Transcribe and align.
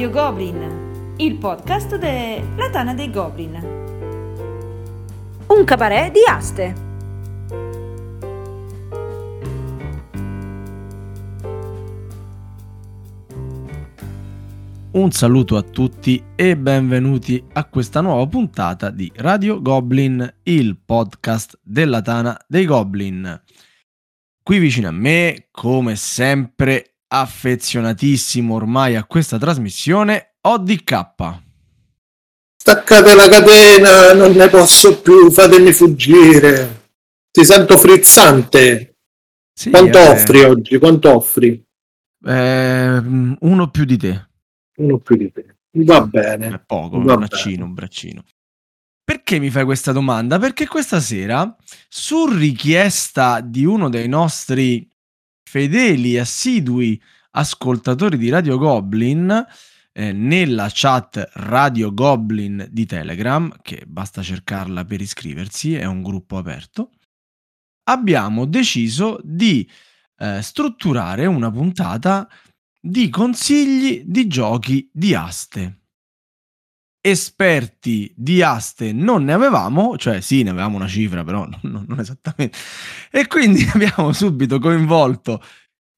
Radio 0.00 0.18
Goblin, 0.18 1.14
il 1.18 1.36
podcast 1.36 1.96
della 1.98 2.70
Tana 2.70 2.94
dei 2.94 3.10
Goblin. 3.10 3.54
Un 5.46 5.64
cabaret 5.66 6.10
di 6.10 6.20
aste. 6.26 6.74
Un 14.92 15.10
saluto 15.10 15.58
a 15.58 15.62
tutti 15.62 16.24
e 16.34 16.56
benvenuti 16.56 17.44
a 17.52 17.66
questa 17.66 18.00
nuova 18.00 18.26
puntata 18.26 18.88
di 18.88 19.12
Radio 19.16 19.60
Goblin, 19.60 20.36
il 20.44 20.78
podcast 20.82 21.60
della 21.62 22.00
Tana 22.00 22.42
dei 22.48 22.64
Goblin. 22.64 23.38
Qui 24.42 24.58
vicino 24.58 24.88
a 24.88 24.92
me, 24.92 25.48
come 25.50 25.94
sempre, 25.94 26.89
affezionatissimo 27.12 28.54
ormai 28.54 28.94
a 28.96 29.04
questa 29.04 29.36
trasmissione, 29.38 30.36
ODK. 30.42 31.38
Staccate 32.56 33.14
la 33.14 33.28
catena, 33.28 34.12
non 34.14 34.32
ne 34.32 34.48
posso 34.48 35.00
più, 35.00 35.30
fatemi 35.30 35.72
fuggire. 35.72 36.88
Ti 37.30 37.44
sento 37.44 37.76
frizzante. 37.76 38.96
Sì, 39.52 39.70
Quanto 39.70 39.98
eh, 39.98 40.08
offri 40.08 40.42
oggi? 40.44 40.78
Quanto 40.78 41.14
offri? 41.14 41.62
eh, 42.22 42.98
uno 43.40 43.70
più 43.70 43.84
di 43.84 43.96
te. 43.96 44.28
Uno 44.76 44.98
più 44.98 45.16
di 45.16 45.32
te. 45.32 45.56
Va 45.72 46.02
È 46.02 46.06
bene. 46.06 46.62
poco, 46.66 46.96
un 46.96 47.04
Va 47.04 47.16
braccino, 47.16 47.50
bene. 47.56 47.62
un 47.64 47.74
braccino. 47.74 48.24
Perché 49.04 49.38
mi 49.38 49.50
fai 49.50 49.64
questa 49.64 49.92
domanda? 49.92 50.38
Perché 50.38 50.66
questa 50.68 51.00
sera, 51.00 51.56
su 51.88 52.26
richiesta 52.26 53.40
di 53.40 53.64
uno 53.64 53.88
dei 53.88 54.06
nostri 54.08 54.86
fedeli, 55.50 56.16
assidui 56.16 57.02
ascoltatori 57.32 58.16
di 58.16 58.28
Radio 58.28 58.56
Goblin, 58.56 59.44
eh, 59.92 60.12
nella 60.12 60.68
chat 60.72 61.28
Radio 61.32 61.92
Goblin 61.92 62.68
di 62.70 62.86
Telegram, 62.86 63.52
che 63.60 63.82
basta 63.84 64.22
cercarla 64.22 64.84
per 64.84 65.00
iscriversi, 65.00 65.74
è 65.74 65.86
un 65.86 66.02
gruppo 66.02 66.36
aperto, 66.36 66.92
abbiamo 67.88 68.44
deciso 68.44 69.18
di 69.24 69.68
eh, 70.18 70.40
strutturare 70.40 71.26
una 71.26 71.50
puntata 71.50 72.28
di 72.80 73.08
consigli 73.08 74.04
di 74.06 74.28
giochi 74.28 74.88
di 74.92 75.16
aste. 75.16 75.79
Esperti 77.00 78.12
di 78.14 78.42
aste 78.42 78.92
non 78.92 79.24
ne 79.24 79.32
avevamo, 79.32 79.96
cioè 79.96 80.20
sì, 80.20 80.42
ne 80.42 80.50
avevamo 80.50 80.76
una 80.76 80.86
cifra, 80.86 81.24
però 81.24 81.46
non, 81.62 81.84
non 81.86 81.98
esattamente. 81.98 82.58
E 83.10 83.26
quindi 83.26 83.66
abbiamo 83.72 84.12
subito 84.12 84.58
coinvolto 84.58 85.40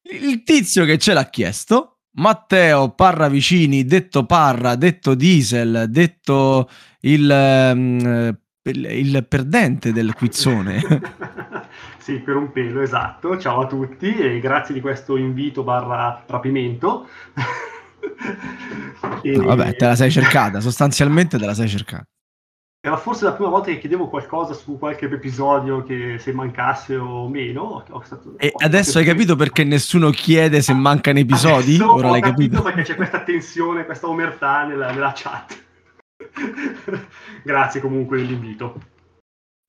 il 0.03 0.43
tizio 0.43 0.85
che 0.85 0.97
ce 0.97 1.13
l'ha 1.13 1.29
chiesto, 1.29 1.99
Matteo 2.15 2.89
Parra 2.89 3.29
Vicini, 3.29 3.85
detto 3.85 4.25
Parra, 4.25 4.75
detto 4.75 5.15
Diesel, 5.15 5.85
detto 5.89 6.69
il, 7.01 7.29
ehm, 7.29 8.37
il 8.63 9.25
perdente 9.27 9.93
del 9.93 10.13
quizzone. 10.13 10.81
sì, 11.97 12.19
per 12.19 12.35
un 12.35 12.51
pelo, 12.51 12.81
esatto. 12.81 13.37
Ciao 13.37 13.61
a 13.61 13.67
tutti 13.67 14.13
e 14.15 14.39
grazie 14.39 14.73
di 14.73 14.81
questo 14.81 15.15
invito 15.15 15.63
barra 15.63 16.23
rapimento. 16.27 17.07
E- 19.21 19.37
No, 19.37 19.45
vabbè, 19.45 19.75
te 19.75 19.85
la 19.85 19.95
sei 19.95 20.11
cercata, 20.11 20.59
sostanzialmente 20.59 21.37
te 21.37 21.45
la 21.45 21.53
sei 21.53 21.67
cercata. 21.67 22.05
Era 22.85 22.97
forse 22.97 23.23
la 23.23 23.31
prima 23.31 23.49
volta 23.49 23.71
che 23.71 23.79
chiedevo 23.79 24.09
qualcosa 24.09 24.53
su 24.53 24.77
qualche 24.77 25.05
episodio 25.05 25.83
che 25.83 26.17
se 26.19 26.33
mancasse 26.33 26.97
o 26.97 27.29
meno. 27.29 27.85
stato- 28.03 28.35
E 28.37 28.51
adesso 28.57 28.97
hai 28.97 29.05
capito 29.05 29.37
perché 29.37 29.63
nessuno 29.63 30.09
chiede 30.09 30.61
se 30.61 30.73
mancano 30.73 31.19
episodi? 31.19 31.75
Adesso 31.75 31.93
Ora 31.93 32.09
l'hai 32.09 32.21
capito? 32.21 32.61
perché 32.61 32.81
c'è 32.83 32.95
questa 32.95 33.23
tensione, 33.23 33.85
questa 33.85 34.07
omertà 34.09 34.65
nella, 34.65 34.91
nella 34.91 35.13
chat. 35.15 35.63
Grazie 37.43 37.79
comunque 37.81 38.17
dell'invito. 38.17 38.81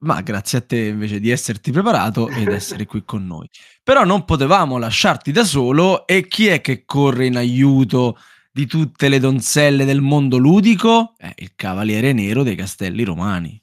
Ma 0.04 0.20
grazie 0.20 0.58
a 0.58 0.60
te 0.60 0.78
invece 0.86 1.18
di 1.18 1.30
esserti 1.30 1.70
preparato 1.70 2.28
ed 2.28 2.48
essere 2.48 2.84
qui 2.84 3.04
con 3.06 3.24
noi. 3.26 3.48
Però 3.82 4.04
non 4.04 4.24
potevamo 4.26 4.76
lasciarti 4.76 5.32
da 5.32 5.44
solo 5.44 6.06
e 6.06 6.26
chi 6.26 6.48
è 6.48 6.60
che 6.60 6.84
corre 6.84 7.24
in 7.26 7.36
aiuto 7.36 8.18
di 8.56 8.66
tutte 8.66 9.08
le 9.08 9.18
donzelle 9.18 9.84
del 9.84 10.00
mondo 10.00 10.36
ludico? 10.36 11.14
È 11.16 11.32
il 11.38 11.56
Cavaliere 11.56 12.12
Nero 12.12 12.44
dei 12.44 12.54
Castelli 12.54 13.02
Romani. 13.02 13.60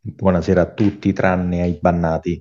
Buonasera 0.00 0.60
a 0.60 0.72
tutti, 0.72 1.12
tranne 1.12 1.62
ai 1.62 1.76
bannati. 1.80 2.40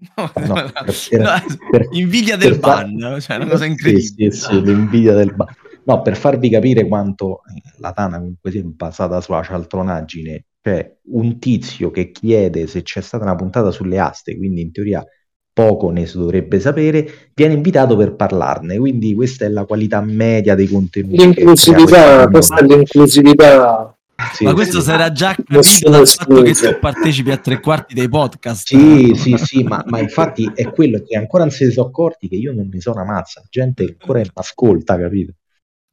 No, 0.16 0.32
No, 0.34 0.54
no, 0.56 1.32
per- 1.70 1.88
invidia 1.92 2.36
del 2.36 2.52
per 2.52 2.60
far- 2.60 2.90
ban, 2.90 3.20
cioè 3.20 3.36
una 3.36 3.46
cosa 3.46 3.66
incredibile. 3.66 4.30
Sì, 4.32 4.40
sì, 4.40 4.60
l'invidia 4.62 5.12
del 5.12 5.34
ban. 5.34 5.48
No, 5.84 6.00
per 6.00 6.16
farvi 6.16 6.48
capire 6.48 6.88
quanto 6.88 7.42
eh, 7.44 7.60
la 7.78 7.92
Tana 7.92 8.16
comunque 8.18 8.50
sia 8.50 8.62
basata 8.64 9.20
sulla 9.20 9.42
cialtronaggine, 9.42 10.46
cioè 10.62 10.96
un 11.12 11.38
tizio 11.38 11.90
che 11.90 12.10
chiede 12.10 12.66
se 12.66 12.82
c'è 12.82 13.02
stata 13.02 13.22
una 13.24 13.36
puntata 13.36 13.70
sulle 13.70 13.98
aste, 13.98 14.34
quindi 14.36 14.62
in 14.62 14.72
teoria 14.72 15.04
poco 15.52 15.90
ne 15.90 16.06
si 16.06 16.16
dovrebbe 16.16 16.60
sapere, 16.60 17.30
viene 17.34 17.54
invitato 17.54 17.96
per 17.96 18.14
parlarne, 18.14 18.78
quindi 18.78 19.14
questa 19.14 19.44
è 19.44 19.48
la 19.48 19.64
qualità 19.64 20.00
media 20.00 20.54
dei 20.54 20.66
contenuti. 20.66 21.16
L'inclusività, 21.16 22.28
questa 22.28 22.56
è 22.56 22.62
l'inclusività. 22.64 23.96
Sì, 24.34 24.44
Ma 24.44 24.54
questo 24.54 24.78
sì. 24.78 24.86
sarà 24.86 25.10
già 25.10 25.34
capito 25.34 25.90
dal 25.90 26.06
fatto 26.06 26.42
che 26.42 26.52
tu 26.52 26.78
partecipi 26.78 27.32
a 27.32 27.38
tre 27.38 27.60
quarti 27.60 27.92
dei 27.92 28.08
podcast. 28.08 28.68
Sì, 28.68 29.14
sì, 29.16 29.36
sì, 29.36 29.62
ma, 29.64 29.82
ma 29.86 29.98
infatti 29.98 30.50
è 30.54 30.70
quello 30.70 31.02
che 31.04 31.16
ancora 31.16 31.42
non 31.42 31.52
si 31.52 31.68
sono 31.72 31.88
accorti 31.88 32.28
che 32.28 32.36
io 32.36 32.52
non 32.52 32.68
ne 32.72 32.80
so 32.80 32.92
una 32.92 33.04
mazza, 33.04 33.42
gente 33.50 33.84
che 33.84 33.96
ancora 33.98 34.20
non 34.20 34.30
ascolta, 34.34 34.96
capito? 34.96 35.32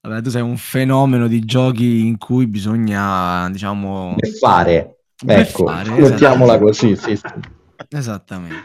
Vabbè, 0.08 0.22
tu 0.22 0.30
sei 0.30 0.44
un 0.44 0.58
fenomeno 0.58 1.28
di 1.28 1.44
giochi 1.44 2.06
in 2.06 2.18
cui 2.18 2.48
bisogna, 2.48 3.50
diciamo... 3.50 4.16
Per 4.18 4.30
fare, 4.30 5.00
Per 5.25 5.40
ecco, 5.40 5.66
fare, 5.66 5.90
mettiamola 5.90 6.53
esatto. 6.53 6.66
così, 6.66 6.96
sì, 6.96 7.16
sì. 7.16 7.24
Esattamente. 7.90 8.56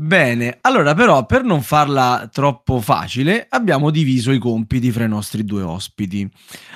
Bene, 0.00 0.58
allora 0.60 0.94
però 0.94 1.26
per 1.26 1.42
non 1.42 1.60
farla 1.60 2.28
troppo 2.32 2.80
facile 2.80 3.48
abbiamo 3.50 3.90
diviso 3.90 4.30
i 4.30 4.38
compiti 4.38 4.92
fra 4.92 5.02
i 5.02 5.08
nostri 5.08 5.44
due 5.44 5.62
ospiti. 5.62 6.30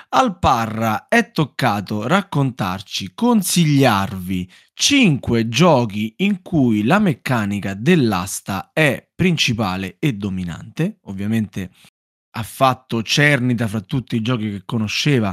Al 0.09 0.41
Parra 0.41 1.07
è 1.07 1.31
toccato 1.31 2.09
raccontarci, 2.09 3.13
consigliarvi 3.15 4.51
5 4.75 5.49
giochi 5.49 6.15
in 6.17 6.43
cui 6.43 6.83
la 6.83 6.99
meccanica 6.99 7.75
dell'asta 7.75 8.71
è 8.73 9.09
principale 9.15 9.99
e 10.01 10.15
dominante. 10.15 10.99
Ovviamente 11.03 11.71
ha 12.33 12.43
fatto 12.43 13.05
cernita 13.05 13.69
fra 13.69 13.83
tutti 13.83 14.17
i 14.17 14.21
giochi 14.21 14.51
che 14.51 14.63
conosceva 14.65 15.33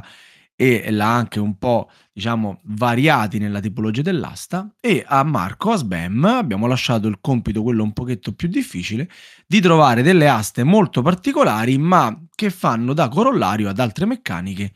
e 0.56 0.92
l'ha 0.92 1.12
anche 1.12 1.40
un 1.40 1.58
po' 1.58 1.90
diciamo 2.20 2.60
variati 2.64 3.40
nella 3.40 3.62
tipologia 3.62 4.02
dell'asta 4.02 4.76
e 4.82 5.06
a 5.08 5.24
Marco, 5.24 5.72
a 5.72 5.78
Sbam, 5.78 6.26
abbiamo 6.26 6.68
lasciato 6.68 7.08
il 7.08 7.20
compito, 7.22 7.64
quello 7.64 7.82
un 7.82 7.94
pochetto 7.94 8.34
più 8.34 8.50
difficile, 8.50 9.10
di 9.48 9.62
trovare 9.62 10.02
delle 10.02 10.28
aste 10.28 10.66
molto 10.66 11.02
particolari 11.02 11.78
ma 11.78 12.16
che 12.36 12.50
fanno 12.50 12.94
da 12.94 13.08
corollario 13.08 13.70
ad 13.70 13.80
altre 13.80 14.06
meccaniche 14.06 14.74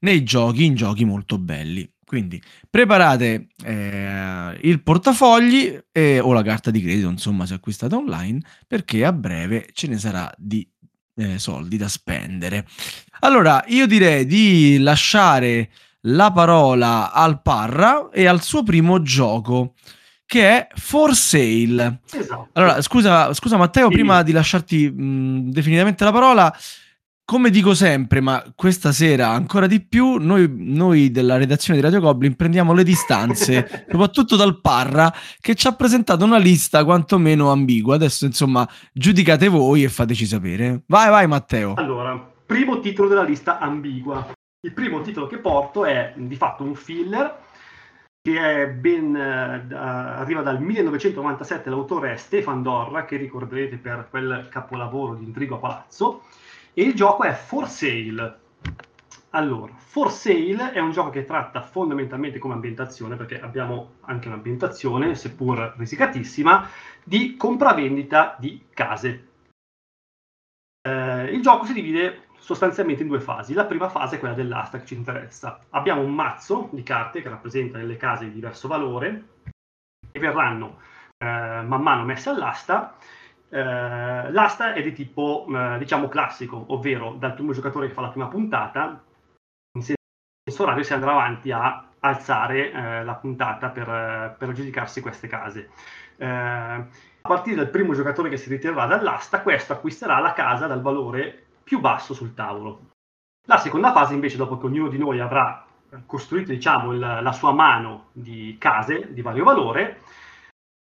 nei 0.00 0.24
giochi, 0.24 0.64
in 0.64 0.74
giochi 0.74 1.04
molto 1.04 1.36
belli. 1.36 1.88
Quindi 2.02 2.40
preparate 2.70 3.48
eh, 3.62 4.58
il 4.62 4.82
portafogli 4.82 5.78
e- 5.92 6.20
o 6.20 6.32
la 6.32 6.42
carta 6.42 6.70
di 6.70 6.80
credito, 6.80 7.10
insomma, 7.10 7.44
se 7.44 7.54
acquistate 7.54 7.94
online, 7.94 8.40
perché 8.66 9.04
a 9.04 9.12
breve 9.12 9.68
ce 9.72 9.88
ne 9.88 9.98
sarà 9.98 10.32
di 10.38 10.66
eh, 11.16 11.38
soldi 11.38 11.76
da 11.76 11.88
spendere. 11.88 12.66
Allora, 13.20 13.64
io 13.66 13.86
direi 13.86 14.24
di 14.24 14.78
lasciare 14.78 15.68
la 16.08 16.30
parola 16.32 17.12
al 17.12 17.40
Parra 17.42 18.08
e 18.12 18.26
al 18.26 18.42
suo 18.42 18.62
primo 18.62 19.02
gioco, 19.02 19.74
che 20.24 20.48
è 20.48 20.68
For 20.74 21.14
Sale. 21.14 22.00
Esatto. 22.12 22.48
Allora, 22.54 22.80
scusa, 22.82 23.32
scusa 23.32 23.56
Matteo, 23.56 23.88
Sì. 23.88 23.94
prima 23.94 24.22
di 24.22 24.32
lasciarti 24.32 24.90
mh, 24.90 25.50
definitivamente 25.50 26.04
la 26.04 26.12
parola, 26.12 26.54
come 27.24 27.50
dico 27.50 27.74
sempre, 27.74 28.20
ma 28.20 28.44
questa 28.54 28.92
sera 28.92 29.30
ancora 29.30 29.66
di 29.66 29.80
più, 29.84 30.16
noi, 30.18 30.48
noi 30.56 31.10
della 31.10 31.36
redazione 31.36 31.78
di 31.80 31.84
Radio 31.84 32.00
Goblin 32.00 32.36
prendiamo 32.36 32.72
le 32.72 32.84
distanze, 32.84 33.86
soprattutto 33.90 34.36
dal 34.36 34.60
Parra, 34.60 35.12
che 35.40 35.56
ci 35.56 35.66
ha 35.66 35.72
presentato 35.72 36.24
una 36.24 36.38
lista 36.38 36.84
quantomeno 36.84 37.50
ambigua. 37.50 37.96
Adesso, 37.96 38.26
insomma, 38.26 38.68
giudicate 38.92 39.48
voi 39.48 39.82
e 39.82 39.88
fateci 39.88 40.24
sapere. 40.24 40.82
Vai, 40.86 41.10
vai 41.10 41.26
Matteo. 41.26 41.74
Allora, 41.74 42.16
primo 42.46 42.78
titolo 42.78 43.08
della 43.08 43.24
lista 43.24 43.58
ambigua. 43.58 44.24
Il 44.66 44.72
primo 44.72 45.00
titolo 45.00 45.28
che 45.28 45.38
porto 45.38 45.84
è 45.84 46.12
di 46.16 46.34
fatto 46.34 46.64
un 46.64 46.74
filler 46.74 47.38
che 48.20 48.62
è 48.62 48.68
ben, 48.68 49.12
da- 49.12 50.16
arriva 50.16 50.42
dal 50.42 50.60
1997, 50.60 51.70
l'autore 51.70 52.14
è 52.14 52.16
Stefan 52.16 52.62
Dorra, 52.62 53.04
che 53.04 53.16
ricorderete 53.16 53.76
per 53.76 54.08
quel 54.10 54.48
capolavoro 54.50 55.14
di 55.14 55.22
Intrigo 55.22 55.54
a 55.54 55.58
Palazzo, 55.58 56.24
e 56.74 56.82
il 56.82 56.94
gioco 56.94 57.22
è 57.22 57.32
For 57.32 57.68
Sale. 57.68 58.40
Allora, 59.30 59.72
For 59.76 60.10
Sale 60.10 60.72
è 60.72 60.80
un 60.80 60.90
gioco 60.90 61.10
che 61.10 61.24
tratta 61.24 61.62
fondamentalmente 61.62 62.40
come 62.40 62.54
ambientazione, 62.54 63.14
perché 63.14 63.40
abbiamo 63.40 63.98
anche 64.00 64.26
un'ambientazione, 64.26 65.14
seppur 65.14 65.74
risicatissima, 65.76 66.68
di 67.04 67.36
compravendita 67.36 68.34
di 68.40 68.66
case. 68.74 69.28
Eh, 70.82 71.24
il 71.32 71.40
gioco 71.40 71.64
si 71.64 71.72
divide 71.72 72.25
sostanzialmente 72.46 73.02
in 73.02 73.08
due 73.08 73.18
fasi. 73.18 73.54
La 73.54 73.64
prima 73.64 73.88
fase 73.88 74.14
è 74.14 74.18
quella 74.20 74.34
dell'asta 74.34 74.78
che 74.78 74.86
ci 74.86 74.94
interessa. 74.94 75.58
Abbiamo 75.70 76.02
un 76.02 76.14
mazzo 76.14 76.68
di 76.70 76.84
carte 76.84 77.20
che 77.20 77.28
rappresenta 77.28 77.76
nelle 77.76 77.96
case 77.96 78.26
di 78.26 78.34
diverso 78.34 78.68
valore 78.68 79.24
e 80.12 80.18
verranno 80.20 80.78
eh, 81.18 81.26
man 81.26 81.82
mano 81.82 82.04
messe 82.04 82.28
all'asta. 82.28 82.94
Eh, 83.48 84.30
l'asta 84.30 84.74
è 84.74 84.80
di 84.80 84.92
tipo, 84.92 85.44
eh, 85.48 85.78
diciamo, 85.78 86.06
classico, 86.06 86.66
ovvero 86.68 87.14
dal 87.18 87.34
primo 87.34 87.50
giocatore 87.50 87.88
che 87.88 87.94
fa 87.94 88.02
la 88.02 88.10
prima 88.10 88.28
puntata, 88.28 89.02
in 89.72 89.82
senso 89.82 90.62
orario 90.62 90.84
si 90.84 90.92
andrà 90.92 91.10
avanti 91.10 91.50
a 91.50 91.84
alzare 91.98 92.70
eh, 92.70 93.02
la 93.02 93.14
puntata 93.14 93.70
per, 93.70 94.36
per 94.38 94.48
aggiudicarsi 94.50 95.00
queste 95.00 95.26
case. 95.26 95.70
Eh, 96.16 96.24
a 96.26 97.28
partire 97.28 97.56
dal 97.56 97.70
primo 97.70 97.92
giocatore 97.92 98.28
che 98.28 98.36
si 98.36 98.48
ritirerà 98.48 98.86
dall'asta, 98.86 99.42
questo 99.42 99.72
acquisterà 99.72 100.20
la 100.20 100.32
casa 100.32 100.68
dal 100.68 100.80
valore 100.80 101.45
più 101.66 101.80
basso 101.80 102.14
sul 102.14 102.32
tavolo. 102.32 102.90
La 103.48 103.58
seconda 103.58 103.90
fase, 103.90 104.14
invece, 104.14 104.36
dopo 104.36 104.56
che 104.56 104.66
ognuno 104.66 104.88
di 104.88 104.98
noi 104.98 105.18
avrà 105.18 105.66
costruito 106.06 106.52
diciamo, 106.52 106.92
il, 106.92 107.00
la 107.00 107.32
sua 107.32 107.52
mano 107.52 108.10
di 108.12 108.54
case 108.56 109.12
di 109.12 109.20
vario 109.20 109.42
valore, 109.42 110.02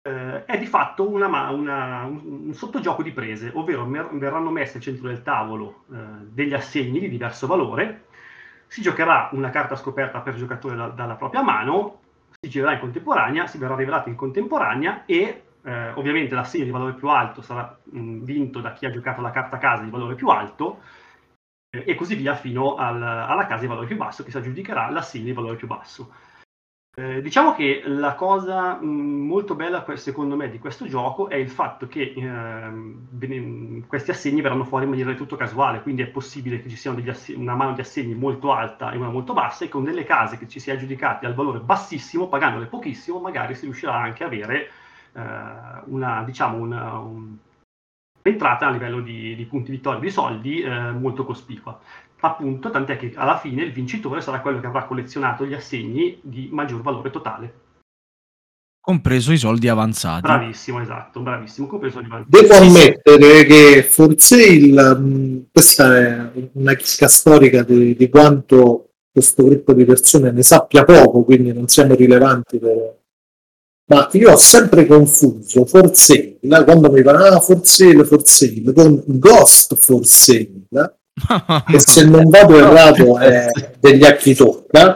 eh, 0.01 0.45
è 0.45 0.57
di 0.57 0.65
fatto 0.65 1.09
una, 1.09 1.27
una, 1.49 2.05
un, 2.05 2.45
un, 2.45 2.53
sottogioco 2.53 3.03
di 3.03 3.11
prese, 3.11 3.51
ovvero 3.53 3.85
mer- 3.85 4.09
verranno 4.13 4.51
messe 4.51 4.77
al 4.77 4.83
centro 4.83 5.09
del 5.09 5.21
tavolo 5.21 5.83
eh, 5.91 5.95
degli 6.29 6.53
assegni 6.53 7.01
di 7.01 7.09
diverso 7.09 7.45
valore, 7.45 8.05
si 8.67 8.81
giocherà 8.81 9.29
una 9.33 9.49
carta 9.49 9.75
scoperta 9.75 10.21
per 10.21 10.35
giocatore 10.35 10.77
da, 10.77 10.87
dalla 10.87 11.15
propria 11.15 11.43
mano, 11.43 11.99
si 12.39 12.49
girerà 12.49 12.71
in 12.71 12.79
contemporanea, 12.79 13.47
si 13.47 13.57
verrà 13.57 13.75
rivelato 13.75 14.07
in 14.07 14.15
contemporanea 14.15 15.03
e 15.05 15.43
eh, 15.69 15.91
ovviamente 15.95 16.33
l'assegno 16.33 16.63
di 16.63 16.71
valore 16.71 16.93
più 16.93 17.07
alto 17.09 17.41
sarà 17.41 17.77
mh, 17.83 18.23
vinto 18.23 18.59
da 18.59 18.73
chi 18.73 18.85
ha 18.85 18.91
giocato 18.91 19.21
la 19.21 19.29
carta 19.29 19.57
casa 19.59 19.83
di 19.83 19.89
valore 19.91 20.15
più 20.15 20.29
alto 20.29 20.81
eh, 21.69 21.83
e 21.85 21.95
così 21.95 22.15
via 22.15 22.33
fino 22.33 22.75
al, 22.75 23.01
alla 23.01 23.45
casa 23.45 23.61
di 23.61 23.67
valore 23.67 23.85
più 23.85 23.97
basso 23.97 24.23
che 24.23 24.31
si 24.31 24.37
aggiudicherà 24.37 24.89
l'assegno 24.89 25.25
di 25.25 25.33
valore 25.33 25.57
più 25.57 25.67
basso. 25.67 26.11
Eh, 26.97 27.21
diciamo 27.21 27.53
che 27.53 27.83
la 27.85 28.15
cosa 28.15 28.81
mh, 28.81 28.85
molto 28.85 29.53
bella 29.53 29.85
secondo 29.95 30.35
me 30.35 30.49
di 30.49 30.57
questo 30.57 30.87
gioco 30.87 31.29
è 31.29 31.35
il 31.35 31.49
fatto 31.49 31.87
che 31.87 32.13
eh, 32.17 33.83
questi 33.87 34.09
assegni 34.09 34.41
verranno 34.41 34.65
fuori 34.65 34.85
in 34.85 34.89
maniera 34.89 35.11
del 35.11 35.19
tutto 35.19 35.35
casuale, 35.35 35.81
quindi 35.81 36.01
è 36.01 36.07
possibile 36.07 36.61
che 36.61 36.67
ci 36.67 36.75
sia 36.75 36.91
una 37.35 37.55
mano 37.55 37.73
di 37.73 37.81
assegni 37.81 38.15
molto 38.15 38.51
alta 38.51 38.91
e 38.91 38.97
una 38.97 39.11
molto 39.11 39.33
bassa 39.33 39.65
e 39.65 39.69
con 39.69 39.83
delle 39.83 40.03
case 40.03 40.37
che 40.39 40.47
ci 40.47 40.59
si 40.59 40.71
è 40.71 40.73
aggiudicate 40.73 41.27
al 41.27 41.35
valore 41.35 41.59
bassissimo, 41.59 42.27
pagandole 42.27 42.65
pochissimo, 42.65 43.19
magari 43.19 43.53
si 43.53 43.65
riuscirà 43.65 43.95
anche 43.95 44.23
a 44.23 44.27
avere 44.27 44.71
una, 45.85 46.23
diciamo, 46.23 46.57
una, 46.57 46.97
un, 46.99 47.37
entrata 48.21 48.67
a 48.67 48.71
livello 48.71 49.01
di, 49.01 49.35
di 49.35 49.45
punti 49.45 49.71
vittoria 49.71 49.99
di 49.99 50.11
soldi 50.11 50.61
eh, 50.61 50.91
molto 50.91 51.25
cospicua 51.25 51.79
appunto, 52.21 52.69
tant'è 52.69 52.97
che 52.97 53.13
alla 53.15 53.37
fine 53.37 53.63
il 53.63 53.71
vincitore 53.71 54.21
sarà 54.21 54.41
quello 54.41 54.59
che 54.59 54.67
avrà 54.67 54.85
collezionato 54.85 55.45
gli 55.45 55.53
assegni 55.53 56.19
di 56.21 56.49
maggior 56.51 56.81
valore 56.81 57.11
totale. 57.11 57.53
Compreso 58.81 59.31
i 59.31 59.37
soldi 59.37 59.67
avanzati. 59.67 60.21
Bravissimo, 60.21 60.81
esatto, 60.81 61.19
bravissimo, 61.19 61.67
compreso 61.67 62.01
gli 62.01 62.05
avanzati. 62.05 62.29
Devo 62.29 62.53
ammettere 62.55 63.45
che 63.45 63.83
forse 63.83 64.43
il, 64.43 64.97
mm, 64.99 65.39
questa 65.51 65.97
è 65.97 66.31
una 66.53 66.73
chicca 66.73 67.07
storica 67.07 67.63
di, 67.63 67.95
di 67.95 68.09
quanto 68.09 68.89
questo 69.11 69.43
gruppo 69.43 69.73
di 69.73 69.85
persone 69.85 70.31
ne 70.31 70.43
sappia 70.43 70.83
poco, 70.85 71.23
quindi 71.23 71.53
non 71.53 71.67
siamo 71.67 71.93
rilevanti 71.93 72.57
per, 72.57 72.97
ma 73.89 74.07
io 74.11 74.31
ho 74.31 74.37
sempre 74.37 74.85
confuso 74.85 75.65
for 75.65 75.95
sale, 75.95 76.37
quando 76.63 76.91
mi 76.91 77.01
va 77.01 77.13
ah, 77.13 77.39
for 77.39 77.61
sale, 77.63 78.05
for 78.05 78.21
sale, 78.23 78.71
con 78.71 79.01
ghost 79.05 79.75
for 79.75 80.05
sale, 80.05 80.65
che 81.65 81.79
se 81.79 82.05
non 82.05 82.29
vado 82.29 82.55
errato 82.55 83.17
è 83.17 83.47
degli 83.79 84.05
acchi 84.05 84.35
tocca, 84.35 84.95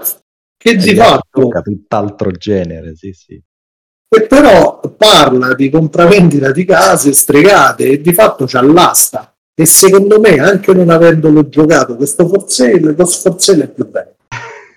che 0.56 0.76
di 0.76 0.96
fatto... 0.96 1.50
tutt'altro 1.64 2.32
genere, 2.32 2.96
sì, 2.96 3.12
sì. 3.14 3.42
E 4.16 4.28
però 4.28 4.80
parla 4.96 5.56
di 5.56 5.72
compravendita 5.72 6.52
di 6.52 6.64
case 6.64 7.14
stregate 7.14 7.90
e 7.90 8.00
di 8.00 8.14
fatto 8.14 8.46
c'ha 8.46 8.62
l'asta. 8.62 9.36
E 9.56 9.66
secondo 9.66 10.20
me, 10.20 10.38
anche 10.38 10.72
non 10.72 10.92
avendolo 10.92 11.50
giocato 11.50 11.96
questo 11.96 12.28
Forcell, 12.28 12.96
lo 12.96 13.06
Forcell 13.08 13.62
è 13.62 13.68
più 13.70 13.90
bello. 13.90 14.16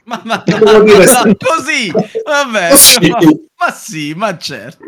Ma, 0.04 0.22
ma, 0.24 0.42
ma, 0.46 0.58
ma 0.58 1.36
così, 1.36 1.92
vabbè, 1.92 2.76
sì. 2.76 3.45
Ma 3.58 3.70
sì, 3.73 4.14
ma 4.14 4.37
certo. 4.37 4.85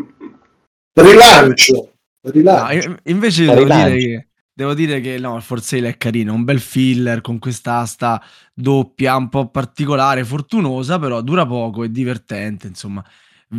Rilancio. 0.92 1.92
Rilancio. 2.22 2.88
No, 2.88 2.96
invece 3.04 3.44
devo 3.44 3.64
dire 3.64 3.96
che 3.96 4.28
Devo 4.58 4.74
dire 4.74 5.00
che 5.00 5.18
no, 5.18 5.36
il 5.36 5.42
For 5.42 5.62
Sale 5.62 5.90
è 5.90 5.96
carino, 5.96 6.34
un 6.34 6.42
bel 6.42 6.58
filler 6.58 7.20
con 7.20 7.38
quest'asta 7.38 8.20
doppia, 8.52 9.14
un 9.14 9.28
po' 9.28 9.50
particolare, 9.50 10.24
fortunosa, 10.24 10.98
però 10.98 11.20
dura 11.20 11.46
poco, 11.46 11.84
è 11.84 11.88
divertente, 11.88 12.66
insomma. 12.66 13.04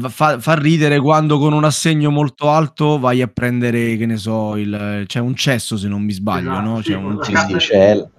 Fa, 0.10 0.40
fa 0.40 0.56
ridere 0.56 1.00
quando 1.00 1.40
con 1.40 1.54
un 1.54 1.64
assegno 1.64 2.12
molto 2.12 2.50
alto 2.50 3.00
vai 3.00 3.22
a 3.22 3.28
prendere, 3.28 3.96
che 3.96 4.06
ne 4.06 4.18
so, 4.18 4.58
il, 4.58 5.06
c'è 5.08 5.20
un 5.20 5.36
cesso 5.36 5.78
se 5.78 5.88
non 5.88 6.04
mi 6.04 6.12
sbaglio, 6.12 6.52
esatto, 6.52 6.68
no? 6.68 6.80
C'è, 6.82 6.96
un... 6.96 7.24
sì, 7.24 7.34
sì, 7.34 7.54
c'è, 7.56 8.10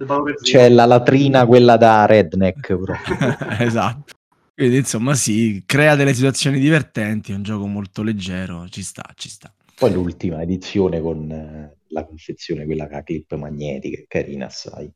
c'è, 0.41 0.69
la 0.69 0.85
latrina, 0.85 1.45
quella 1.45 1.77
da 1.77 2.07
redneck, 2.07 2.75
esatto. 3.61 4.13
Quindi 4.53 4.77
insomma 4.77 5.15
sì, 5.15 5.63
crea 5.65 5.95
delle 5.95 6.13
situazioni 6.13 6.59
divertenti, 6.59 7.31
è 7.31 7.35
un 7.35 7.43
gioco 7.43 7.65
molto 7.67 8.03
leggero, 8.03 8.67
ci 8.69 8.83
sta, 8.83 9.03
ci 9.15 9.29
sta. 9.29 9.53
Poi 9.75 9.91
l'ultima 9.91 10.41
edizione 10.41 11.01
con 11.01 11.31
eh, 11.31 11.77
la 11.87 12.05
confezione, 12.05 12.65
quella 12.65 12.87
che 12.87 12.95
ha 12.95 13.03
clip 13.03 13.33
magnetiche, 13.35 14.05
carina 14.07 14.45
assai. 14.45 14.91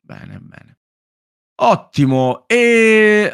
Bene, 0.00 0.38
bene. 0.38 0.78
Ottimo, 1.62 2.44
e 2.46 3.30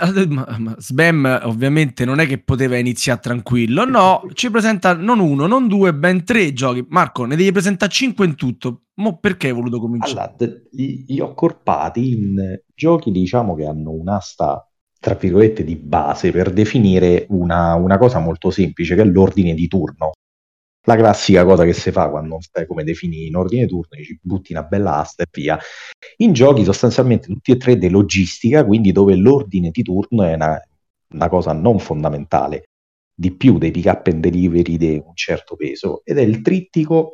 Sbam 0.78 1.42
ovviamente 1.44 2.04
non 2.04 2.18
è 2.18 2.26
che 2.26 2.38
poteva 2.38 2.76
iniziare 2.76 3.20
tranquillo, 3.20 3.84
no, 3.84 4.26
ci 4.34 4.50
presenta 4.50 4.94
non 4.94 5.20
uno, 5.20 5.46
non 5.46 5.68
due, 5.68 5.94
ben 5.94 6.24
tre 6.24 6.52
giochi. 6.52 6.84
Marco, 6.88 7.24
ne 7.24 7.36
devi 7.36 7.52
presentare 7.52 7.92
cinque 7.92 8.26
in 8.26 8.34
tutto. 8.34 8.86
Mo 8.94 9.18
perché 9.18 9.46
hai 9.48 9.52
voluto 9.52 9.78
cominciare? 9.78 10.34
Allora, 10.38 10.60
li, 10.72 11.20
ho 11.20 11.30
accorpati 11.30 12.14
in 12.14 12.60
giochi, 12.74 13.12
diciamo, 13.12 13.54
che 13.54 13.64
hanno 13.64 13.92
un'asta, 13.92 14.68
tra 15.06 15.14
virgolette, 15.14 15.62
di 15.62 15.76
base 15.76 16.32
per 16.32 16.52
definire 16.52 17.26
una, 17.28 17.76
una 17.76 17.96
cosa 17.96 18.18
molto 18.18 18.50
semplice, 18.50 18.96
che 18.96 19.02
è 19.02 19.04
l'ordine 19.04 19.54
di 19.54 19.68
turno 19.68 20.14
la 20.86 20.96
classica 20.96 21.44
cosa 21.44 21.64
che 21.64 21.72
si 21.72 21.92
fa 21.92 22.08
quando 22.08 22.30
non 22.30 22.40
stai 22.40 22.66
come 22.66 22.82
definire 22.82 23.26
in 23.26 23.36
ordine 23.36 23.66
turno, 23.66 24.02
ci 24.02 24.18
butti 24.20 24.52
una 24.52 24.64
bella 24.64 24.96
asta 24.96 25.22
e 25.22 25.26
via. 25.30 25.56
In 26.18 26.32
giochi 26.32 26.64
sostanzialmente 26.64 27.28
tutti 27.28 27.52
e 27.52 27.56
tre 27.56 27.78
di 27.78 27.88
logistica, 27.88 28.64
quindi 28.64 28.90
dove 28.90 29.14
l'ordine 29.14 29.70
di 29.70 29.82
turno 29.82 30.24
è 30.24 30.34
una, 30.34 30.60
una 31.10 31.28
cosa 31.28 31.52
non 31.52 31.78
fondamentale, 31.78 32.64
di 33.14 33.32
più 33.32 33.58
dei 33.58 33.70
pick 33.70 33.86
up 33.86 34.06
and 34.08 34.20
delivery 34.20 34.76
di 34.76 35.02
un 35.04 35.14
certo 35.14 35.54
peso, 35.54 36.02
ed 36.04 36.18
è 36.18 36.22
il 36.22 36.40
trittico 36.42 37.10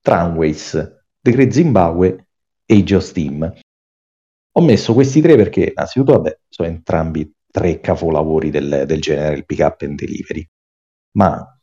Tramways, 0.00 0.72
The 1.20 1.30
Great 1.30 1.50
Zimbabwe 1.50 2.26
e 2.64 2.84
of 2.94 3.02
Steam. 3.02 3.54
Ho 4.56 4.62
messo 4.62 4.92
questi 4.94 5.20
tre 5.20 5.34
perché, 5.36 5.72
innanzitutto, 5.74 6.12
vabbè, 6.12 6.38
sono 6.54 6.68
entrambi 6.68 7.28
tre 7.50 7.80
capolavori 7.80 8.50
del, 8.50 8.84
del 8.86 9.00
genere, 9.00 9.34
il 9.34 9.44
pick 9.44 9.60
up 9.60 9.82
and 9.82 9.98
delivery, 9.98 10.48
ma 11.16 11.58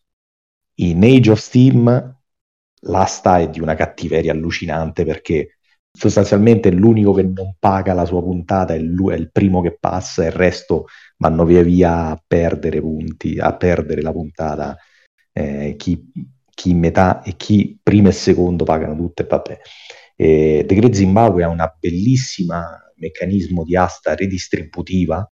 in 0.75 1.03
Age 1.03 1.31
of 1.31 1.39
Steam 1.39 2.19
l'asta 2.83 3.39
è 3.39 3.49
di 3.49 3.61
una 3.61 3.75
cattiveria 3.75 4.33
allucinante 4.33 5.05
perché 5.05 5.59
sostanzialmente 5.93 6.71
l'unico 6.71 7.13
che 7.13 7.23
non 7.23 7.55
paga 7.57 7.93
la 7.93 8.05
sua 8.05 8.21
puntata 8.21 8.73
è, 8.73 8.79
lui, 8.79 9.13
è 9.13 9.17
il 9.17 9.31
primo 9.31 9.61
che 9.61 9.77
passa 9.79 10.23
e 10.23 10.27
il 10.27 10.31
resto 10.33 10.87
vanno 11.17 11.45
via 11.45 11.63
via 11.63 12.07
a 12.07 12.23
perdere 12.25 12.81
punti, 12.81 13.39
a 13.39 13.55
perdere 13.55 14.01
la 14.01 14.11
puntata. 14.11 14.77
Eh, 15.31 15.75
chi, 15.77 16.11
chi 16.53 16.73
metà 16.73 17.21
e 17.21 17.35
chi 17.37 17.79
primo 17.81 18.09
e 18.09 18.11
secondo 18.11 18.65
pagano 18.65 18.95
tutte, 18.95 19.23
vabbè. 19.23 19.59
Eh, 20.17 20.65
The 20.67 20.75
Great 20.75 20.93
Zimbabwe 20.93 21.43
ha 21.43 21.47
una 21.47 21.73
bellissima 21.79 22.90
meccanismo 23.01 23.63
di 23.63 23.75
asta 23.75 24.15
redistributiva 24.15 25.29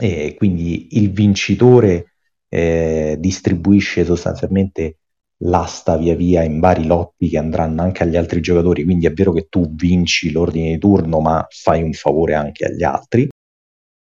e 0.00 0.34
quindi 0.36 0.96
il 0.96 1.10
vincitore 1.10 2.12
eh, 2.48 3.16
distribuisce 3.18 4.04
sostanzialmente 4.04 4.98
l'asta 5.42 5.96
via 5.96 6.14
via 6.14 6.42
in 6.42 6.60
vari 6.60 6.86
lotti 6.86 7.28
che 7.28 7.38
andranno 7.38 7.82
anche 7.82 8.02
agli 8.02 8.16
altri 8.16 8.40
giocatori, 8.40 8.84
quindi 8.84 9.06
è 9.06 9.12
vero 9.12 9.32
che 9.32 9.46
tu 9.48 9.74
vinci 9.74 10.30
l'ordine 10.30 10.72
di 10.72 10.78
turno, 10.78 11.20
ma 11.20 11.46
fai 11.48 11.82
un 11.82 11.92
favore 11.92 12.34
anche 12.34 12.64
agli 12.64 12.82
altri. 12.82 13.28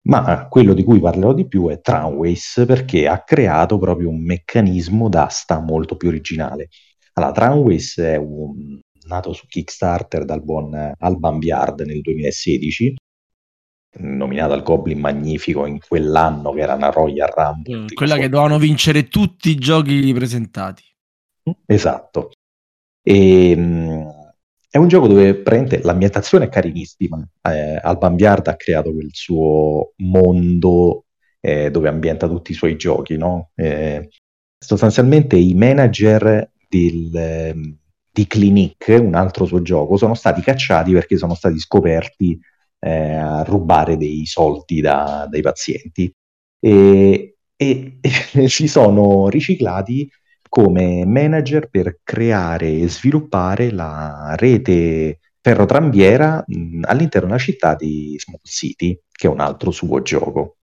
Ma 0.04 0.48
quello 0.48 0.74
di 0.74 0.82
cui 0.82 0.98
parlerò 0.98 1.32
di 1.32 1.46
più 1.46 1.68
è 1.68 1.80
Tramways 1.80 2.64
perché 2.66 3.06
ha 3.06 3.22
creato 3.22 3.78
proprio 3.78 4.08
un 4.08 4.20
meccanismo 4.24 5.08
d'asta 5.08 5.60
molto 5.60 5.96
più 5.96 6.08
originale. 6.08 6.68
Allora, 7.14 7.32
Tramways 7.32 7.98
è 7.98 8.16
un, 8.16 8.80
nato 9.06 9.32
su 9.32 9.46
Kickstarter 9.46 10.24
dal 10.24 10.42
buon 10.42 10.94
Alban 10.98 11.38
Biard 11.38 11.80
nel 11.80 12.00
2016 12.00 12.96
nominata 13.98 14.54
al 14.54 14.62
Goblin 14.62 14.98
Magnifico 14.98 15.66
in 15.66 15.78
quell'anno 15.86 16.52
che 16.52 16.60
era 16.60 16.74
una 16.74 16.90
Royal 16.90 17.28
Rumble. 17.28 17.76
Mm, 17.76 17.86
quella 17.94 18.16
che 18.16 18.28
dovevano 18.28 18.58
vincere 18.58 19.08
tutti 19.08 19.50
i 19.50 19.56
giochi 19.56 20.12
presentati. 20.14 20.82
Esatto. 21.66 22.30
E, 23.02 23.52
è 24.70 24.78
un 24.78 24.88
gioco 24.88 25.08
dove 25.08 25.34
prende 25.34 25.80
l'ambientazione 25.82 26.46
è 26.46 26.48
carinissima. 26.48 27.22
Eh, 27.42 27.78
Alban 27.82 28.14
Biard 28.14 28.46
ha 28.48 28.56
creato 28.56 28.92
quel 28.92 29.10
suo 29.12 29.92
mondo 29.96 31.04
eh, 31.40 31.70
dove 31.70 31.88
ambienta 31.88 32.28
tutti 32.28 32.52
i 32.52 32.54
suoi 32.54 32.76
giochi, 32.76 33.16
no? 33.16 33.50
Eh, 33.54 34.08
sostanzialmente 34.58 35.36
i 35.36 35.54
manager 35.54 36.50
del, 36.68 37.14
ehm, 37.14 37.78
di 38.12 38.26
Clinique, 38.26 38.96
un 38.96 39.14
altro 39.14 39.46
suo 39.46 39.62
gioco, 39.62 39.96
sono 39.96 40.14
stati 40.14 40.42
cacciati 40.42 40.92
perché 40.92 41.16
sono 41.16 41.34
stati 41.34 41.58
scoperti 41.58 42.38
eh, 42.80 43.14
a 43.14 43.42
rubare 43.44 43.96
dei 43.96 44.26
soldi 44.26 44.80
da, 44.80 45.26
dai 45.30 45.40
pazienti 45.40 46.12
e, 46.60 47.36
e, 47.56 47.98
e 48.32 48.48
si 48.48 48.68
sono 48.68 49.28
riciclati 49.28 50.10
come 50.48 51.06
manager 51.06 51.68
per 51.70 52.00
creare 52.02 52.80
e 52.80 52.88
sviluppare 52.88 53.70
la 53.70 54.34
rete 54.36 55.20
ferrotrambiera 55.40 56.44
mh, 56.46 56.82
all'interno 56.84 57.28
della 57.28 57.38
città 57.38 57.74
di 57.74 58.16
Small 58.18 58.40
City, 58.42 58.98
che 59.10 59.26
è 59.26 59.30
un 59.30 59.40
altro 59.40 59.70
suo 59.70 60.02
gioco. 60.02 60.58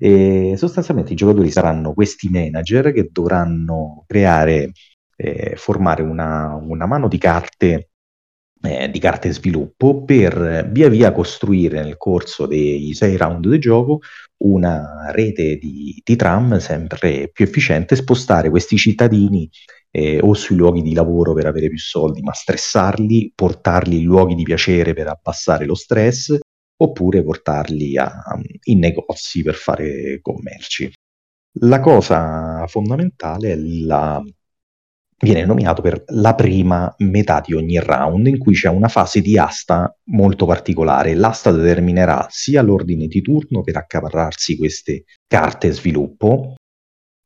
E 0.00 0.54
sostanzialmente 0.56 1.12
i 1.12 1.16
giocatori 1.16 1.50
saranno 1.50 1.92
questi 1.92 2.28
manager 2.30 2.92
che 2.92 3.08
dovranno 3.12 4.04
creare, 4.06 4.72
eh, 5.18 5.54
formare 5.56 6.02
una, 6.02 6.54
una, 6.54 6.86
mano 6.86 7.08
di 7.08 7.18
carte, 7.18 7.90
eh, 8.62 8.88
di 8.88 8.98
carte 9.00 9.32
sviluppo 9.32 10.04
per 10.04 10.68
via 10.70 10.88
via 10.88 11.12
costruire 11.12 11.82
nel 11.82 11.96
corso 11.96 12.46
dei 12.46 12.94
sei 12.94 13.16
round 13.16 13.46
del 13.46 13.60
gioco 13.60 14.00
una 14.38 15.10
rete 15.10 15.56
di, 15.56 16.00
di 16.04 16.16
tram 16.16 16.58
sempre 16.58 17.28
più 17.32 17.44
efficiente, 17.44 17.96
spostare 17.96 18.50
questi 18.50 18.76
cittadini 18.76 19.50
eh, 19.90 20.20
o 20.22 20.34
sui 20.34 20.56
luoghi 20.56 20.82
di 20.82 20.94
lavoro 20.94 21.34
per 21.34 21.46
avere 21.46 21.68
più 21.68 21.78
soldi, 21.78 22.22
ma 22.22 22.32
stressarli, 22.32 23.32
portarli 23.34 23.98
in 23.98 24.04
luoghi 24.04 24.36
di 24.36 24.44
piacere 24.44 24.94
per 24.94 25.08
abbassare 25.08 25.64
lo 25.64 25.74
stress, 25.74 26.38
oppure 26.80 27.24
portarli 27.24 27.98
a, 27.98 28.22
in 28.64 28.78
negozi 28.78 29.42
per 29.42 29.54
fare 29.54 30.20
commerci. 30.22 30.92
La 31.60 31.80
cosa 31.80 32.64
fondamentale 32.68 33.52
è 33.52 33.56
la 33.56 34.22
viene 35.20 35.44
nominato 35.44 35.82
per 35.82 36.04
la 36.08 36.34
prima 36.34 36.94
metà 36.98 37.42
di 37.44 37.54
ogni 37.54 37.78
round 37.80 38.26
in 38.26 38.38
cui 38.38 38.54
c'è 38.54 38.68
una 38.68 38.88
fase 38.88 39.20
di 39.20 39.36
asta 39.36 39.94
molto 40.10 40.46
particolare. 40.46 41.14
L'asta 41.14 41.50
determinerà 41.50 42.26
sia 42.30 42.62
l'ordine 42.62 43.06
di 43.06 43.20
turno 43.20 43.62
per 43.62 43.76
accaparrarsi 43.76 44.56
queste 44.56 45.04
carte 45.26 45.72
sviluppo. 45.72 46.54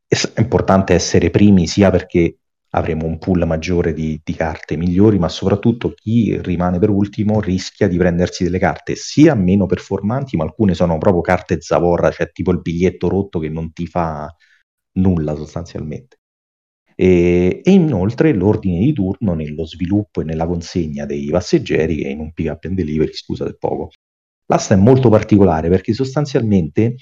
È 0.09 0.41
importante 0.41 0.95
essere 0.95 1.31
primi 1.31 1.67
sia 1.67 1.91
perché 1.91 2.37
avremo 2.75 3.07
un 3.07 3.19
pool 3.19 3.47
maggiore 3.47 3.93
di, 3.93 4.21
di, 4.23 4.35
carte 4.35 4.77
migliori, 4.77 5.19
ma 5.19 5.29
soprattutto 5.29 5.93
chi 5.95 6.39
rimane 6.41 6.79
per 6.79 6.89
ultimo 6.89 7.41
rischia 7.41 7.89
di 7.89 7.99
prendersi 7.99 8.45
delle 8.45 8.59
carte 8.59 8.95
sia 8.95 9.35
meno 9.35 9.67
performanti, 9.67 10.37
ma 10.37 10.45
alcune 10.45 10.75
sono 10.75 10.97
proprio 10.99 11.21
carte 11.23 11.61
zavorra, 11.61 12.11
cioè 12.11 12.31
tipo 12.33 12.51
il 12.51 12.61
biglietto 12.61 13.09
rotto 13.09 13.39
che 13.39 13.51
non 13.51 13.73
ti 13.73 13.87
fa 13.87 14.35
nulla 14.93 15.35
sostanzialmente. 15.35 16.17
E, 17.03 17.63
e, 17.65 17.71
inoltre 17.73 18.33
l'ordine 18.33 18.79
di 18.79 18.93
turno 18.93 19.35
nello 19.35 19.67
sviluppo 19.67 20.21
e 20.21 20.25
nella 20.25 20.47
consegna 20.47 21.05
dei 21.05 21.27
passeggeri 21.31 21.97
che 21.97 22.09
in 22.09 22.21
un 22.21 22.33
pick 22.33 22.49
up 22.49 22.65
and 22.65 22.77
delivery, 22.77 23.13
scusate 23.13 23.57
poco. 23.59 23.91
L'asta 24.47 24.75
è 24.75 24.77
molto 24.77 25.09
particolare 25.09 25.69
perché 25.69 25.95
sostanzialmente 25.95 26.95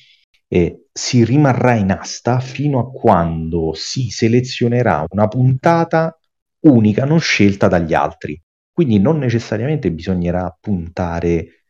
eh, 0.49 0.87
si 0.90 1.23
rimarrà 1.23 1.75
in 1.75 1.90
asta 1.90 2.40
fino 2.40 2.78
a 2.78 2.90
quando 2.90 3.73
si 3.75 4.09
selezionerà 4.09 5.04
una 5.11 5.28
puntata 5.28 6.19
unica 6.61 7.04
non 7.04 7.21
scelta 7.21 7.69
dagli 7.69 7.92
altri. 7.92 8.40
Quindi 8.73 8.99
non 9.00 9.19
necessariamente 9.19 9.92
bisognerà 9.92 10.57
puntare 10.59 11.64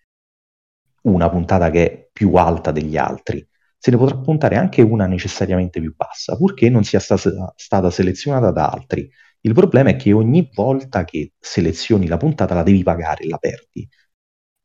una 1.03 1.29
puntata 1.29 1.69
che 1.71 1.91
è 1.91 2.09
più 2.13 2.35
alta 2.35 2.71
degli 2.71 2.97
altri, 2.97 3.45
se 3.83 3.91
ne 3.91 3.97
potrà 3.97 4.19
puntare 4.19 4.57
anche 4.57 4.83
una 4.83 5.07
necessariamente 5.07 5.81
più 5.81 5.95
bassa, 5.97 6.37
purché 6.37 6.69
non 6.69 6.85
sia 6.85 7.01
stata, 7.01 7.51
stata 7.57 7.91
selezionata 7.91 8.51
da 8.51 8.69
altri. 8.69 9.11
Il 9.41 9.55
problema 9.55 9.89
è 9.89 9.97
che 9.97 10.13
ogni 10.13 10.51
volta 10.53 11.05
che 11.05 11.33
selezioni 11.39 12.07
la 12.07 12.19
puntata 12.19 12.55
la 12.55 12.63
devi 12.63 12.83
pagare, 12.83 13.27
la 13.27 13.39
perdi. 13.39 13.89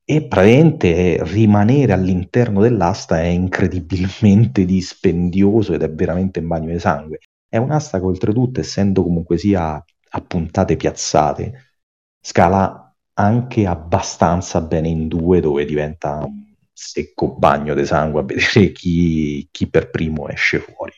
E 0.03 0.27
praticamente 0.27 1.23
rimanere 1.23 1.93
all'interno 1.93 2.61
dell'asta 2.61 3.21
è 3.21 3.27
incredibilmente 3.27 4.65
dispendioso 4.65 5.73
ed 5.73 5.83
è 5.83 5.89
veramente 5.89 6.41
un 6.41 6.47
bagno 6.47 6.71
di 6.73 6.79
sangue. 6.79 7.19
È 7.47 7.55
un'asta 7.55 7.99
che 7.99 8.05
oltretutto, 8.05 8.59
essendo 8.59 9.01
comunque 9.01 9.37
sia 9.37 9.75
a 9.75 10.21
puntate 10.21 10.75
piazzate, 10.75 11.71
scala 12.19 12.93
anche 13.13 13.65
abbastanza 13.65 14.59
bene 14.59 14.89
in 14.89 15.07
due 15.07 15.39
dove 15.39 15.63
diventa 15.63 16.27
secco 16.75 17.33
bagno 17.35 17.73
di 17.73 17.85
sangue 17.85 18.19
a 18.19 18.23
vedere 18.23 18.71
chi, 18.73 19.47
chi 19.49 19.69
per 19.69 19.89
primo 19.89 20.27
esce 20.27 20.59
fuori. 20.59 20.93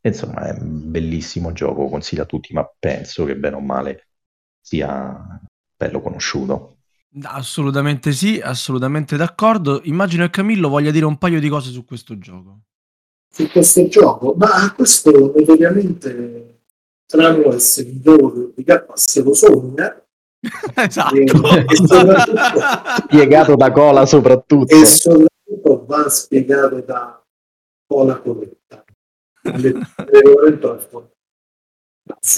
Insomma, 0.00 0.48
è 0.48 0.58
un 0.60 0.90
bellissimo 0.90 1.52
gioco, 1.52 1.88
consiglio 1.88 2.22
a 2.22 2.26
tutti, 2.26 2.52
ma 2.52 2.68
penso 2.78 3.24
che 3.24 3.36
bene 3.36 3.56
o 3.56 3.60
male 3.60 4.08
sia 4.60 5.40
bello 5.76 6.00
conosciuto. 6.00 6.78
Assolutamente 7.22 8.12
sì, 8.12 8.40
assolutamente 8.42 9.16
d'accordo. 9.16 9.80
Immagino 9.84 10.24
che 10.24 10.30
Camillo 10.30 10.68
voglia 10.68 10.90
dire 10.90 11.06
un 11.06 11.18
paio 11.18 11.40
di 11.40 11.48
cose 11.48 11.70
su 11.70 11.84
questo 11.84 12.18
gioco. 12.18 12.60
Su 13.28 13.48
questo 13.48 13.88
gioco? 13.88 14.34
Ma 14.36 14.72
questo 14.74 15.10
notoriamente 15.10 16.60
tra 17.06 17.30
noi 17.30 17.54
essere 17.54 17.90
un 17.90 18.00
gioco 18.00 18.52
di 18.54 18.64
K 18.64 18.84
se 18.94 19.22
lo 19.22 19.34
sogna 19.34 20.05
esatto. 20.74 21.16
spiegato 23.04 23.56
da 23.56 23.72
Cola 23.72 24.06
soprattutto. 24.06 24.74
E 24.74 24.84
soprattutto 24.84 25.84
va 25.86 26.08
spiegato 26.08 26.80
da 26.80 27.22
Cola 27.86 28.18
Coletta. 28.18 28.84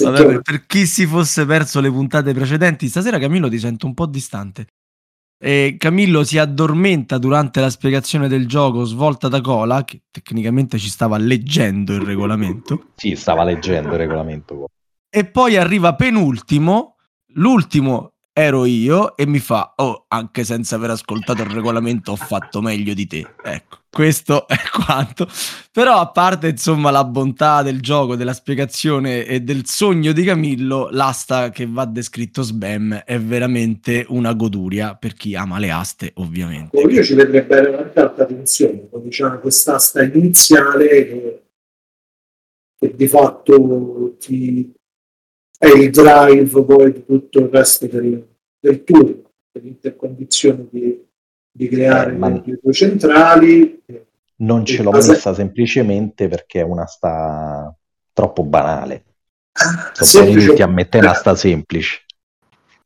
Vabbè, 0.03 0.41
per 0.41 0.65
chi 0.65 0.85
si 0.85 1.05
fosse 1.05 1.45
perso 1.45 1.79
le 1.79 1.89
puntate 1.89 2.33
precedenti, 2.33 2.87
stasera 2.87 3.19
Camillo 3.19 3.49
ti 3.49 3.59
sento 3.59 3.85
un 3.85 3.93
po' 3.93 4.05
distante. 4.05 4.67
E 5.41 5.75
Camillo 5.77 6.25
si 6.25 6.37
addormenta 6.37 7.17
durante 7.17 7.61
la 7.61 7.69
spiegazione 7.69 8.27
del 8.27 8.45
gioco 8.45 8.83
svolta 8.83 9.29
da 9.29 9.39
Cola, 9.39 9.85
che 9.85 10.01
tecnicamente 10.11 10.77
ci 10.77 10.89
stava 10.89 11.17
leggendo 11.17 11.93
il 11.93 12.01
regolamento. 12.01 12.87
Sì, 12.95 13.15
stava 13.15 13.43
leggendo 13.43 13.93
il 13.93 13.97
regolamento. 13.97 14.67
E 15.09 15.25
poi 15.25 15.55
arriva 15.55 15.95
penultimo 15.95 16.97
L'ultimo 17.33 18.13
ero 18.39 18.63
io 18.65 19.17
e 19.17 19.25
mi 19.27 19.39
fa, 19.39 19.73
oh, 19.75 20.05
anche 20.07 20.45
senza 20.45 20.75
aver 20.75 20.91
ascoltato 20.91 21.41
il 21.41 21.49
regolamento 21.49 22.13
ho 22.13 22.15
fatto 22.15 22.61
meglio 22.61 22.93
di 22.93 23.05
te. 23.05 23.25
Ecco, 23.43 23.79
questo 23.89 24.47
è 24.47 24.55
quanto. 24.71 25.27
Però 25.71 25.99
a 25.99 26.09
parte, 26.09 26.47
insomma, 26.47 26.89
la 26.89 27.03
bontà 27.03 27.61
del 27.61 27.81
gioco, 27.81 28.15
della 28.15 28.33
spiegazione 28.33 29.25
e 29.25 29.41
del 29.41 29.65
sogno 29.65 30.13
di 30.13 30.23
Camillo, 30.23 30.87
l'asta 30.89 31.49
che 31.49 31.67
va 31.67 31.83
descritto 31.85 32.41
Sbam 32.41 33.03
è 33.05 33.19
veramente 33.19 34.05
una 34.07 34.33
goduria 34.33 34.95
per 34.95 35.13
chi 35.13 35.35
ama 35.35 35.59
le 35.59 35.71
aste, 35.71 36.13
ovviamente. 36.15 36.79
Io 36.79 37.03
ci 37.03 37.15
vedrei 37.15 37.41
bene 37.41 37.67
una 37.67 37.91
alta 37.93 38.25
tensione, 38.25 38.87
diciamo 39.03 39.39
quest'asta 39.39 40.01
iniziale 40.03 40.87
che, 40.87 41.43
che 42.79 42.95
di 42.95 43.07
fatto 43.07 44.15
ti 44.17 44.77
è 45.59 45.67
il 45.67 45.89
drive 45.89 46.63
poi 46.63 46.93
di 46.93 47.05
tutto 47.05 47.39
il 47.39 47.49
resto 47.49 47.85
del, 47.85 48.25
del 48.57 48.83
tour, 48.85 49.21
l'intercondizione 49.51 50.67
di, 50.71 51.05
di 51.51 51.67
creare 51.67 52.13
eh, 52.13 52.41
le 52.45 52.59
due 52.63 52.71
centrali. 52.71 53.83
Non 54.37 54.63
ce 54.65 54.81
l'ho 54.81 54.91
base... 54.91 55.11
messa 55.11 55.33
semplicemente 55.33 56.29
perché 56.29 56.61
è 56.61 56.63
una 56.63 56.85
sta 56.85 57.75
troppo 58.13 58.43
banale. 58.45 59.03
Ah, 59.51 59.91
Sono 59.93 60.31
venuti 60.31 60.61
a 60.61 60.67
mettere 60.67 61.05
una 61.05 61.13
sta 61.13 61.35
semplice. 61.35 62.05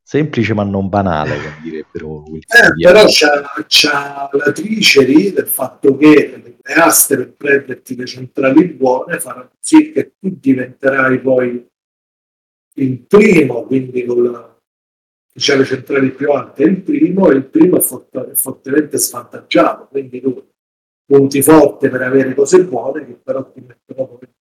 Semplice 0.02 0.56
ma 0.56 0.64
non 0.64 0.90
banale, 0.90 1.38
come 1.38 1.60
direbbero. 1.62 2.24
Eh, 2.26 2.82
però 2.82 3.06
c'ha, 3.08 3.44
c'ha 3.68 4.30
la 4.32 4.52
tricery 4.52 5.32
del 5.32 5.48
fatto 5.48 5.96
che 5.96 6.58
le 6.60 6.74
aste 6.74 7.18
per 7.18 7.34
prenderti 7.34 7.96
le 7.96 8.06
centrali 8.08 8.66
buone 8.66 9.20
faranno 9.20 9.52
sì 9.60 9.92
che 9.92 10.14
tu 10.20 10.36
diventerai 10.40 11.20
poi 11.20 11.68
il 12.76 13.00
primo, 13.00 13.64
quindi 13.64 14.06
con 14.06 14.24
la, 14.24 14.58
diciamo, 15.34 15.60
le 15.60 15.66
centrali 15.66 16.12
più 16.12 16.32
alte, 16.32 16.64
è 16.64 16.68
il 16.68 16.82
primo 16.82 17.30
e 17.30 17.36
il 17.36 17.46
primo 17.46 17.78
è, 17.78 17.82
fort- 17.82 18.18
è 18.18 18.34
fortemente 18.36 18.98
svantaggiato, 18.98 19.88
quindi 19.90 20.22
tu 20.22 20.44
punti 21.06 21.42
forte 21.42 21.90
per 21.90 22.02
avere 22.02 22.34
cose 22.34 22.66
buone 22.66 23.06
che 23.06 23.14
però 23.14 23.52
ti 23.52 23.60
mettono 23.60 24.08
come 24.08 24.32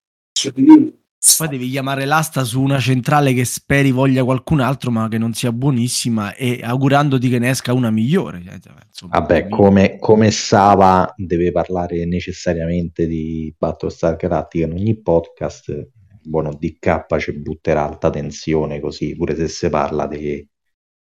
di 0.54 1.00
poi 1.38 1.48
devi 1.48 1.70
chiamare 1.70 2.04
l'asta 2.04 2.42
su 2.42 2.60
una 2.60 2.80
centrale 2.80 3.32
che 3.32 3.44
speri 3.44 3.92
voglia 3.92 4.24
qualcun 4.24 4.58
altro, 4.58 4.90
ma 4.90 5.06
che 5.06 5.18
non 5.18 5.32
sia 5.34 5.52
buonissima, 5.52 6.34
e 6.34 6.60
augurandoti 6.64 7.28
che 7.28 7.38
ne 7.38 7.50
esca 7.50 7.72
una 7.72 7.90
migliore. 7.90 8.42
Cioè, 8.42 8.72
insomma, 8.88 9.20
Vabbè, 9.20 9.48
come, 9.48 9.98
come, 9.98 10.32
Sava 10.32 11.14
deve 11.16 11.52
parlare 11.52 12.04
necessariamente 12.06 13.06
di 13.06 13.54
Battlestar 13.56 14.16
Galactica 14.16 14.66
in 14.66 14.72
ogni 14.72 15.00
podcast, 15.00 15.90
buono 16.22 16.54
DK 16.54 17.18
ci 17.18 17.32
butterà 17.32 17.84
alta 17.84 18.10
tensione 18.10 18.80
così, 18.80 19.16
pure 19.16 19.34
se 19.34 19.48
si 19.48 19.68
parla 19.68 20.06
di 20.06 20.46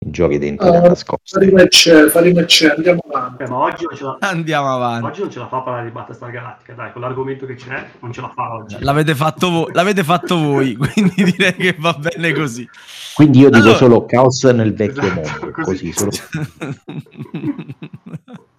i 0.05 0.11
giochi 0.11 0.39
dentro 0.39 0.69
uh, 0.69 0.81
nascosti. 0.81 1.39
Andiamo 1.39 3.01
avanti. 3.09 3.43
Eh, 3.43 3.49
ma 3.49 3.59
oggi 3.59 3.85
non, 3.85 3.97
ce 3.97 4.05
la... 4.05 4.17
andiamo 4.21 4.75
avanti. 4.75 5.07
oggi 5.07 5.21
non 5.21 5.31
ce 5.31 5.39
la 5.39 5.49
fa 5.49 5.61
parlare 5.61 5.87
di 5.87 5.93
Battlestar 5.93 6.31
Galactica, 6.31 6.75
dai, 6.75 6.93
con 6.93 7.03
l'argomento 7.03 7.47
che 7.47 7.55
c'è 7.55 7.91
non 8.01 8.13
ce 8.13 8.21
la 8.21 8.33
fa 8.35 8.55
oggi. 8.55 8.77
L'avete 8.81 9.15
fatto, 9.15 9.51
vo- 9.51 9.69
l'avete 9.73 10.03
fatto 10.03 10.39
voi, 10.39 10.75
quindi 10.75 11.23
direi 11.23 11.55
che 11.55 11.77
va 11.79 11.93
bene 11.93 12.33
così. 12.33 12.69
Quindi 13.15 13.39
io 13.39 13.51
dico 13.51 13.63
allora... 13.63 13.77
solo 13.77 14.05
caos 14.05 14.43
nel 14.45 14.75
vecchio 14.75 15.03
esatto, 15.03 15.21
mondo, 15.21 15.51
così, 15.63 15.93
così 15.93 15.95
solo... 15.95 16.11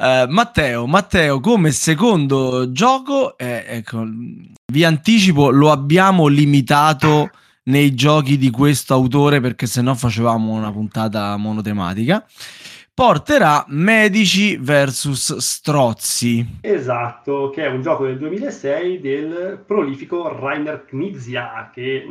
Uh, 0.00 0.30
Matteo, 0.30 0.86
Matteo, 0.86 1.40
come 1.40 1.72
secondo 1.72 2.70
gioco, 2.70 3.36
eh, 3.36 3.64
ecco, 3.66 4.04
vi 4.72 4.84
anticipo, 4.84 5.50
lo 5.50 5.72
abbiamo 5.72 6.28
limitato 6.28 7.30
nei 7.64 7.92
giochi 7.94 8.38
di 8.38 8.48
questo 8.50 8.94
autore 8.94 9.40
perché 9.40 9.66
sennò 9.66 9.94
facevamo 9.94 10.52
una 10.52 10.70
puntata 10.70 11.36
monotematica. 11.36 12.24
Porterà 12.98 13.64
Medici 13.68 14.56
vs 14.56 15.36
Strozzi. 15.36 16.58
Esatto, 16.60 17.48
che 17.50 17.64
è 17.64 17.68
un 17.68 17.80
gioco 17.80 18.06
del 18.06 18.18
2006 18.18 18.98
del 18.98 19.62
prolifico 19.64 20.36
Rainer 20.36 20.84
Knizia, 20.84 21.70
che... 21.72 22.04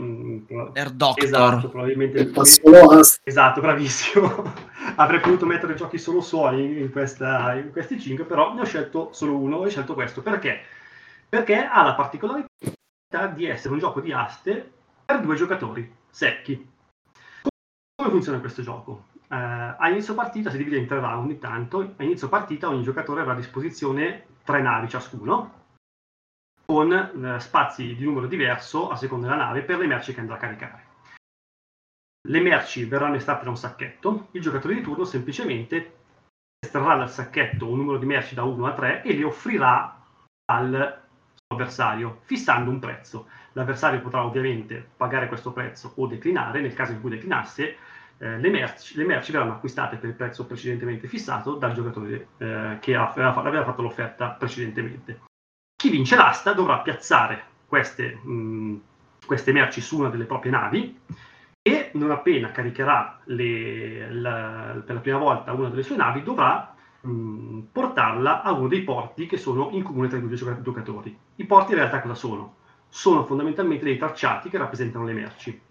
Doctor. 0.93 1.25
Esatto, 1.25 1.67
probabilmente... 1.67 2.31
Esatto, 3.21 3.59
bravissimo. 3.59 4.53
Avrei 4.95 5.19
potuto 5.19 5.45
mettere 5.45 5.75
giochi 5.75 5.97
solo 5.97 6.21
suoi 6.21 6.79
in, 6.79 6.89
questa, 6.89 7.55
in 7.55 7.69
questi 7.73 7.99
cinque, 7.99 8.23
però 8.23 8.53
ne 8.53 8.61
ho 8.61 8.65
scelto 8.65 9.09
solo 9.11 9.35
uno 9.35 9.63
e 9.63 9.65
ho 9.65 9.69
scelto 9.69 9.93
questo. 9.93 10.21
Perché? 10.21 10.61
Perché 11.27 11.65
ha 11.65 11.83
la 11.83 11.95
particolarità 11.95 13.27
di 13.35 13.45
essere 13.45 13.73
un 13.73 13.79
gioco 13.79 13.99
di 13.99 14.13
aste 14.13 14.71
per 15.03 15.19
due 15.19 15.35
giocatori 15.35 15.93
secchi. 16.09 16.65
Come 17.93 18.09
funziona 18.09 18.39
questo 18.39 18.61
gioco? 18.61 19.15
Eh, 19.29 19.35
a 19.35 19.89
inizio 19.89 20.13
partita 20.13 20.49
si 20.49 20.57
divide 20.57 20.77
in 20.77 20.87
tre 20.87 20.99
round 20.99 21.29
intanto. 21.31 21.93
A 21.97 22.03
inizio 22.03 22.29
partita 22.29 22.69
ogni 22.69 22.83
giocatore 22.83 23.21
avrà 23.21 23.33
a 23.33 23.37
disposizione 23.37 24.25
tre 24.43 24.61
navi 24.61 24.87
ciascuno, 24.87 25.53
con 26.65 26.91
eh, 26.91 27.39
spazi 27.39 27.95
di 27.95 28.03
numero 28.03 28.27
diverso 28.27 28.89
a 28.89 28.95
seconda 28.95 29.27
della 29.27 29.43
nave 29.43 29.61
per 29.61 29.77
le 29.77 29.87
merci 29.87 30.13
che 30.13 30.19
andrà 30.19 30.35
a 30.35 30.39
caricare. 30.39 30.85
Le 32.27 32.41
merci 32.41 32.85
verranno 32.85 33.15
estratte 33.15 33.45
da 33.45 33.49
un 33.49 33.57
sacchetto, 33.57 34.27
il 34.31 34.41
giocatore 34.41 34.75
di 34.75 34.81
turno 34.81 35.05
semplicemente 35.05 35.95
estrarrà 36.59 36.95
dal 36.95 37.09
sacchetto 37.09 37.69
un 37.69 37.77
numero 37.77 37.97
di 37.97 38.05
merci 38.05 38.35
da 38.35 38.43
1 38.43 38.65
a 38.65 38.73
3 38.73 39.03
e 39.03 39.15
le 39.15 39.23
offrirà 39.23 40.03
al 40.51 41.01
avversario, 41.47 42.19
fissando 42.23 42.69
un 42.69 42.79
prezzo. 42.79 43.27
L'avversario 43.53 44.01
potrà 44.01 44.25
ovviamente 44.25 44.85
pagare 44.97 45.27
questo 45.27 45.51
prezzo 45.51 45.93
o 45.95 46.07
declinare, 46.07 46.59
nel 46.59 46.73
caso 46.73 46.91
in 46.91 46.99
cui 46.99 47.11
declinasse, 47.11 47.77
eh, 48.19 48.39
le, 48.39 48.49
merci, 48.49 48.97
le, 48.97 49.05
merci, 49.05 49.31
verranno 49.31 49.53
acquistate 49.53 49.97
per 49.97 50.09
il 50.09 50.15
prezzo 50.15 50.45
precedentemente 50.45 51.07
fissato 51.07 51.55
dal 51.55 51.73
giocatore 51.73 52.29
eh, 52.37 52.77
che 52.79 52.95
aveva, 52.95 53.63
fatto 53.63 53.81
l'offerta 53.81 54.29
precedentemente. 54.29 55.21
Chi 55.75 55.89
vince 55.89 56.15
l'asta 56.15 56.53
dovrà 56.53 56.79
piazzare 56.79 57.43
queste, 57.67 58.15
mh, 58.15 58.81
queste 59.25 59.51
merci 59.51 59.81
su 59.81 59.99
una 59.99 60.09
delle 60.09 60.25
proprie 60.25 60.51
navi 60.51 60.99
e 61.61 61.91
non 61.93 62.11
appena 62.11 62.51
caricherà 62.51 63.19
le, 63.25 64.11
la, 64.11 64.81
per 64.83 64.95
la 64.95 65.01
prima 65.01 65.17
volta 65.17 65.53
una 65.53 65.69
delle 65.69 65.83
sue 65.83 65.97
navi 65.97 66.23
dovrà 66.23 66.73
mh, 67.01 67.59
portarla 67.71 68.41
a 68.41 68.51
uno 68.53 68.67
dei 68.67 68.81
porti 68.81 69.27
che 69.27 69.37
sono 69.37 69.69
in 69.71 69.83
comune 69.83 70.07
tra 70.07 70.17
i 70.17 70.27
due 70.27 70.35
giocatori. 70.35 71.15
I 71.35 71.45
porti 71.45 71.73
in 71.73 71.77
realtà 71.77 72.01
cosa 72.01 72.15
sono? 72.15 72.55
Sono 72.89 73.25
fondamentalmente 73.25 73.83
dei 73.83 73.97
tracciati 73.97 74.49
che 74.49 74.57
rappresentano 74.57 75.05
le 75.05 75.13
merci. 75.13 75.61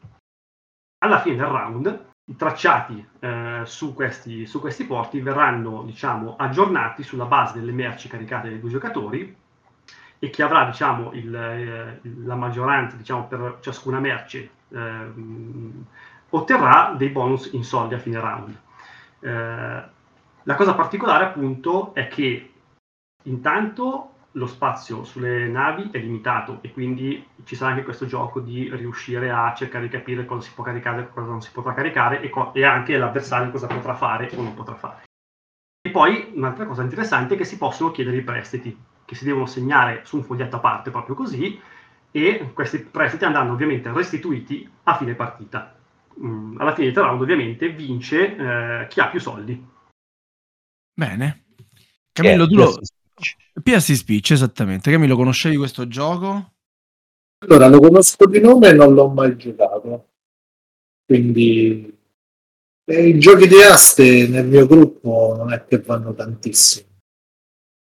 Alla 0.98 1.20
fine 1.20 1.36
del 1.36 1.46
round 1.46 2.14
i 2.28 2.36
tracciati 2.36 3.06
eh, 3.20 3.62
su, 3.64 3.94
questi, 3.94 4.46
su, 4.46 4.60
questi, 4.60 4.84
porti 4.84 5.20
verranno 5.20 5.82
diciamo, 5.84 6.34
aggiornati 6.36 7.02
sulla 7.02 7.26
base 7.26 7.58
delle 7.58 7.72
merci 7.72 8.08
caricate 8.08 8.48
dai 8.48 8.60
due 8.60 8.70
giocatori 8.70 9.36
e 10.18 10.30
chi 10.30 10.42
avrà 10.42 10.64
diciamo, 10.64 11.12
il, 11.12 11.34
eh, 11.34 12.00
la 12.24 12.34
maggioranza 12.34 12.96
diciamo, 12.96 13.26
per 13.26 13.58
ciascuna 13.60 14.00
merce 14.00 14.50
eh, 14.70 15.12
otterrà 16.30 16.94
dei 16.96 17.10
bonus 17.10 17.50
in 17.52 17.62
soldi 17.62 17.94
a 17.94 17.98
fine 17.98 18.18
round. 18.18 18.60
Eh, 19.20 19.84
la 20.42 20.54
cosa 20.54 20.74
particolare 20.74 21.26
appunto 21.26 21.94
è 21.94 22.08
che 22.08 22.52
intanto 23.22 24.14
lo 24.36 24.46
spazio 24.46 25.04
sulle 25.04 25.48
navi 25.48 25.88
è 25.90 25.98
limitato 25.98 26.58
e 26.60 26.70
quindi 26.70 27.26
ci 27.44 27.56
sarà 27.56 27.70
anche 27.70 27.84
questo 27.84 28.06
gioco 28.06 28.40
di 28.40 28.70
riuscire 28.74 29.30
a 29.30 29.52
cercare 29.54 29.84
di 29.84 29.90
capire 29.90 30.26
cosa 30.26 30.46
si 30.46 30.52
può 30.54 30.62
caricare 30.62 31.02
e 31.02 31.08
cosa 31.08 31.30
non 31.30 31.40
si 31.40 31.50
potrà 31.52 31.74
caricare 31.74 32.20
e, 32.20 32.28
co- 32.28 32.52
e 32.54 32.64
anche 32.64 32.96
l'avversario 32.96 33.50
cosa 33.50 33.66
potrà 33.66 33.94
fare 33.94 34.30
o 34.34 34.42
non 34.42 34.54
potrà 34.54 34.74
fare. 34.74 35.04
E 35.80 35.90
poi 35.90 36.32
un'altra 36.34 36.66
cosa 36.66 36.82
interessante 36.82 37.34
è 37.34 37.36
che 37.36 37.44
si 37.44 37.56
possono 37.56 37.90
chiedere 37.90 38.18
i 38.18 38.22
prestiti, 38.22 38.76
che 39.04 39.14
si 39.14 39.24
devono 39.24 39.46
segnare 39.46 40.02
su 40.04 40.16
un 40.16 40.24
foglietto 40.24 40.56
a 40.56 40.60
parte 40.60 40.90
proprio 40.90 41.14
così 41.14 41.58
e 42.10 42.50
questi 42.52 42.80
prestiti 42.80 43.24
andranno 43.24 43.52
ovviamente 43.52 43.90
restituiti 43.92 44.68
a 44.84 44.96
fine 44.96 45.14
partita. 45.14 45.74
Mm, 46.20 46.60
alla 46.60 46.74
fine 46.74 46.90
del 46.90 47.04
round 47.04 47.22
ovviamente 47.22 47.68
vince 47.70 48.36
eh, 48.36 48.86
chi 48.88 49.00
ha 49.00 49.08
più 49.08 49.20
soldi. 49.20 49.66
Bene. 50.92 51.44
Camillo, 52.12 52.46
tu 52.46 52.56
lo... 52.56 52.78
PS 53.62 53.94
Speech, 53.94 54.32
esattamente. 54.32 54.90
Camillo, 54.90 55.16
conoscevi 55.16 55.56
questo 55.56 55.88
gioco? 55.88 56.52
Allora, 57.38 57.68
lo 57.68 57.80
conosco 57.80 58.26
di 58.26 58.40
nome 58.40 58.68
e 58.68 58.72
non 58.72 58.94
l'ho 58.94 59.08
mai 59.08 59.36
giocato. 59.36 60.08
Quindi 61.04 61.94
eh, 62.84 63.08
i 63.08 63.18
giochi 63.18 63.46
di 63.46 63.62
aste 63.62 64.26
nel 64.28 64.46
mio 64.46 64.66
gruppo 64.66 65.34
non 65.36 65.52
è 65.52 65.64
che 65.64 65.80
vanno 65.80 66.14
tantissimo. 66.14 66.86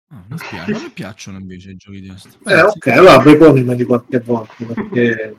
Ah, 0.10 0.24
mi 0.30 0.38
spiace, 0.38 0.72
a 0.72 0.80
me 0.80 0.90
piacciono 0.92 1.38
invece 1.38 1.72
i 1.72 1.76
giochi 1.76 2.02
di 2.02 2.10
aste. 2.10 2.38
Eh, 2.46 2.62
ok, 2.62 2.88
allora 2.88 3.20
proponimeli 3.20 3.84
qualche 3.84 4.20
volta 4.20 4.66
perché... 4.66 5.38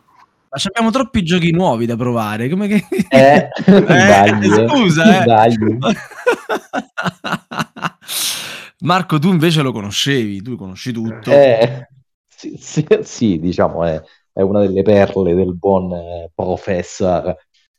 Ma 0.50 0.58
abbiamo 0.64 0.90
troppi 0.90 1.22
giochi 1.22 1.52
nuovi 1.52 1.86
da 1.86 1.96
provare. 1.96 2.48
Come 2.48 2.68
che... 2.68 2.86
Eh, 3.08 3.48
eh, 3.66 3.82
dagli, 3.82 4.68
scusa, 4.68 5.22
eh. 5.22 5.48
Marco, 8.80 9.18
tu 9.18 9.28
invece 9.28 9.62
lo 9.62 9.72
conoscevi, 9.72 10.42
tu 10.42 10.56
conosci 10.56 10.92
tutto. 10.92 11.30
Eh, 11.30 11.88
sì, 12.26 12.56
sì, 12.56 12.86
sì, 13.02 13.38
diciamo, 13.40 13.84
è, 13.84 14.00
è, 14.32 14.40
una 14.42 14.60
delle 14.60 14.82
perle 14.82 15.34
del 15.34 15.56
buon 15.56 15.92
eh, 15.92 16.30
professor. 16.34 17.36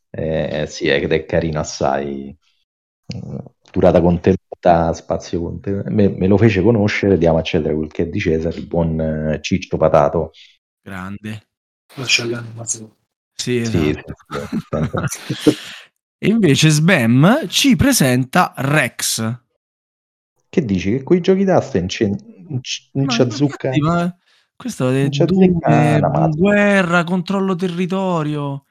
Eh, 0.10 0.66
sì, 0.68 0.88
ed 0.88 1.12
è 1.12 1.26
carino 1.26 1.60
assai. 1.60 2.36
Mm, 3.16 3.38
durata 3.72 4.02
contenuta, 4.02 4.94
spazio 4.94 5.42
contenuto. 5.42 5.90
Me, 5.90 6.10
me, 6.10 6.28
lo 6.28 6.38
fece 6.38 6.62
conoscere, 6.62 7.18
diamo 7.18 7.38
a 7.38 7.44
cedere 7.44 7.74
quel 7.76 7.92
che 7.92 8.04
è 8.04 8.08
di 8.08 8.20
Cesare, 8.20 8.58
il 8.58 8.68
buon 8.68 9.00
eh, 9.00 9.40
Ciccio 9.42 9.78
Patato. 9.78 10.32
Grande. 10.82 11.48
Sì, 13.34 13.58
esatto. 13.60 14.14
Sì, 15.08 15.48
e 16.22 16.28
invece 16.28 16.70
Sbam 16.70 17.48
ci 17.48 17.78
presenta 17.78 18.54
Rex. 18.58 19.48
Che 20.50 20.66
dici? 20.66 20.92
Che 20.98 21.04
quei 21.04 21.22
giochi 21.22 21.44
d'asta 21.44 21.78
in, 21.78 21.88
c- 21.88 22.02
in, 22.02 22.60
c- 22.62 22.90
in 22.94 23.08
Ciazzucca... 23.08 23.72
Ma 23.80 24.18
questo 24.56 24.90
è 24.90 25.08
Dume, 25.08 26.00
guerra, 26.36 27.04
controllo 27.04 27.56
territorio. 27.56 28.66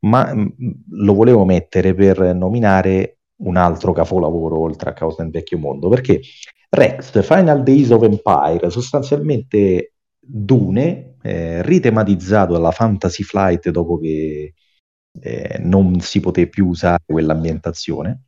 Ma 0.00 0.34
mh, 0.34 0.54
lo 0.90 1.14
volevo 1.14 1.44
mettere 1.44 1.94
per 1.94 2.34
nominare 2.34 3.18
un 3.36 3.56
altro 3.56 3.92
capolavoro 3.92 4.58
oltre 4.58 4.90
a 4.90 4.92
Causa 4.92 5.22
nel 5.22 5.32
vecchio 5.32 5.56
mondo, 5.56 5.88
perché 5.88 6.20
Rex, 6.68 7.22
Final 7.22 7.62
Days 7.62 7.90
of 7.90 8.02
Empire, 8.02 8.68
sostanzialmente 8.70 9.94
Dune, 10.18 11.16
eh, 11.22 11.62
ritematizzato 11.62 12.52
dalla 12.52 12.70
Fantasy 12.70 13.22
Flight 13.22 13.70
dopo 13.70 13.98
che 13.98 14.54
eh, 15.20 15.58
non 15.60 16.00
si 16.00 16.20
poté 16.20 16.48
più 16.48 16.66
usare 16.66 17.02
quell'ambientazione, 17.06 18.24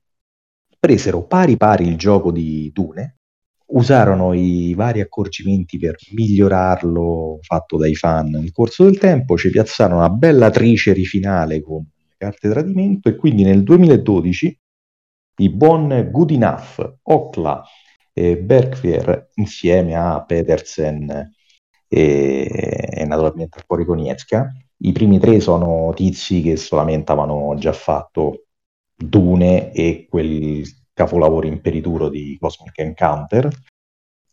presero 0.82 1.22
pari 1.28 1.56
pari 1.56 1.86
il 1.86 1.96
gioco 1.96 2.32
di 2.32 2.68
Dune, 2.74 3.18
usarono 3.66 4.32
i 4.32 4.74
vari 4.74 5.00
accorgimenti 5.00 5.78
per 5.78 5.94
migliorarlo 6.10 7.38
fatto 7.40 7.76
dai 7.76 7.94
fan 7.94 8.30
nel 8.30 8.50
corso 8.50 8.82
del 8.82 8.98
tempo, 8.98 9.36
ci 9.36 9.48
piazzarono 9.50 10.00
una 10.00 10.10
bella 10.10 10.50
trice 10.50 10.92
finale 11.04 11.62
con 11.62 11.86
carte 12.16 12.50
tradimento 12.50 13.08
e 13.08 13.14
quindi 13.14 13.44
nel 13.44 13.62
2012 13.62 14.58
i 15.36 15.50
buon 15.50 16.08
Good 16.10 16.32
Enough, 16.32 16.98
Okla 17.02 17.62
e 18.12 18.38
Berkvier 18.38 19.28
insieme 19.34 19.94
a 19.94 20.24
Petersen 20.24 21.32
e, 21.86 22.90
e 22.92 23.04
naturalmente 23.04 23.60
a 23.60 23.84
Koniecka. 23.84 24.52
I 24.78 24.90
primi 24.90 25.20
tre 25.20 25.38
sono 25.38 25.92
tizi 25.94 26.42
che 26.42 26.56
solamente 26.56 27.12
avevano 27.12 27.54
già 27.56 27.72
fatto 27.72 28.46
Dune 29.08 29.72
e 29.72 30.06
quel 30.08 30.64
capolavoro 30.92 31.46
imperituro 31.46 32.08
di 32.08 32.36
Cosmic 32.38 32.78
Encounter, 32.78 33.48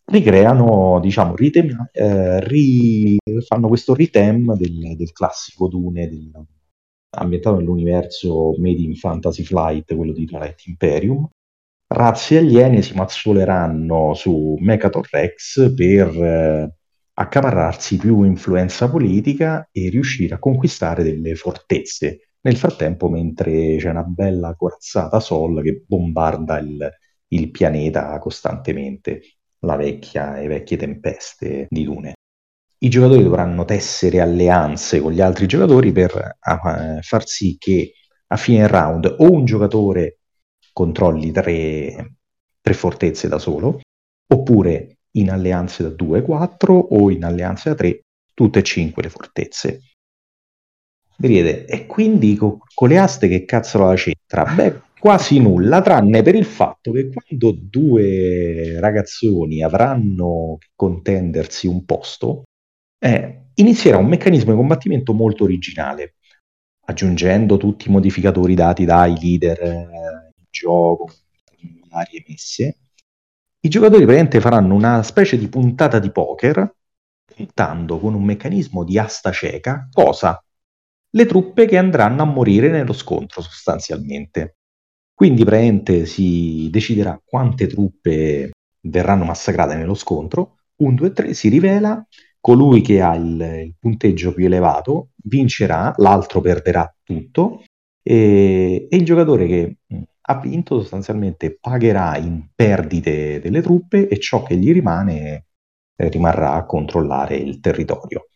ricreano, 0.06 1.00
diciamo, 1.00 1.36
ritem- 1.36 1.90
eh, 1.92 2.40
ri- 2.48 3.18
fanno 3.48 3.68
questo 3.68 3.94
ritem 3.94 4.56
del, 4.56 4.96
del 4.96 5.12
classico 5.12 5.68
Dune 5.68 6.08
del, 6.08 6.32
ambientato 7.18 7.58
nell'universo 7.58 8.56
Made 8.58 8.82
in 8.82 8.96
Fantasy 8.96 9.44
Flight, 9.44 9.96
quello 9.96 10.14
di 10.14 10.26
Twilight 10.26 10.66
Imperium. 10.66 11.28
Razze 11.92 12.38
aliene 12.38 12.82
si 12.82 12.94
mazzoleranno 12.94 14.14
su 14.14 14.56
Mechator 14.60 15.08
Rex 15.10 15.74
per 15.74 16.08
eh, 16.08 16.76
accaparrarsi 17.14 17.98
più 17.98 18.24
influenza 18.24 18.90
politica 18.90 19.68
e 19.72 19.90
riuscire 19.90 20.36
a 20.36 20.40
conquistare 20.40 21.04
delle 21.04 21.36
fortezze. 21.36 22.29
Nel 22.42 22.56
frattempo, 22.56 23.10
mentre 23.10 23.76
c'è 23.78 23.90
una 23.90 24.04
bella 24.04 24.56
corazzata 24.56 25.20
Sol 25.20 25.62
che 25.62 25.84
bombarda 25.86 26.58
il, 26.60 26.90
il 27.30 27.52
pianeta 27.52 28.18
costantemente, 28.20 29.22
la 29.60 29.76
vecchia 29.76 30.40
e 30.40 30.48
vecchie 30.48 30.78
tempeste 30.78 31.68
di 31.70 31.84
Dune. 31.84 32.14
I 32.82 32.90
giocatori 32.90 33.24
dovranno 33.24 33.66
tessere 33.66 34.22
alleanze 34.22 35.02
con 35.02 35.12
gli 35.12 35.20
altri 35.20 35.48
giocatori 35.48 35.92
per 35.92 36.38
uh, 36.40 37.02
far 37.02 37.28
sì 37.28 37.58
che 37.58 37.94
a 38.28 38.38
fine 38.38 38.68
round 38.68 39.16
o 39.20 39.30
un 39.30 39.44
giocatore 39.44 40.20
controlli 40.72 41.32
tre, 41.32 42.16
tre 42.62 42.74
fortezze 42.74 43.28
da 43.28 43.38
solo, 43.38 43.82
oppure 44.32 45.00
in 45.12 45.30
alleanze 45.30 45.84
da 45.84 45.90
2, 45.90 46.22
4 46.22 46.74
o 46.74 47.10
in 47.10 47.26
alleanze 47.26 47.70
da 47.70 47.76
3, 47.76 48.04
tutte 48.34 48.60
e 48.60 48.64
5 48.64 49.04
le 49.04 49.10
fortezze. 49.10 49.82
Vedete, 51.22 51.66
e 51.66 51.86
quindi 51.86 52.36
co- 52.36 52.60
con 52.74 52.88
le 52.90 52.98
aste 52.98 53.28
che 53.28 53.44
cazzo 53.46 53.80
la 53.80 53.94
c'entra? 53.96 54.46
Beh, 54.46 54.82
quasi 55.00 55.40
nulla, 55.40 55.82
tranne 55.82 56.22
per 56.22 56.36
il 56.36 56.46
fatto 56.46 56.92
che 56.92 57.10
quando 57.10 57.52
due 57.60 58.80
ragazzoni 58.80 59.62
avranno 59.62 60.56
che 60.60 60.70
contendersi 60.76 61.68
un 61.68 61.84
posto, 61.84 62.44
eh, 63.00 63.48
inizierà 63.56 63.98
un 63.98 64.08
meccanismo 64.08 64.52
di 64.52 64.58
combattimento 64.58 65.14
molto 65.14 65.44
originale, 65.44 66.16
aggiungendo 66.86 67.58
tutti 67.58 67.90
i 67.90 67.92
modificatori 67.92 68.54
dati 68.56 68.86
dai 68.86 69.14
leader 69.20 69.62
eh, 69.62 69.72
in 70.38 70.46
gioco, 70.50 71.10
varie 71.90 72.24
messe. 72.28 72.78
I 73.62 73.68
giocatori 73.70 74.04
praticamente 74.06 74.40
faranno 74.40 74.74
una 74.74 75.04
specie 75.04 75.38
di 75.38 75.50
puntata 75.50 76.00
di 76.00 76.12
poker, 76.12 76.74
puntando 77.36 78.00
con 78.00 78.14
un 78.14 78.24
meccanismo 78.24 78.84
di 78.86 78.98
asta 78.98 79.32
cieca, 79.32 79.88
cosa? 79.92 80.42
Le 81.12 81.26
truppe 81.26 81.66
che 81.66 81.78
andranno 81.78 82.22
a 82.22 82.26
morire 82.26 82.70
nello 82.70 82.94
scontro 82.94 83.42
sostanzialmente. 83.42 84.58
Quindi 85.14 85.44
praticamente 85.44 86.06
si 86.06 86.70
deciderà 86.72 87.20
quante 87.24 87.68
truppe 87.68 88.52
verranno 88.82 89.26
massacrate 89.26 89.76
nello 89.76 89.96
scontro. 89.96 90.60
1, 90.78 90.96
2, 90.96 91.12
3 91.12 91.34
si 91.34 91.50
rivela 91.50 92.06
colui 92.40 92.82
che 92.82 93.02
ha 93.02 93.16
il, 93.16 93.42
il 93.66 93.76
punteggio 93.78 94.34
più 94.34 94.46
elevato 94.46 95.10
vincerà, 95.24 95.94
l'altro 95.98 96.42
perderà 96.42 96.92
tutto 97.04 97.64
e, 98.02 98.88
e 98.90 98.96
il 98.96 99.04
giocatore 99.04 99.48
che 99.48 99.78
ha 100.22 100.40
vinto 100.40 100.80
sostanzialmente 100.80 101.58
pagherà 101.60 102.18
in 102.18 102.48
perdite 102.54 103.40
delle 103.42 103.62
truppe 103.62 104.08
e 104.08 104.20
ciò 104.20 104.44
che 104.44 104.56
gli 104.56 104.72
rimane 104.72 105.46
eh, 105.96 106.10
rimarrà 106.10 106.54
a 106.54 106.66
controllare 106.66 107.36
il 107.36 107.60
territorio. 107.60 108.28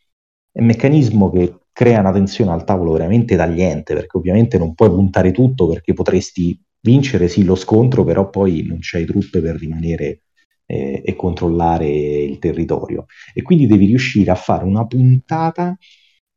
È 0.56 0.60
un 0.60 0.68
meccanismo 0.68 1.32
che 1.32 1.62
crea 1.72 2.00
una 2.00 2.12
tensione 2.12 2.52
al 2.52 2.63
tavolo 2.63 2.92
veramente 2.92 3.36
tagliente, 3.36 3.96
perché 3.96 4.18
ovviamente 4.18 4.58
non 4.60 4.76
puoi 4.76 4.89
puntare 4.89 5.32
tutto 5.32 5.68
perché 5.68 5.94
potresti 5.94 6.60
vincere 6.82 7.28
sì 7.28 7.44
lo 7.44 7.56
scontro, 7.56 8.04
però 8.04 8.30
poi 8.30 8.63
non 8.63 8.78
c'hai 8.80 9.06
truppe 9.06 9.42
per 9.42 9.56
rimanere 9.56 10.22
eh, 10.68 11.02
e 11.04 11.16
controllare 11.16 11.88
il 11.89 12.38
territorio. 12.38 13.06
E 13.34 13.42
quindi 13.42 13.66
devi 13.66 13.88
riuscire 13.88 14.30
a 14.30 14.36
fare 14.36 14.63
una 14.63 14.86
puntata 14.86 15.76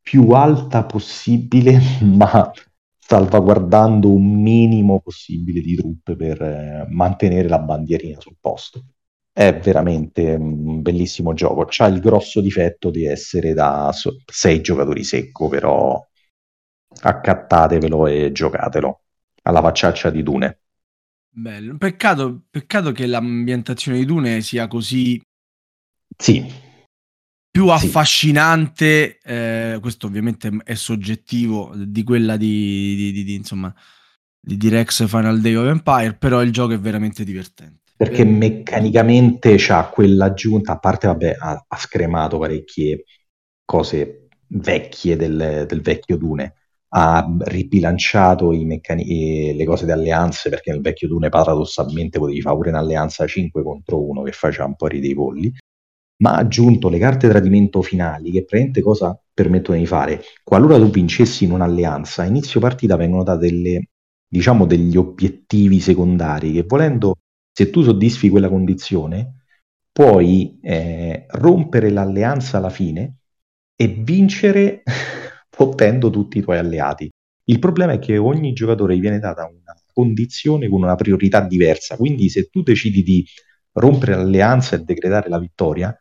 più 0.01 0.31
alta 0.31 0.85
possibile, 0.87 1.79
ma 2.03 2.51
salvaguardando 2.99 4.11
un 4.11 4.41
minimo 4.41 5.01
possibile 5.01 5.61
di 5.61 5.77
truppe 5.77 6.17
per 6.17 6.41
eh, 6.43 6.87
mantenere 6.89 7.49
la 7.49 7.59
bandierina 7.59 8.19
sul 8.21 8.37
posto. 8.41 8.83
È 9.37 9.55
veramente 9.59 10.33
un 10.35 10.81
bellissimo 10.81 11.35
gioco. 11.35 11.67
C'ha 11.69 11.87
il 11.89 12.01
grosso 12.01 12.41
difetto 12.41 12.89
di 12.91 13.05
essere 13.05 13.53
da 13.53 13.93
6 14.25 14.63
giocatori 14.63 15.05
secco, 15.05 15.49
però 15.49 16.03
accattatevelo 17.03 18.07
e 18.07 18.33
giocatelo 18.33 19.03
alla 19.43 19.61
facciaccia 19.61 20.09
di 20.11 20.23
Dune. 20.23 20.61
Bello. 21.31 21.77
Peccato, 21.77 22.47
peccato 22.51 22.91
che 22.93 23.07
l'ambientazione 23.07 23.99
di 23.99 24.05
Dune 24.07 24.41
sia 24.41 24.67
così 24.67 25.21
Sì, 26.19 26.47
più 27.51 27.69
Sì. 27.75 27.87
affascinante, 27.87 29.19
eh, 29.21 29.79
questo 29.81 30.07
ovviamente 30.07 30.51
è 30.65 30.75
soggettivo, 30.75 31.73
di 31.75 32.03
quella 32.05 32.37
di, 32.37 32.95
di- 32.97 33.13
di- 33.13 33.25
di, 33.25 33.35
insomma, 33.35 33.75
di, 34.39 34.57
di 34.57 34.69
Rex 34.69 35.07
Final 35.09 35.41
Day 35.41 35.55
of 35.55 35.67
Empire, 35.69 36.15
però 36.17 36.43
il 36.43 36.53
gioco 36.53 36.75
è 36.75 36.79
veramente 36.79 37.25
divertente. 37.25 37.86
Perché 37.97 38.23
Eh, 38.23 38.25
meccanicamente 38.25 39.55
c'ha 39.59 39.89
quell'aggiunta, 39.89 40.73
a 40.73 40.79
parte 40.79 41.07
vabbè, 41.07 41.37
ha, 41.39 41.65
ha 41.67 41.77
scremato 41.77 42.39
parecchie 42.39 43.05
cose 43.65 44.29
vecchie 44.49 45.17
del, 45.17 45.65
del 45.67 45.81
vecchio 45.81 46.17
Dune, 46.17 46.55
ha 46.89 47.27
ribilanciato 47.41 48.53
i 48.53 48.65
meccani- 48.65 49.55
le 49.57 49.65
cose 49.65 49.85
di 49.87 49.91
alleanze, 49.93 50.49
perché 50.51 50.71
nel 50.71 50.81
vecchio 50.81 51.09
Dune 51.09 51.29
paradossalmente 51.29 52.19
potevi 52.19 52.41
fare 52.41 52.57
pure 52.57 52.69
un'alleanza 52.71 53.27
5 53.27 53.63
contro 53.63 54.03
1 54.03 54.23
che 54.23 54.33
faceva 54.33 54.67
un 54.67 54.77
po' 54.77 54.87
ridere 54.87 55.13
i 55.13 55.15
polli, 55.17 55.53
ma 56.19 56.33
ha 56.35 56.39
aggiunto 56.39 56.89
le 56.89 56.99
carte 56.99 57.29
tradimento 57.29 57.83
finali 57.83 58.31
che 58.31 58.45
praticamente 58.45 58.81
cosa 58.81 59.19
permettono 59.35 59.79
di 59.79 59.87
fare? 59.87 60.23
Qualora 60.43 60.77
tu 60.79 60.89
vincessi 60.91 61.45
in 61.45 61.53
un'alleanza, 61.53 62.23
a 62.23 62.27
inizio 62.27 62.61
partita 62.61 62.97
vengono 62.97 63.23
date 63.23 63.47
delle, 63.49 63.89
diciamo, 64.27 64.65
degli 64.67 64.97
obiettivi 64.97 65.81
secondari 65.81 66.53
che 66.53 66.63
volendo, 66.63 67.17
se 67.57 67.71
tu 67.71 67.83
soddisfi 67.83 68.29
quella 68.29 68.51
condizione, 68.51 69.45
puoi 69.91 70.59
eh, 70.61 71.25
rompere 71.27 71.89
l'alleanza 71.89 72.59
alla 72.59 72.69
fine 72.69 73.21
e 73.75 73.87
vincere 73.87 74.83
fottendo 75.49 76.11
tutti 76.11 76.37
i 76.37 76.43
tuoi 76.43 76.59
alleati. 76.59 77.11
Il 77.45 77.59
problema 77.59 77.93
è 77.93 77.99
che 77.99 78.19
ogni 78.19 78.53
giocatore 78.53 78.95
gli 78.95 79.01
viene 79.01 79.21
data 79.21 79.47
una 79.47 79.75
condizione 79.91 80.69
con 80.69 80.83
una 80.83 80.97
priorità 80.97 81.41
diversa, 81.41 81.97
quindi 81.97 82.29
se 82.29 82.51
tu 82.51 82.63
decidi 82.63 83.03
di 83.03 83.25
rompere 83.73 84.17
l'alleanza 84.17 84.77
e 84.77 84.81
decretare 84.81 85.31
la 85.31 85.39
vittoria, 85.39 85.97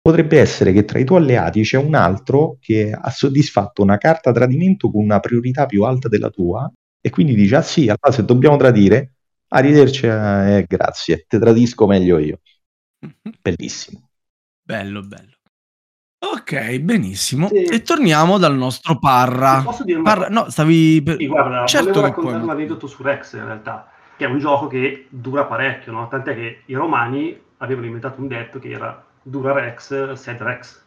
potrebbe 0.00 0.40
essere 0.40 0.72
che 0.72 0.84
tra 0.84 0.98
i 0.98 1.04
tuoi 1.04 1.20
alleati 1.20 1.62
c'è 1.62 1.78
un 1.78 1.94
altro 1.94 2.56
che 2.60 2.90
ha 2.90 3.10
soddisfatto 3.10 3.82
una 3.82 3.98
carta 3.98 4.32
tradimento 4.32 4.90
con 4.90 5.04
una 5.04 5.20
priorità 5.20 5.64
più 5.66 5.84
alta 5.84 6.08
della 6.08 6.30
tua 6.30 6.68
e 7.00 7.10
quindi 7.10 7.36
dice 7.36 7.54
ah 7.54 7.62
sì, 7.62 7.82
allora 7.82 8.10
se 8.10 8.24
dobbiamo 8.24 8.56
tradire, 8.56 9.17
arrivederci, 9.48 10.06
eh, 10.06 10.64
grazie, 10.68 11.24
te 11.26 11.38
tradisco 11.38 11.86
meglio 11.86 12.18
io. 12.18 12.40
Bellissimo. 13.40 14.10
Bello, 14.62 15.02
bello. 15.02 15.36
Ok, 16.20 16.78
benissimo. 16.80 17.48
Sì. 17.48 17.62
E 17.62 17.82
torniamo 17.82 18.38
dal 18.38 18.56
nostro 18.56 18.98
Parra. 18.98 19.62
Posso 19.62 19.84
dire 19.84 20.00
una 20.00 20.12
Parra 20.12 20.28
no, 20.28 20.50
stavi 20.50 21.00
per... 21.02 21.16
Sì, 21.16 21.26
guarda, 21.26 21.64
certo 21.64 21.86
volevo 21.88 22.06
raccontare 22.06 22.36
puoi. 22.38 22.48
un 22.48 22.54
aneddoto 22.56 22.86
su 22.88 23.02
Rex 23.02 23.34
in 23.34 23.44
realtà, 23.44 23.90
che 24.16 24.24
è 24.24 24.28
un 24.28 24.38
gioco 24.38 24.66
che 24.66 25.06
dura 25.10 25.44
parecchio, 25.44 25.92
no? 25.92 26.08
tant'è 26.08 26.34
che 26.34 26.62
i 26.66 26.74
romani 26.74 27.40
avevano 27.58 27.86
inventato 27.86 28.20
un 28.20 28.26
detto 28.26 28.58
che 28.58 28.70
era 28.70 29.04
dura 29.22 29.52
Rex, 29.52 30.12
sed 30.12 30.42
Rex. 30.42 30.86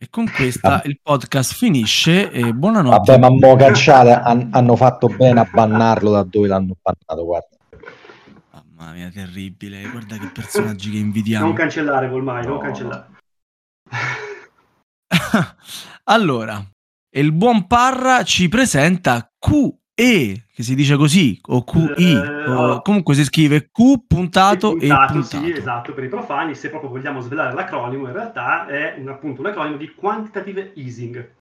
E 0.00 0.08
con 0.10 0.30
questa 0.30 0.80
il 0.84 1.00
podcast 1.02 1.54
finisce 1.54 2.30
e 2.30 2.52
buonanotte. 2.54 3.16
Vabbè, 3.16 3.18
ma 3.18 3.30
mo 3.30 3.56
canciate, 3.56 4.12
han- 4.12 4.48
hanno 4.52 4.76
fatto 4.76 5.08
bene 5.08 5.40
a 5.40 5.48
bannarlo 5.52 6.12
da 6.12 6.22
dove 6.22 6.46
l'hanno 6.46 6.76
bannato, 6.80 7.24
guarda. 7.26 7.56
Mamma 8.76 8.92
mia, 8.92 9.10
terribile. 9.10 9.82
Guarda 9.90 10.16
che 10.16 10.28
personaggi 10.28 10.92
che 10.92 10.98
invidiamo. 10.98 11.46
Non 11.46 11.54
cancellare, 11.54 12.08
Volmai, 12.08 12.44
non 12.44 12.52
No. 12.54 12.58
cancellare. 12.60 13.06
allora, 16.04 16.64
il 17.16 17.32
buon 17.32 17.66
Parra 17.66 18.22
ci 18.22 18.48
presenta 18.48 19.28
QE, 19.36 20.44
che 20.58 20.64
si 20.64 20.74
dice 20.74 20.96
così, 20.96 21.40
o 21.50 21.62
QI, 21.62 22.14
Eh, 22.14 22.50
o 22.50 22.82
comunque 22.82 23.14
si 23.14 23.22
scrive 23.22 23.70
Q 23.70 24.06
puntato 24.08 24.72
e 24.72 24.88
puntato. 24.88 25.22
Sì, 25.22 25.52
esatto, 25.52 25.94
per 25.94 26.02
i 26.02 26.08
profani, 26.08 26.56
se 26.56 26.68
proprio 26.68 26.90
vogliamo 26.90 27.20
svelare 27.20 27.54
l'acronimo, 27.54 28.08
in 28.08 28.12
realtà 28.12 28.66
è 28.66 28.96
un, 28.98 29.06
appunto 29.06 29.40
un 29.40 29.46
acronimo 29.46 29.76
di 29.76 29.94
Quantitative 29.94 30.72
Easing, 30.74 31.34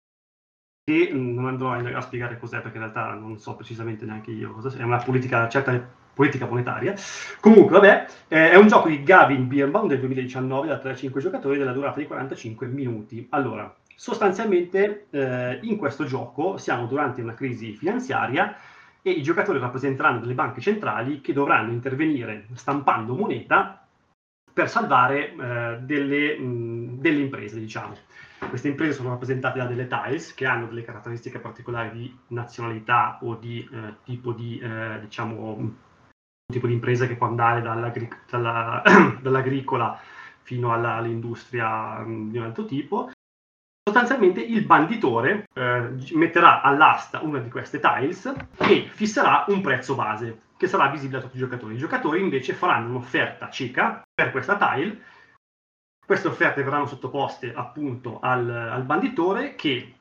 che 0.84 1.10
non 1.12 1.48
andrò 1.48 1.72
a 1.72 2.02
spiegare 2.02 2.38
cos'è 2.38 2.62
perché 2.62 2.78
in 2.78 2.84
realtà 2.84 3.16
non 3.16 3.40
so 3.40 3.56
precisamente 3.56 4.06
neanche 4.06 4.30
io 4.30 4.52
cosa 4.52 4.70
sia, 4.70 4.82
è 4.82 4.84
una 4.84 4.98
politica, 4.98 5.50
certa 5.50 5.84
politica 6.14 6.46
monetaria. 6.46 6.94
Comunque, 7.40 7.72
vabbè, 7.72 8.06
eh, 8.28 8.52
è 8.52 8.56
un 8.56 8.68
gioco 8.68 8.88
di 8.88 9.02
Gavin 9.02 9.48
Birnbaum 9.48 9.88
del 9.88 10.00
2019 10.00 10.68
da 10.68 10.78
3 10.78 10.92
a 10.92 10.96
5 10.96 11.22
giocatori 11.22 11.58
della 11.58 11.74
durata 11.74 11.98
di 11.98 12.06
45 12.06 12.68
minuti. 12.68 13.26
Allora, 13.32 13.76
sostanzialmente 13.96 15.08
eh, 15.10 15.58
in 15.64 15.78
questo 15.78 16.06
gioco 16.06 16.58
siamo 16.58 16.86
durante 16.86 17.24
una 17.24 17.34
crisi 17.34 17.74
finanziaria 17.74 18.56
e 19.02 19.12
i 19.12 19.22
giocatori 19.22 19.60
rappresenteranno 19.60 20.20
delle 20.20 20.34
banche 20.34 20.62
centrali 20.62 21.22
che 21.22 21.34
dovranno 21.34 21.72
intervenire 21.72 22.48
stampando 22.54 23.16
moneta 23.16 23.86
per 24.58 24.70
salvare 24.70 25.34
eh, 25.34 25.78
delle, 25.82 26.38
mh, 26.38 27.00
delle 27.00 27.20
imprese, 27.20 27.60
diciamo. 27.60 27.96
Queste 28.50 28.70
imprese 28.70 28.94
sono 28.94 29.10
rappresentate 29.10 29.60
da 29.60 29.66
delle 29.66 29.88
tiles 29.88 30.34
che 30.34 30.46
hanno 30.46 30.66
delle 30.68 30.84
caratteristiche 30.84 31.40
particolari 31.40 31.92
di 31.92 32.18
nazionalità 32.30 33.20
o 33.22 33.36
di 33.36 33.68
eh, 33.72 33.96
tipo 34.04 34.32
di, 34.32 34.60
eh, 34.60 35.00
diciamo, 35.02 35.76
tipo 36.52 36.66
di 36.68 36.74
impresa 36.74 37.06
che 37.08 37.16
può 37.16 37.28
andare 37.28 37.62
dall'agric- 37.62 38.30
dalla, 38.30 38.82
dall'agricola 39.22 40.00
fino 40.42 40.74
alla, 40.74 40.96
all'industria 40.96 42.00
mh, 42.00 42.32
di 42.32 42.38
un 42.38 42.44
altro 42.44 42.66
tipo. 42.66 43.12
Sostanzialmente 43.88 44.42
il 44.42 44.66
banditore 44.66 45.48
eh, 45.54 45.94
metterà 46.12 46.62
all'asta 46.62 47.22
una 47.22 47.40
di 47.40 47.50
queste 47.50 47.80
tiles 47.80 48.34
e 48.58 48.90
fisserà 48.92 49.46
un 49.48 49.62
prezzo 49.62 49.96
base 49.96 50.42
che 50.58 50.68
sarà 50.68 50.90
visibile 50.90 51.20
a 51.20 51.22
tutti 51.22 51.38
i 51.38 51.40
giocatori. 51.40 51.76
I 51.76 51.78
giocatori 51.78 52.20
invece 52.20 52.52
faranno 52.52 52.90
un'offerta 52.90 53.50
cieca 53.50 54.02
per 54.14 54.32
questa 54.32 54.58
tile 54.58 55.02
queste 56.06 56.28
offerte 56.28 56.64
verranno 56.64 56.86
sottoposte 56.86 57.54
appunto 57.56 58.20
al, 58.20 58.50
al 58.50 58.84
banditore 58.84 59.56
che, 59.56 59.94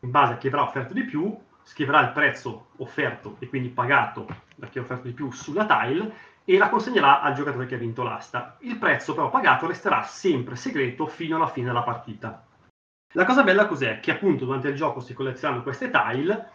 in 0.00 0.10
base 0.10 0.34
a 0.34 0.36
chi 0.36 0.48
avrà 0.48 0.60
offerto 0.60 0.92
di 0.92 1.04
più, 1.04 1.34
scriverà 1.62 2.00
il 2.00 2.12
prezzo 2.12 2.66
offerto 2.76 3.36
e 3.38 3.48
quindi 3.48 3.70
pagato 3.70 4.26
da 4.54 4.66
chi 4.66 4.78
ha 4.78 4.82
offerto 4.82 5.06
di 5.06 5.14
più 5.14 5.30
sulla 5.30 5.64
tile 5.64 6.12
e 6.44 6.58
la 6.58 6.68
consegnerà 6.68 7.22
al 7.22 7.32
giocatore 7.32 7.64
che 7.64 7.76
ha 7.76 7.78
vinto 7.78 8.02
l'asta. 8.02 8.58
Il 8.60 8.76
prezzo 8.76 9.14
però 9.14 9.30
pagato 9.30 9.66
resterà 9.66 10.02
sempre 10.02 10.56
segreto 10.56 11.06
fino 11.06 11.36
alla 11.36 11.48
fine 11.48 11.68
della 11.68 11.82
partita. 11.82 12.44
La 13.14 13.24
cosa 13.24 13.42
bella 13.42 13.66
cos'è? 13.66 13.98
Che 13.98 14.12
appunto 14.12 14.44
durante 14.44 14.68
il 14.68 14.76
gioco 14.76 15.00
si 15.00 15.14
collezionano 15.14 15.64
queste 15.64 15.90
tile, 15.90 16.50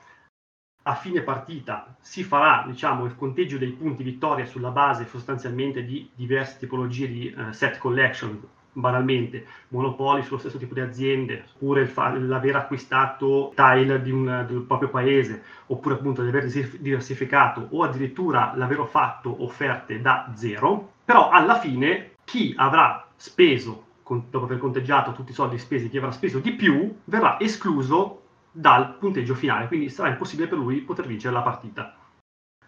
a 0.84 0.96
fine 0.96 1.22
partita 1.22 1.96
si 2.00 2.24
farà 2.24 2.64
diciamo, 2.66 3.04
il 3.06 3.16
conteggio 3.16 3.58
dei 3.58 3.72
punti 3.72 4.04
vittoria 4.04 4.46
sulla 4.46 4.70
base 4.70 5.06
sostanzialmente 5.06 5.84
di 5.84 6.10
diverse 6.16 6.58
tipologie 6.60 7.10
di 7.10 7.34
uh, 7.36 7.52
set 7.52 7.78
collection 7.78 8.42
banalmente 8.72 9.46
monopoli 9.70 10.24
sullo 10.24 10.40
stesso 10.40 10.58
tipo 10.58 10.74
di 10.74 10.80
aziende, 10.80 11.46
oppure 11.56 11.88
fa- 11.88 12.16
l'aver 12.18 12.56
acquistato 12.56 13.52
tile 13.54 14.02
di 14.02 14.12
un, 14.12 14.46
del 14.48 14.62
proprio 14.62 14.90
paese, 14.90 15.44
oppure 15.68 15.96
appunto 15.96 16.22
di 16.22 16.30
aver 16.30 16.46
diversificato 16.46 17.68
o 17.72 17.84
addirittura 17.84 18.54
l'aver 18.56 18.86
fatto 18.88 19.44
offerte 19.44 20.02
da 20.02 20.32
zero, 20.36 20.94
però 21.04 21.30
alla 21.30 21.60
fine 21.60 22.12
chi 22.24 22.54
avrà 22.56 23.08
speso, 23.16 23.85
con, 24.06 24.26
dopo 24.30 24.46
aver 24.46 24.60
conteggiato 24.60 25.14
tutti 25.14 25.32
i 25.32 25.34
soldi 25.34 25.58
spesi, 25.58 25.90
chi 25.90 25.98
avrà 25.98 26.12
speso 26.12 26.38
di 26.38 26.52
più, 26.52 26.96
verrà 27.06 27.40
escluso 27.40 28.22
dal 28.52 28.98
punteggio 29.00 29.34
finale, 29.34 29.66
quindi 29.66 29.90
sarà 29.90 30.10
impossibile 30.10 30.48
per 30.48 30.60
lui 30.60 30.82
poter 30.82 31.08
vincere 31.08 31.34
la 31.34 31.42
partita. 31.42 31.98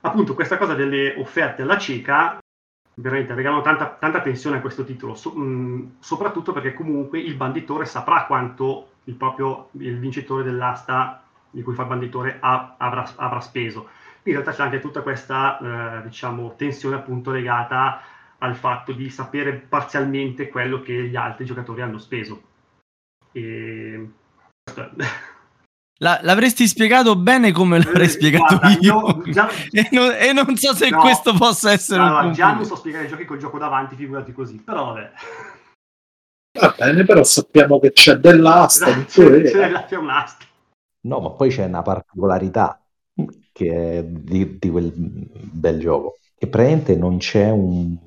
Appunto, 0.02 0.34
questa 0.34 0.58
cosa 0.58 0.73
delle 0.73 1.13
offerte 1.15 1.62
alla 1.62 1.78
cieca 1.78 2.39
veramente 2.95 3.36
regalano 3.36 3.62
tanta, 3.62 3.86
tanta 4.00 4.21
tensione 4.21 4.58
a 4.58 4.62
questo 4.62 4.84
titolo, 4.84 5.13
so, 5.13 5.32
mh, 5.36 5.43
mm, 5.43 5.86
soprattutto 6.00 6.54
perché 6.54 6.73
comunque 6.73 7.19
il 7.19 7.36
banditore 7.36 7.86
saprà 7.86 8.26
quanto 8.26 8.93
il 9.04 9.13
proprio 9.13 9.69
il 9.73 10.00
vincitore 10.00 10.43
dell'asta 10.43 11.21
di 11.52 11.62
cui 11.62 11.76
fa 11.76 11.84
il 11.84 11.89
banditore 11.89 12.38
ha, 12.39 12.76
avrà, 12.78 13.08
avrà, 13.15 13.39
speso. 13.41 13.89
In 14.23 14.34
realtà 14.34 14.52
c'è 14.54 14.63
anche 14.63 14.80
tutta 14.80 15.02
questa 15.02 16.00
eh, 16.00 16.02
diciamo, 16.02 16.56
tensione 16.58 16.95
appunto 16.95 17.30
legata 17.30 18.02
al 18.39 18.56
fatto 18.56 18.91
di 18.91 19.10
sapere 19.10 19.54
parzialmente 19.54 20.50
quello 20.50 20.82
che 20.82 21.08
gli 21.08 21.15
altri 21.15 21.45
giocatori 21.45 21.82
hanno 21.82 21.97
speso. 21.97 22.41
E... 23.32 24.12
La, 26.00 26.19
l'avresti 26.21 26.67
spiegato 26.67 27.15
bene 27.15 27.52
come 27.52 27.80
l'avrei 27.80 28.06
eh, 28.06 28.10
spiegato 28.10 28.58
Guarda, 28.60 28.78
io, 28.80 29.23
già... 29.34 29.50
e, 29.71 29.89
non, 29.91 30.12
e, 30.12 30.32
non, 30.32 30.56
so 30.56 30.76
se 30.76 30.89
no, 30.89 31.00
questo 31.00 31.34
possa 31.34 31.71
essere 31.71 32.04
no, 32.04 32.19
un 32.19 32.34
già 32.34 32.54
non 32.54 32.65
so 32.65 32.76
spiegare 32.76 33.06
i 33.06 33.08
giochi 33.08 33.26
col 33.26 33.39
gioco 33.39 33.58
davanti 33.58 33.95
figurati 33.95 34.32
così 34.32 34.62
però 34.62 34.93
vabbè. 34.93 35.12
Va 36.60 36.76
bene 36.78 37.04
però 37.04 37.23
sappiamo 37.23 37.80
che 37.80 37.93
c'è 37.93 38.13
dell'asta 38.17 39.06
c'è, 39.06 39.41
c'è, 39.41 39.86
c'è 39.88 39.95
un'asta 39.95 40.45
no 41.08 41.19
ma 41.19 41.32
poi 41.32 41.50
c'è 41.50 41.65
una 41.65 41.82
particolarità 41.82 42.80
che 43.52 44.06
di, 44.08 44.60
di 44.60 44.69
quel 44.69 44.91
bel 44.95 45.80
gioco 45.80 46.17
che 46.38 46.45
praticamente 46.45 46.95
non 46.95 47.17
c'è 47.17 47.50
un 47.50 48.07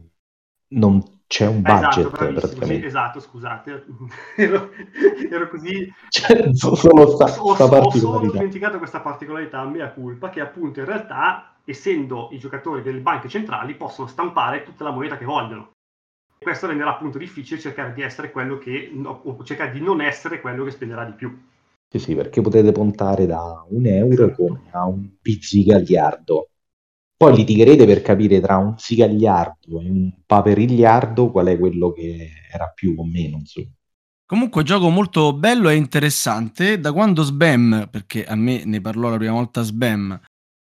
non 0.72 1.02
c'è 1.26 1.46
un 1.46 1.62
budget 1.62 2.06
esatto, 2.06 2.10
praticamente. 2.10 2.80
Sì, 2.80 2.86
esatto, 2.86 3.20
scusate, 3.20 3.84
ero, 4.36 4.70
ero 5.30 5.48
così... 5.48 5.92
Cioè, 6.08 6.52
solo 6.54 7.08
sta, 7.10 7.40
ho, 7.40 7.54
sta 7.54 7.64
ho 7.64 7.90
solo 7.90 8.30
dimenticato 8.30 8.78
questa 8.78 9.00
particolarità, 9.00 9.64
mia 9.64 9.90
culpa, 9.92 10.28
che 10.30 10.40
appunto 10.40 10.80
in 10.80 10.86
realtà, 10.86 11.54
essendo 11.64 12.28
i 12.32 12.38
giocatori 12.38 12.82
delle 12.82 13.00
banche 13.00 13.28
centrali, 13.28 13.74
possono 13.74 14.08
stampare 14.08 14.64
tutta 14.64 14.84
la 14.84 14.90
moneta 14.90 15.16
che 15.16 15.24
vogliono. 15.24 15.70
Questo 16.36 16.66
renderà 16.66 16.90
appunto 16.90 17.18
difficile 17.18 17.60
cercare 17.60 17.92
di 17.92 18.02
essere 18.02 18.30
quello 18.30 18.58
che, 18.58 18.90
o 19.04 19.44
cercare 19.44 19.72
di 19.72 19.80
non 19.80 20.00
essere 20.00 20.40
quello 20.40 20.64
che 20.64 20.70
spenderà 20.70 21.04
di 21.04 21.12
più. 21.12 21.38
Sì, 21.88 21.98
sì, 21.98 22.14
perché 22.14 22.40
potete 22.40 22.72
puntare 22.72 23.26
da 23.26 23.64
un 23.68 23.86
euro 23.86 24.32
come 24.32 24.62
a 24.70 24.86
un 24.86 25.10
pizzicagliardo 25.20 26.48
poi 27.20 27.36
litigherete 27.36 27.84
per 27.84 28.00
capire 28.00 28.40
tra 28.40 28.56
un 28.56 28.78
sigagliardo 28.78 29.82
e 29.82 29.90
un 29.90 30.10
paperigliardo 30.24 31.30
qual 31.30 31.48
è 31.48 31.58
quello 31.58 31.92
che 31.92 32.30
era 32.50 32.72
più 32.74 32.94
o 32.96 33.04
meno. 33.04 33.36
Insomma. 33.36 33.66
Comunque, 34.24 34.62
gioco 34.62 34.88
molto 34.88 35.34
bello 35.34 35.68
e 35.68 35.74
interessante. 35.74 36.80
Da 36.80 36.92
quando 36.92 37.22
Sbam, 37.22 37.88
perché 37.90 38.24
a 38.24 38.34
me 38.36 38.64
ne 38.64 38.80
parlò 38.80 39.10
la 39.10 39.18
prima 39.18 39.34
volta 39.34 39.60
Sbam, 39.60 40.18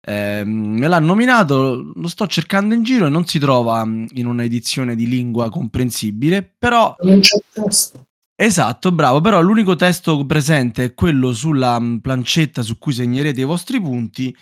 eh, 0.07 0.45
me 0.45 0.87
l'ha 0.87 1.01
nominato, 1.01 1.91
lo 1.93 2.07
sto 2.07 2.29
cercando 2.29 2.75
in 2.75 2.85
giro 2.85 3.07
e 3.07 3.11
non 3.11 3.27
si 3.27 3.41
trova 3.41 3.85
mm, 3.85 4.07
in 4.13 4.27
una 4.27 4.45
edizione 4.45 4.95
di 4.95 5.09
lingua 5.09 5.51
comprensibile, 5.51 6.49
però... 6.57 6.95
Non 7.01 7.19
c'è 7.19 7.39
testo. 7.51 8.07
Esatto, 8.37 8.93
bravo, 8.93 9.21
però 9.21 9.41
l'unico 9.41 9.75
testo 9.75 10.25
presente 10.25 10.85
è 10.85 10.95
quello 10.95 11.33
sulla 11.33 11.81
mm, 11.81 11.97
plancetta 11.97 12.63
su 12.63 12.79
cui 12.79 12.93
segnerete 12.93 13.41
i 13.41 13.45
vostri 13.45 13.81
punti 13.81 14.33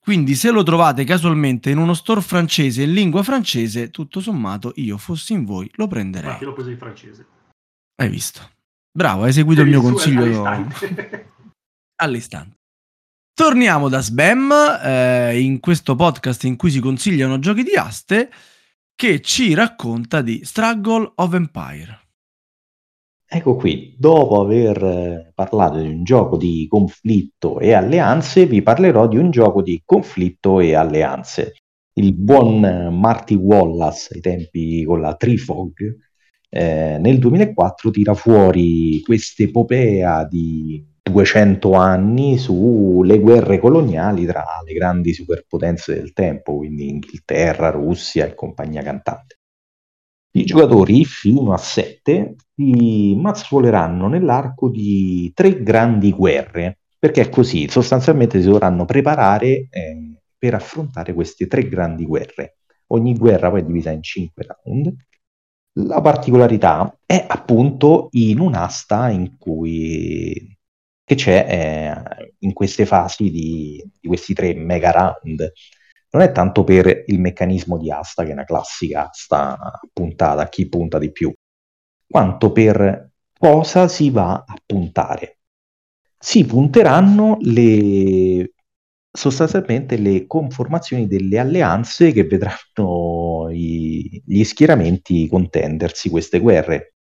quindi 0.00 0.34
se 0.34 0.50
lo 0.50 0.62
trovate 0.62 1.04
casualmente 1.04 1.70
in 1.70 1.78
uno 1.78 1.94
store 1.94 2.20
francese 2.22 2.82
in 2.82 2.92
lingua 2.92 3.22
francese, 3.22 3.90
tutto 3.90 4.20
sommato 4.20 4.72
io 4.76 4.96
fossi 4.96 5.32
in 5.34 5.44
voi 5.44 5.70
lo 5.74 5.86
prenderei. 5.86 6.28
Infatti 6.28 6.44
l'ho 6.44 6.52
preso 6.54 6.70
in 6.70 6.78
francese. 6.78 7.26
Hai 7.96 8.08
visto? 8.08 8.50
Bravo, 8.90 9.24
hai 9.24 9.32
seguito 9.32 9.60
il 9.60 9.68
mio 9.68 9.80
consiglio 9.80 10.44
all'istante. 10.44 11.32
all'istante. 11.96 12.56
Torniamo 13.34 13.88
da 13.88 14.00
Sbam 14.00 14.52
eh, 14.82 15.40
in 15.40 15.60
questo 15.60 15.94
podcast 15.94 16.44
in 16.44 16.56
cui 16.56 16.70
si 16.70 16.80
consigliano 16.80 17.38
giochi 17.38 17.62
di 17.62 17.76
aste 17.76 18.32
che 18.96 19.20
ci 19.20 19.54
racconta 19.54 20.22
di 20.22 20.44
Struggle 20.44 21.12
of 21.14 21.34
Empire. 21.34 22.07
Ecco 23.30 23.56
qui, 23.56 23.94
dopo 23.98 24.40
aver 24.40 24.82
eh, 24.82 25.32
parlato 25.34 25.78
di 25.78 25.88
un 25.88 26.02
gioco 26.02 26.38
di 26.38 26.66
conflitto 26.66 27.60
e 27.60 27.74
alleanze, 27.74 28.46
vi 28.46 28.62
parlerò 28.62 29.06
di 29.06 29.18
un 29.18 29.30
gioco 29.30 29.60
di 29.60 29.82
conflitto 29.84 30.60
e 30.60 30.74
alleanze. 30.74 31.56
Il 31.94 32.14
buon 32.14 32.60
Marty 32.90 33.34
Wallace, 33.34 34.14
ai 34.14 34.20
tempi 34.20 34.82
con 34.84 35.02
la 35.02 35.14
Trifog, 35.14 35.96
eh, 36.48 36.96
nel 36.98 37.18
2004 37.18 37.90
tira 37.90 38.14
fuori 38.14 39.02
quest'epopea 39.02 40.24
di 40.24 40.82
200 41.02 41.72
anni 41.74 42.38
sulle 42.38 43.18
guerre 43.18 43.58
coloniali 43.58 44.24
tra 44.24 44.44
le 44.64 44.72
grandi 44.72 45.12
superpotenze 45.12 45.92
del 45.92 46.14
tempo, 46.14 46.56
quindi 46.56 46.88
Inghilterra, 46.88 47.68
Russia 47.70 48.24
e 48.24 48.34
compagnia 48.34 48.82
cantante. 48.82 49.36
I 50.32 50.44
giocatori 50.44 51.04
fino 51.04 51.52
a 51.52 51.58
7 51.58 52.36
si 52.58 53.14
mazzoleranno 53.14 54.08
nell'arco 54.08 54.68
di 54.68 55.30
tre 55.32 55.62
grandi 55.62 56.10
guerre, 56.12 56.78
perché 56.98 57.22
è 57.22 57.28
così, 57.28 57.68
sostanzialmente 57.68 58.40
si 58.40 58.48
dovranno 58.48 58.84
preparare 58.84 59.68
eh, 59.70 60.20
per 60.36 60.54
affrontare 60.54 61.12
queste 61.14 61.46
tre 61.46 61.68
grandi 61.68 62.04
guerre. 62.04 62.56
Ogni 62.88 63.14
guerra 63.16 63.50
poi 63.50 63.60
è 63.60 63.64
divisa 63.64 63.90
in 63.92 64.02
5 64.02 64.46
round. 64.64 64.96
La 65.74 66.00
particolarità 66.00 66.98
è 67.06 67.24
appunto 67.28 68.08
in 68.12 68.40
un'asta 68.40 69.10
in 69.10 69.36
cui 69.38 70.56
che 71.04 71.14
c'è 71.14 71.46
eh, 71.48 72.34
in 72.40 72.52
queste 72.52 72.84
fasi 72.84 73.30
di, 73.30 73.82
di 74.00 74.08
questi 74.08 74.34
tre 74.34 74.54
mega 74.54 74.90
round 74.90 75.52
non 76.10 76.22
è 76.22 76.32
tanto 76.32 76.64
per 76.64 77.04
il 77.06 77.20
meccanismo 77.20 77.78
di 77.78 77.90
asta, 77.92 78.24
che 78.24 78.30
è 78.30 78.32
una 78.32 78.44
classica 78.44 79.08
asta 79.08 79.80
puntata 79.92 80.48
chi 80.48 80.68
punta 80.68 80.98
di 80.98 81.12
più, 81.12 81.32
quanto 82.08 82.52
per 82.52 83.10
cosa 83.38 83.86
si 83.88 84.10
va 84.10 84.44
a 84.46 84.56
puntare. 84.64 85.38
Si 86.18 86.44
punteranno 86.44 87.36
le, 87.40 88.52
sostanzialmente 89.10 89.96
le 89.96 90.26
conformazioni 90.26 91.06
delle 91.06 91.38
alleanze 91.38 92.12
che 92.12 92.24
vedranno 92.24 93.48
i, 93.50 94.22
gli 94.24 94.42
schieramenti 94.44 95.28
contendersi 95.28 96.08
queste 96.08 96.40
guerre. 96.40 96.94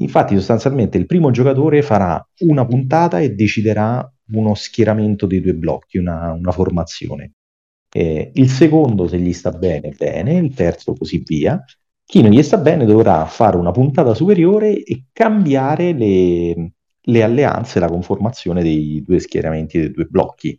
Infatti, 0.00 0.34
sostanzialmente 0.36 0.98
il 0.98 1.06
primo 1.06 1.30
giocatore 1.30 1.82
farà 1.82 2.24
una 2.40 2.64
puntata 2.64 3.20
e 3.20 3.30
deciderà 3.34 4.08
uno 4.32 4.54
schieramento 4.54 5.26
dei 5.26 5.40
due 5.40 5.54
blocchi, 5.54 5.98
una, 5.98 6.32
una 6.32 6.52
formazione. 6.52 7.32
Eh, 7.92 8.30
il 8.34 8.48
secondo, 8.48 9.08
se 9.08 9.18
gli 9.18 9.32
sta 9.32 9.50
bene, 9.50 9.90
bene, 9.96 10.34
il 10.34 10.54
terzo 10.54 10.94
così 10.94 11.22
via. 11.24 11.62
Chi 12.10 12.22
non 12.22 12.32
gli 12.32 12.42
sta 12.42 12.56
bene 12.56 12.86
dovrà 12.86 13.24
fare 13.26 13.56
una 13.56 13.70
puntata 13.70 14.14
superiore 14.14 14.82
e 14.82 15.04
cambiare 15.12 15.92
le, 15.92 16.72
le 17.00 17.22
alleanze, 17.22 17.78
la 17.78 17.86
conformazione 17.86 18.64
dei 18.64 19.00
due 19.06 19.20
schieramenti, 19.20 19.78
dei 19.78 19.92
due 19.92 20.06
blocchi. 20.06 20.58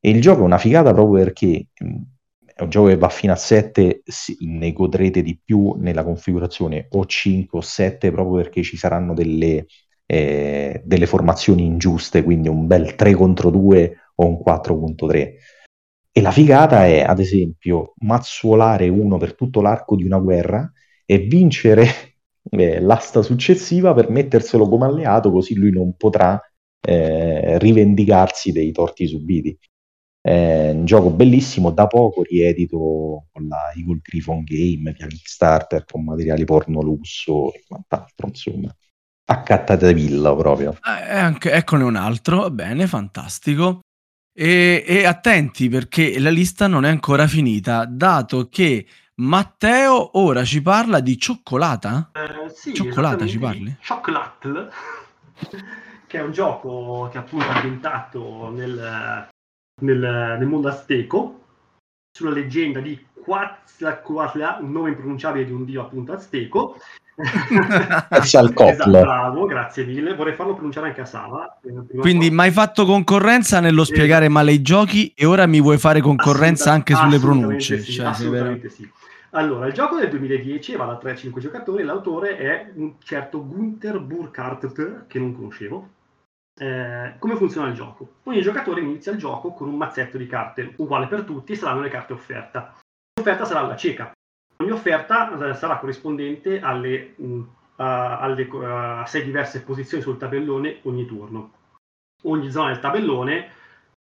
E 0.00 0.08
il 0.08 0.22
gioco 0.22 0.40
è 0.40 0.44
una 0.44 0.56
figata 0.56 0.94
proprio 0.94 1.22
perché 1.22 1.66
mh, 1.78 1.96
è 2.46 2.62
un 2.62 2.70
gioco 2.70 2.88
che 2.88 2.96
va 2.96 3.10
fino 3.10 3.34
a 3.34 3.36
7, 3.36 4.00
sì, 4.06 4.38
ne 4.40 4.72
godrete 4.72 5.20
di 5.20 5.38
più 5.44 5.74
nella 5.76 6.02
configurazione 6.02 6.86
o 6.92 7.04
5 7.04 7.58
o 7.58 7.62
7 7.62 8.10
proprio 8.10 8.36
perché 8.36 8.62
ci 8.62 8.78
saranno 8.78 9.12
delle, 9.12 9.66
eh, 10.06 10.80
delle 10.82 11.06
formazioni 11.06 11.62
ingiuste, 11.66 12.22
quindi 12.22 12.48
un 12.48 12.66
bel 12.66 12.94
3 12.94 13.12
contro 13.12 13.50
2 13.50 13.96
o 14.14 14.26
un 14.26 14.38
4.3. 14.38 15.34
E 16.10 16.22
la 16.22 16.30
figata 16.30 16.86
è, 16.86 17.02
ad 17.02 17.18
esempio, 17.18 17.92
mazzuolare 17.98 18.88
uno 18.88 19.18
per 19.18 19.34
tutto 19.34 19.60
l'arco 19.60 19.94
di 19.94 20.04
una 20.04 20.18
guerra 20.18 20.72
e 21.06 21.18
vincere 21.18 21.86
eh, 22.50 22.80
l'asta 22.80 23.22
successiva 23.22 23.94
per 23.94 24.10
metterselo 24.10 24.68
come 24.68 24.86
alleato, 24.86 25.30
così 25.30 25.54
lui 25.54 25.70
non 25.70 25.96
potrà 25.96 26.40
eh, 26.86 27.58
rivendicarsi 27.58 28.52
dei 28.52 28.72
torti 28.72 29.06
subiti. 29.06 29.56
È 30.20 30.70
un 30.70 30.84
gioco 30.84 31.10
bellissimo, 31.10 31.70
da 31.70 31.86
poco 31.86 32.24
riedito 32.24 33.26
con 33.32 33.46
la 33.46 33.72
Eagle 33.76 34.00
Griffon 34.02 34.42
Game 34.42 34.90
via 34.90 35.06
Kickstarter 35.06 35.84
con 35.84 36.02
materiali 36.02 36.44
porno 36.44 36.82
lusso 36.82 37.52
e 37.54 37.62
quant'altro, 37.66 38.26
insomma. 38.26 38.74
Accattate 39.28 39.94
villa 39.94 40.34
proprio. 40.34 40.72
Eh, 40.84 41.14
anche, 41.14 41.52
eccone 41.52 41.84
un 41.84 41.94
altro, 41.94 42.40
va 42.40 42.50
bene, 42.50 42.88
fantastico. 42.88 43.80
E, 44.32 44.84
e 44.86 45.04
attenti 45.04 45.68
perché 45.68 46.18
la 46.18 46.30
lista 46.30 46.66
non 46.66 46.84
è 46.84 46.90
ancora 46.90 47.26
finita, 47.26 47.86
dato 47.86 48.48
che 48.48 48.84
Matteo 49.18 50.18
ora 50.18 50.44
ci 50.44 50.60
parla 50.60 51.00
di 51.00 51.18
cioccolata? 51.18 52.10
Eh, 52.12 52.50
sì, 52.50 52.74
Cioccolata 52.74 53.26
ci 53.26 53.38
parli? 53.38 53.64
di 53.64 53.76
Chocolatl, 53.86 54.68
che 56.06 56.18
è 56.18 56.22
un 56.22 56.32
gioco 56.32 57.08
che 57.10 57.16
è 57.16 57.20
appunto 57.20 57.46
ambientato 57.48 58.50
nel, 58.50 59.28
nel, 59.80 59.98
nel 60.38 60.46
mondo 60.46 60.68
azteco, 60.68 61.40
sulla 62.12 62.30
leggenda 62.30 62.80
di 62.80 63.02
Quetzalcoatl, 63.14 64.58
un 64.60 64.72
nome 64.72 64.90
impronunciabile 64.90 65.46
di 65.46 65.52
un 65.52 65.64
dio 65.64 65.80
appunto 65.80 66.12
azteco. 66.12 66.76
Quetzalcoatl. 67.16 68.70
esatto, 68.70 68.90
bravo, 68.90 69.46
grazie 69.46 69.86
mille. 69.86 70.14
Vorrei 70.14 70.34
farlo 70.34 70.52
pronunciare 70.52 70.88
anche 70.88 71.00
a 71.00 71.06
Sava. 71.06 71.58
eh, 71.64 71.96
Quindi 71.96 72.30
mai 72.30 72.50
fatto 72.50 72.84
concorrenza 72.84 73.60
nello 73.60 73.84
spiegare 73.84 74.28
male 74.28 74.52
i 74.52 74.60
giochi 74.60 75.14
e 75.16 75.24
ora 75.24 75.46
mi 75.46 75.62
vuoi 75.62 75.78
fare 75.78 76.02
concorrenza 76.02 76.70
anche 76.70 76.94
sulle 76.94 77.18
pronunce? 77.18 77.80
Sì, 77.80 77.92
Cioè, 77.92 78.06
assolutamente 78.08 78.68
sì. 78.68 78.86
Allora, 79.36 79.66
il 79.66 79.74
gioco 79.74 79.98
del 79.98 80.08
2010 80.08 80.76
va 80.76 80.86
da 80.86 80.96
3 80.96 81.10
a 81.10 81.14
5 81.14 81.42
giocatori, 81.42 81.82
l'autore 81.82 82.38
è 82.38 82.72
un 82.74 82.94
certo 83.00 83.46
Gunther 83.46 84.00
Burkhardt, 84.00 85.06
che 85.06 85.18
non 85.18 85.34
conoscevo. 85.34 85.90
Eh, 86.58 87.16
come 87.18 87.36
funziona 87.36 87.68
il 87.68 87.74
gioco? 87.74 88.14
Ogni 88.22 88.40
giocatore 88.40 88.80
inizia 88.80 89.12
il 89.12 89.18
gioco 89.18 89.52
con 89.52 89.68
un 89.68 89.76
mazzetto 89.76 90.16
di 90.16 90.26
carte, 90.26 90.72
uguale 90.76 91.06
per 91.06 91.24
tutti, 91.24 91.54
saranno 91.54 91.82
le 91.82 91.90
carte 91.90 92.14
offerta. 92.14 92.78
L'offerta 93.14 93.44
sarà 93.44 93.60
la 93.60 93.76
cieca. 93.76 94.10
Ogni 94.56 94.70
offerta 94.70 95.50
eh, 95.50 95.54
sarà 95.54 95.76
corrispondente 95.76 96.58
alle, 96.58 97.14
a, 97.76 98.18
alle 98.18 98.48
a 98.64 99.04
sei 99.04 99.22
diverse 99.22 99.62
posizioni 99.64 100.02
sul 100.02 100.16
tabellone 100.16 100.78
ogni 100.84 101.04
turno. 101.04 101.52
Ogni 102.22 102.50
zona 102.50 102.68
del 102.68 102.80
tabellone 102.80 103.50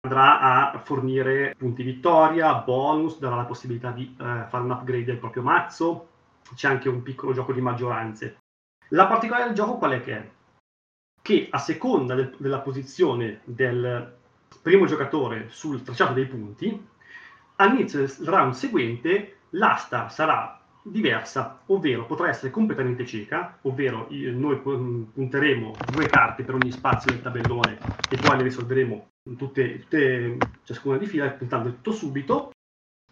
andrà 0.02 0.72
a 0.72 0.78
fornire 0.78 1.54
punti 1.56 1.82
vittoria, 1.82 2.54
bonus, 2.54 3.18
darà 3.18 3.36
la 3.36 3.44
possibilità 3.44 3.90
di 3.90 4.16
eh, 4.18 4.46
fare 4.48 4.64
un 4.64 4.70
upgrade 4.70 5.04
del 5.04 5.18
proprio 5.18 5.42
mazzo, 5.42 6.08
c'è 6.54 6.68
anche 6.68 6.88
un 6.88 7.02
piccolo 7.02 7.32
gioco 7.32 7.52
di 7.52 7.60
maggioranze. 7.60 8.38
La 8.88 9.06
particolarità 9.06 9.48
del 9.52 9.56
gioco 9.56 9.76
qual 9.78 9.92
è 9.92 10.02
che 10.02 10.16
è? 10.16 10.30
Che 11.22 11.48
a 11.50 11.58
seconda 11.58 12.14
del- 12.14 12.34
della 12.38 12.60
posizione 12.60 13.40
del 13.44 14.16
primo 14.62 14.86
giocatore 14.86 15.46
sul 15.50 15.82
tracciato 15.82 16.14
dei 16.14 16.26
punti, 16.26 16.86
all'inizio 17.56 17.98
del 18.00 18.08
round 18.26 18.54
seguente 18.54 19.36
l'asta 19.50 20.08
sarà 20.08 20.58
diversa, 20.82 21.60
ovvero 21.66 22.06
potrà 22.06 22.30
essere 22.30 22.50
completamente 22.50 23.04
cieca, 23.04 23.58
ovvero 23.62 24.06
i- 24.08 24.32
noi 24.34 24.56
pu- 24.56 25.10
punteremo 25.12 25.74
due 25.92 26.06
carte 26.06 26.42
per 26.42 26.54
ogni 26.54 26.72
spazio 26.72 27.12
del 27.12 27.20
tabellone 27.20 27.78
e 28.08 28.16
poi 28.16 28.38
le 28.38 28.42
risolveremo 28.44 29.09
tutte, 29.36 29.80
tutte 29.80 30.36
ciascuna 30.64 30.96
di 30.96 31.06
fila 31.06 31.30
puntando 31.30 31.70
tutto 31.70 31.92
subito, 31.92 32.50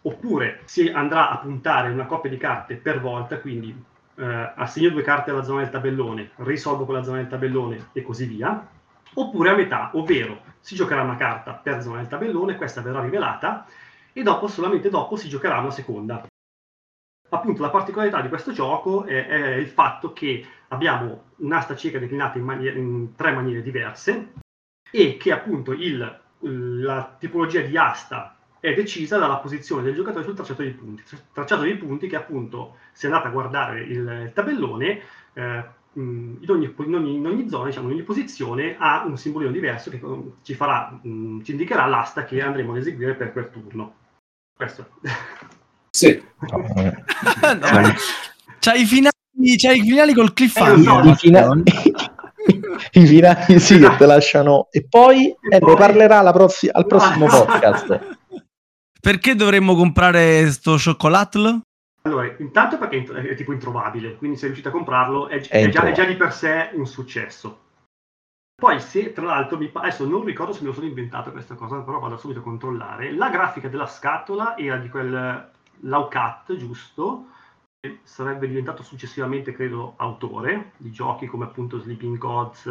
oppure 0.01 0.61
si 0.65 0.89
andrà 0.89 1.29
a 1.29 1.37
puntare 1.37 1.91
una 1.91 2.05
coppia 2.05 2.29
di 2.29 2.37
carte 2.37 2.75
per 2.75 2.99
volta, 2.99 3.39
quindi 3.39 3.75
eh, 4.15 4.53
assegno 4.55 4.89
due 4.89 5.01
carte 5.01 5.31
alla 5.31 5.43
zona 5.43 5.61
del 5.61 5.69
tabellone, 5.69 6.31
risolvo 6.37 6.85
quella 6.85 7.03
zona 7.03 7.17
del 7.17 7.27
tabellone 7.27 7.89
e 7.93 8.01
così 8.01 8.25
via, 8.25 8.67
oppure 9.13 9.49
a 9.49 9.55
metà, 9.55 9.91
ovvero 9.93 10.41
si 10.59 10.75
giocherà 10.75 11.01
una 11.01 11.17
carta 11.17 11.53
per 11.53 11.81
zona 11.81 11.97
del 11.97 12.07
tabellone, 12.07 12.55
questa 12.55 12.81
verrà 12.81 13.01
rivelata 13.01 13.65
e 14.11 14.23
dopo, 14.23 14.47
solamente 14.47 14.89
dopo, 14.89 15.15
si 15.15 15.29
giocherà 15.29 15.59
una 15.59 15.71
seconda. 15.71 16.25
Appunto, 17.31 17.61
la 17.61 17.69
particolarità 17.69 18.21
di 18.21 18.27
questo 18.27 18.51
gioco 18.51 19.05
è, 19.05 19.27
è 19.27 19.55
il 19.55 19.67
fatto 19.67 20.13
che 20.13 20.43
abbiamo 20.69 21.25
un'asta 21.37 21.75
cieca 21.75 21.99
declinata 21.99 22.39
in, 22.39 22.43
manie- 22.43 22.73
in 22.73 23.15
tre 23.15 23.31
maniere 23.31 23.61
diverse 23.61 24.33
e 24.91 25.17
che 25.17 25.31
appunto 25.31 25.71
il- 25.73 26.19
la 26.41 27.15
tipologia 27.19 27.61
di 27.61 27.77
asta 27.77 28.35
è 28.61 28.73
decisa 28.73 29.17
dalla 29.17 29.37
posizione 29.37 29.83
del 29.83 29.93
giocatore 29.95 30.23
sul 30.23 30.35
tracciato 30.35 30.61
dei 30.63 30.71
punti. 30.71 31.03
Tracciato 31.33 31.61
dei 31.63 31.75
punti 31.77 32.07
che 32.07 32.15
appunto, 32.15 32.75
se 32.91 33.07
andate 33.07 33.27
a 33.27 33.31
guardare 33.31 33.81
il, 33.83 34.31
tabellone, 34.33 35.01
eh, 35.33 35.63
in, 35.93 36.37
ogni, 36.47 36.73
in 36.77 36.95
ogni- 36.95 37.15
in 37.15 37.25
ogni 37.25 37.49
zona, 37.49 37.65
diciamo, 37.67 37.87
in 37.87 37.93
ogni 37.95 38.03
posizione 38.03 38.75
ha 38.77 39.03
un 39.05 39.17
simbolino 39.17 39.51
diverso 39.51 39.89
che 39.89 39.97
eh, 39.97 40.31
ci, 40.43 40.53
farà, 40.53 40.97
mh, 41.01 41.41
ci 41.43 41.51
indicherà 41.51 41.85
l'asta 41.87 42.23
che 42.25 42.41
andremo 42.41 42.71
ad 42.71 42.77
eseguire 42.77 43.15
per 43.15 43.31
quel 43.33 43.49
turno. 43.49 43.95
Questo. 44.55 44.87
Sì, 45.89 46.21
No, 46.41 46.75
eh, 46.75 47.03
No, 47.55 47.93
c'hai 48.59 48.81
i 48.81 48.85
finali, 48.85 49.13
c'hai 49.57 49.79
i 49.79 49.81
finali 49.81 50.13
col 50.13 50.27
Eh, 50.27 50.33
cliffhanger. 50.33 51.03
lo 51.03 51.03
so. 51.03 51.09
I, 51.09 51.15
fina- 51.15 51.47
i 52.93 53.05
finali 53.05 53.59
sì 53.59 53.79
che 53.79 53.95
te 53.97 54.05
lasciano 54.05 54.67
e 54.71 54.85
poi 54.87 55.27
eh, 55.27 55.59
ne 55.59 55.75
parlerà 55.75 56.21
la 56.21 56.31
prossi- 56.31 56.69
al 56.71 56.85
prossimo 56.85 57.27
podcast 57.27 58.17
Perché 59.01 59.35
dovremmo 59.35 59.75
comprare 59.75 60.51
sto 60.51 60.77
cioccolatl? 60.77 61.61
Allora, 62.01 62.33
intanto 62.37 62.77
perché 62.77 62.95
è, 62.95 62.99
int- 62.99 63.13
è 63.13 63.35
tipo 63.35 63.53
introvabile, 63.53 64.15
quindi 64.15 64.37
se 64.37 64.45
riuscite 64.45 64.69
a 64.69 64.71
comprarlo 64.71 65.27
è, 65.27 65.39
È 65.39 65.65
è 65.65 65.69
già, 65.69 65.83
è 65.83 65.91
già 65.91 66.05
di 66.05 66.15
per 66.15 66.33
sé 66.33 66.69
un 66.73 66.85
successo. 66.85 67.67
Poi 68.59 68.79
se 68.81 69.13
tra 69.13 69.25
l'altro 69.25 69.57
mi 69.57 69.69
pa- 69.69 69.81
adesso 69.81 70.05
non 70.05 70.23
ricordo 70.25 70.51
se 70.51 70.61
me 70.61 70.67
lo 70.67 70.73
sono 70.73 70.85
inventato 70.85 71.31
questa 71.31 71.55
cosa, 71.55 71.77
però 71.77 71.99
vado 71.99 72.17
subito 72.17 72.39
a 72.39 72.43
controllare. 72.43 73.13
La 73.13 73.29
grafica 73.29 73.69
della 73.69 73.87
scatola 73.87 74.57
era 74.57 74.77
di 74.77 74.89
quel 74.89 75.49
Laucat, 75.81 76.55
giusto? 76.57 77.27
Sarebbe 78.03 78.45
diventato 78.47 78.83
successivamente, 78.83 79.53
credo, 79.53 79.93
autore 79.95 80.71
di 80.75 80.91
giochi 80.91 81.27
come 81.27 81.45
appunto 81.45 81.79
Sleeping 81.79 82.17
Gods. 82.17 82.69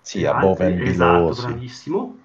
sì 0.00 0.22
e 0.22 0.26
altri. 0.26 0.72
and 0.72 0.80
Esatto, 0.80 1.32
sì. 1.32 1.46
bravissimo. 1.46 2.18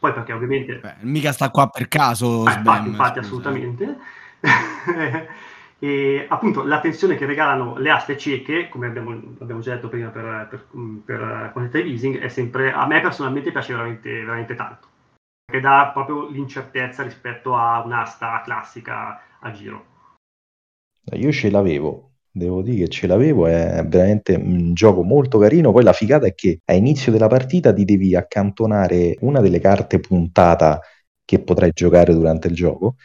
Poi 0.00 0.12
perché 0.14 0.32
ovviamente 0.32 0.76
Beh, 0.76 0.96
mica 1.00 1.32
sta 1.32 1.50
qua 1.50 1.68
per 1.68 1.88
caso. 1.88 2.40
Sbam, 2.48 2.56
infatti, 2.56 2.88
infatti, 2.88 3.18
scusa. 3.18 3.20
assolutamente. 3.20 3.98
e 5.78 6.26
appunto 6.26 6.62
l'attenzione 6.64 7.16
che 7.16 7.26
regalano 7.26 7.76
le 7.76 7.90
aste 7.90 8.16
cieche, 8.16 8.70
come 8.70 8.86
abbiamo, 8.86 9.10
abbiamo 9.40 9.60
già 9.60 9.74
detto 9.74 9.90
prima 9.90 10.08
per, 10.08 10.46
per, 10.48 10.66
per 11.04 11.50
quantitative 11.52 11.90
easing, 11.92 12.18
è 12.18 12.28
sempre 12.28 12.72
a 12.72 12.86
me 12.86 13.02
personalmente 13.02 13.52
piace 13.52 13.74
veramente, 13.74 14.10
veramente 14.10 14.54
tanto. 14.54 14.88
Perché 15.44 15.60
dà 15.60 15.90
proprio 15.92 16.30
l'incertezza 16.30 17.02
rispetto 17.02 17.54
a 17.54 17.82
un'asta 17.82 18.40
classica 18.42 19.20
a 19.40 19.50
giro. 19.50 19.95
Io 21.12 21.32
ce 21.32 21.50
l'avevo 21.50 22.12
devo 22.30 22.62
dire 22.62 22.84
che 22.84 22.88
ce 22.88 23.06
l'avevo 23.06 23.46
è 23.46 23.84
veramente 23.86 24.34
un 24.34 24.74
gioco 24.74 25.02
molto 25.02 25.38
carino 25.38 25.72
poi 25.72 25.84
la 25.84 25.92
figata 25.92 26.26
è 26.26 26.34
che 26.34 26.60
a 26.64 26.74
inizio 26.74 27.10
della 27.12 27.28
partita 27.28 27.72
ti 27.72 27.84
devi 27.84 28.14
accantonare 28.14 29.16
una 29.20 29.40
delle 29.40 29.58
carte 29.58 30.00
puntata 30.00 30.80
che 31.24 31.40
potrai 31.40 31.70
giocare 31.72 32.12
durante 32.12 32.48
il 32.48 32.54
gioco 32.54 32.96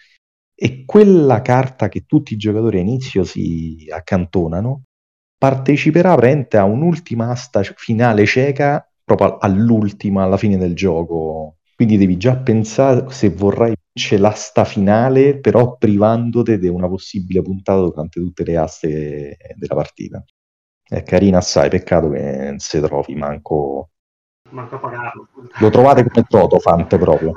e 0.53 0.83
quella 0.85 1.41
carta 1.41 1.87
che 1.87 2.05
tutti 2.05 2.33
i 2.33 2.37
giocatori 2.37 2.77
a 2.77 2.81
inizio 2.81 3.23
si 3.23 3.87
accantonano 3.89 4.83
parteciperà 5.37 6.11
a 6.13 6.63
un'ultima 6.65 7.29
asta 7.29 7.63
finale 7.63 8.25
cieca 8.27 8.85
proprio 9.03 9.37
all'ultima, 9.39 10.23
alla 10.23 10.37
fine 10.37 10.57
del 10.57 10.75
gioco. 10.75 11.57
Quindi 11.75 11.97
devi 11.97 12.17
già 12.17 12.37
pensare 12.37 13.09
se 13.09 13.29
vorrai 13.29 13.73
vincere 13.93 14.21
l'asta 14.21 14.63
finale, 14.63 15.39
però 15.39 15.77
privandoti 15.77 16.57
di 16.57 16.67
una 16.67 16.87
possibile 16.87 17.41
puntata 17.41 17.79
durante 17.79 18.19
tutte 18.19 18.43
le 18.43 18.57
aste 18.57 19.37
della 19.55 19.75
partita. 19.75 20.23
È 20.83 21.03
carina 21.03 21.37
assai, 21.37 21.69
peccato 21.69 22.09
che 22.09 22.49
non 22.49 22.59
si 22.59 22.79
trovi 22.79 23.15
manco... 23.15 23.89
Manco 24.49 24.75
a 24.75 24.79
pagarlo. 24.79 25.29
Lo 25.59 25.69
trovate 25.69 26.05
come 26.05 26.25
Totofant 26.27 26.97
proprio. 26.97 27.33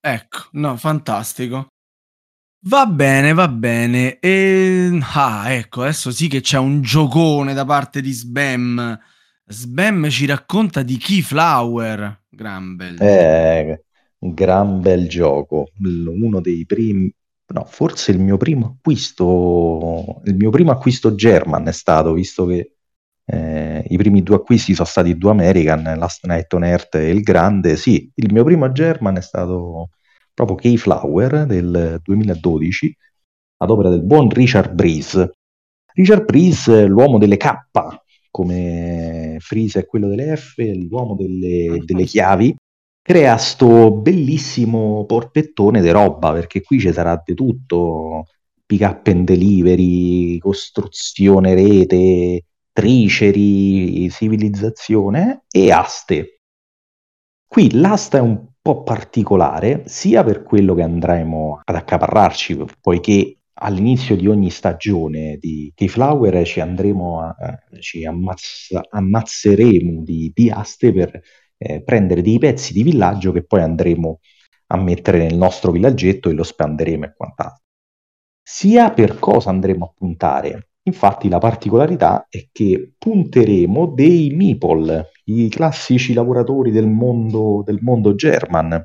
Ecco, 0.00 0.38
no, 0.52 0.76
fantastico. 0.76 1.66
Va 2.68 2.86
bene, 2.86 3.34
va 3.34 3.48
bene. 3.48 4.18
E... 4.18 4.98
Ah, 5.14 5.52
ecco, 5.52 5.82
adesso 5.82 6.10
sì 6.10 6.28
che 6.28 6.40
c'è 6.40 6.58
un 6.58 6.80
giocone 6.80 7.52
da 7.52 7.64
parte 7.64 8.00
di 8.00 8.12
Sbam. 8.12 8.98
Sbam 9.44 10.08
ci 10.08 10.26
racconta 10.26 10.82
di 10.82 10.96
Keyflower. 10.96 12.24
Gran 12.28 12.76
bel. 12.76 13.00
Eh, 13.00 13.84
gran 14.34 14.80
bel 14.80 15.08
gioco. 15.08 15.68
Uno 15.80 16.40
dei 16.40 16.64
primi, 16.66 17.12
no, 17.48 17.64
forse 17.64 18.12
il 18.12 18.18
mio 18.18 18.36
primo 18.36 18.76
acquisto, 18.76 20.20
il 20.24 20.36
mio 20.36 20.50
primo 20.50 20.70
acquisto 20.72 21.14
German 21.14 21.66
è 21.68 21.72
stato, 21.72 22.12
visto 22.12 22.46
che 22.46 22.72
eh, 23.24 23.84
i 23.88 23.96
primi 23.96 24.22
due 24.22 24.36
acquisti 24.36 24.74
sono 24.74 24.86
stati 24.86 25.16
due 25.16 25.30
American, 25.30 25.82
Last 25.98 26.24
Night 26.26 26.52
on 26.54 26.64
Earth 26.64 26.94
e 26.96 27.10
il 27.10 27.22
grande. 27.22 27.76
Sì, 27.76 28.10
il 28.14 28.32
mio 28.32 28.44
primo 28.44 28.70
German 28.72 29.16
è 29.16 29.22
stato 29.22 29.90
proprio 30.32 30.56
Keyflower 30.56 31.46
del 31.46 32.00
2012 32.02 32.96
ad 33.58 33.70
opera 33.70 33.88
del 33.88 34.02
buon 34.02 34.28
Richard 34.30 34.72
Breeze. 34.72 35.32
Richard 35.94 36.24
Breeze, 36.24 36.84
l'uomo 36.84 37.18
delle 37.18 37.38
K, 37.38 37.52
come 38.30 39.38
Freeze 39.40 39.80
è 39.80 39.86
quello 39.86 40.08
delle 40.08 40.36
F, 40.36 40.58
l'uomo 40.58 41.14
delle, 41.14 41.80
delle 41.84 42.04
chiavi, 42.04 42.54
crea 43.06 43.36
sto 43.36 43.92
bellissimo 43.92 45.04
porpettone 45.06 45.80
di 45.80 45.90
roba, 45.90 46.32
perché 46.32 46.60
qui 46.60 46.80
ci 46.80 46.92
sarà 46.92 47.22
di 47.24 47.34
tutto, 47.34 48.24
pick 48.66 48.82
up 48.82 49.06
and 49.06 49.24
delivery, 49.24 50.38
costruzione 50.38 51.54
rete, 51.54 52.46
triceri, 52.72 54.10
civilizzazione 54.10 55.44
e 55.48 55.70
aste. 55.70 56.40
Qui 57.46 57.74
l'asta 57.74 58.18
è 58.18 58.20
un 58.20 58.44
po' 58.60 58.82
particolare, 58.82 59.84
sia 59.86 60.24
per 60.24 60.42
quello 60.42 60.74
che 60.74 60.82
andremo 60.82 61.60
ad 61.62 61.76
accaparrarci, 61.76 62.58
poiché 62.80 63.38
all'inizio 63.58 64.16
di 64.16 64.26
ogni 64.26 64.50
stagione 64.50 65.36
di 65.38 65.70
Keyflower 65.76 66.44
ci 66.44 66.58
andremo 66.58 67.20
a, 67.20 67.36
eh, 67.38 67.80
ci 67.80 68.04
ammazza- 68.04 68.84
ammazzeremo 68.90 70.02
di, 70.02 70.32
di 70.34 70.50
aste 70.50 70.92
per 70.92 71.22
eh, 71.58 71.82
prendere 71.82 72.22
dei 72.22 72.38
pezzi 72.38 72.72
di 72.72 72.82
villaggio 72.82 73.32
che 73.32 73.44
poi 73.44 73.62
andremo 73.62 74.20
a 74.68 74.76
mettere 74.76 75.18
nel 75.18 75.36
nostro 75.36 75.72
villaggetto 75.72 76.28
e 76.28 76.32
lo 76.32 76.42
spanderemo 76.42 77.04
e 77.04 77.14
quant'altro. 77.16 77.62
Sia 78.42 78.90
per 78.92 79.18
cosa 79.18 79.50
andremo 79.50 79.84
a 79.86 79.92
puntare. 79.94 80.68
Infatti 80.82 81.28
la 81.28 81.38
particolarità 81.38 82.26
è 82.28 82.46
che 82.52 82.92
punteremo 82.96 83.86
dei 83.86 84.30
meeple, 84.30 85.10
i 85.24 85.48
classici 85.48 86.12
lavoratori 86.12 86.70
del 86.70 86.86
mondo, 86.86 87.62
del 87.64 87.78
mondo 87.80 88.14
German. 88.14 88.80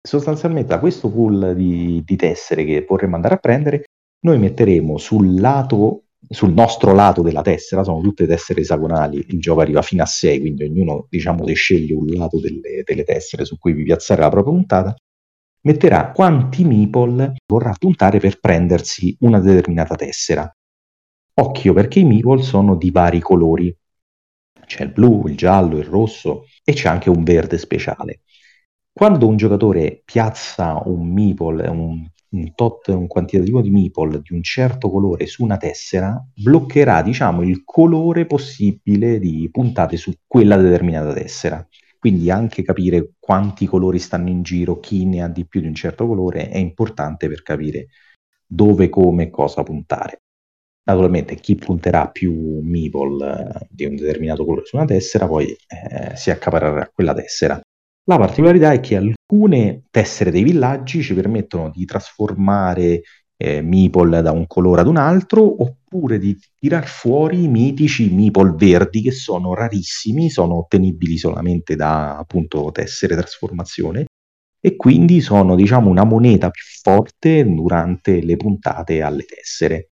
Sostanzialmente 0.00 0.70
da 0.70 0.80
questo 0.80 1.10
pool 1.10 1.54
di, 1.54 2.02
di 2.04 2.16
tessere 2.16 2.64
che 2.64 2.84
vorremmo 2.88 3.14
andare 3.14 3.34
a 3.34 3.38
prendere, 3.38 3.84
noi 4.20 4.38
metteremo 4.38 4.98
sul 4.98 5.40
lato 5.40 6.06
sul 6.28 6.52
nostro 6.52 6.92
lato 6.92 7.22
della 7.22 7.42
tessera, 7.42 7.84
sono 7.84 8.00
tutte 8.00 8.26
tessere 8.26 8.60
esagonali, 8.60 9.24
il 9.28 9.40
gioco 9.40 9.60
arriva 9.60 9.82
fino 9.82 10.02
a 10.02 10.06
6, 10.06 10.40
quindi 10.40 10.64
ognuno 10.64 11.06
diciamo 11.08 11.44
che 11.44 11.54
sceglie 11.54 11.94
un 11.94 12.06
lato 12.06 12.38
delle, 12.40 12.82
delle 12.84 13.04
tessere 13.04 13.44
su 13.44 13.58
cui 13.58 13.72
vi 13.72 13.84
piazzare 13.84 14.20
la 14.20 14.28
propria 14.28 14.52
puntata, 14.52 14.96
metterà 15.62 16.10
quanti 16.12 16.64
meeple 16.64 17.36
vorrà 17.46 17.74
puntare 17.78 18.18
per 18.18 18.40
prendersi 18.40 19.16
una 19.20 19.40
determinata 19.40 19.94
tessera. 19.94 20.50
Occhio 21.34 21.72
perché 21.72 22.00
i 22.00 22.04
meeple 22.04 22.42
sono 22.42 22.76
di 22.76 22.90
vari 22.90 23.20
colori, 23.20 23.74
c'è 24.66 24.84
il 24.84 24.92
blu, 24.92 25.26
il 25.28 25.36
giallo, 25.36 25.78
il 25.78 25.84
rosso 25.84 26.44
e 26.64 26.72
c'è 26.72 26.88
anche 26.88 27.10
un 27.10 27.22
verde 27.22 27.58
speciale. 27.58 28.22
Quando 28.92 29.26
un 29.28 29.36
giocatore 29.36 30.02
piazza 30.04 30.82
un 30.84 31.06
meeple, 31.08 31.68
un 31.68 32.06
un 32.30 32.54
tot, 32.54 32.88
un 32.88 33.06
quantitativo 33.06 33.60
di 33.62 33.70
meeple 33.70 34.20
di 34.20 34.34
un 34.34 34.42
certo 34.42 34.90
colore 34.90 35.26
su 35.26 35.42
una 35.42 35.56
tessera 35.56 36.22
bloccherà, 36.34 37.02
diciamo, 37.02 37.42
il 37.42 37.62
colore 37.64 38.26
possibile 38.26 39.18
di 39.18 39.48
puntate 39.50 39.96
su 39.96 40.12
quella 40.26 40.56
determinata 40.56 41.12
tessera. 41.12 41.66
Quindi 41.98 42.30
anche 42.30 42.62
capire 42.62 43.12
quanti 43.18 43.66
colori 43.66 43.98
stanno 43.98 44.28
in 44.28 44.42
giro, 44.42 44.78
chi 44.78 45.04
ne 45.04 45.22
ha 45.22 45.28
di 45.28 45.46
più 45.46 45.60
di 45.60 45.66
un 45.66 45.74
certo 45.74 46.06
colore, 46.06 46.48
è 46.48 46.58
importante 46.58 47.28
per 47.28 47.42
capire 47.42 47.88
dove, 48.46 48.88
come 48.88 49.24
e 49.24 49.30
cosa 49.30 49.62
puntare. 49.62 50.22
Naturalmente 50.84 51.34
chi 51.34 51.54
punterà 51.56 52.08
più 52.08 52.60
meeple 52.62 53.60
eh, 53.60 53.66
di 53.68 53.84
un 53.84 53.96
determinato 53.96 54.44
colore 54.44 54.64
su 54.64 54.76
una 54.76 54.86
tessera 54.86 55.26
poi 55.26 55.46
eh, 55.50 56.16
si 56.16 56.30
accaparrà 56.30 56.88
quella 56.92 57.12
tessera. 57.12 57.60
La 58.08 58.16
particolarità 58.16 58.72
è 58.72 58.80
che 58.80 58.96
alcune 58.96 59.82
tessere 59.90 60.30
dei 60.30 60.42
villaggi 60.42 61.02
ci 61.02 61.12
permettono 61.12 61.68
di 61.68 61.84
trasformare 61.84 63.02
eh, 63.36 63.60
meeple 63.60 64.22
da 64.22 64.32
un 64.32 64.46
colore 64.46 64.80
ad 64.80 64.86
un 64.86 64.96
altro 64.96 65.62
oppure 65.62 66.18
di 66.18 66.34
tirar 66.58 66.86
fuori 66.86 67.42
i 67.42 67.48
mitici 67.48 68.10
meeple 68.10 68.54
verdi 68.56 69.02
che 69.02 69.10
sono 69.10 69.52
rarissimi, 69.52 70.30
sono 70.30 70.56
ottenibili 70.56 71.18
solamente 71.18 71.76
da 71.76 72.16
appunto 72.16 72.70
tessere 72.72 73.14
trasformazione 73.14 74.06
e 74.58 74.74
quindi 74.76 75.20
sono 75.20 75.54
diciamo 75.54 75.90
una 75.90 76.04
moneta 76.04 76.48
più 76.48 76.62
forte 76.82 77.44
durante 77.44 78.22
le 78.22 78.36
puntate 78.36 79.02
alle 79.02 79.24
tessere. 79.24 79.90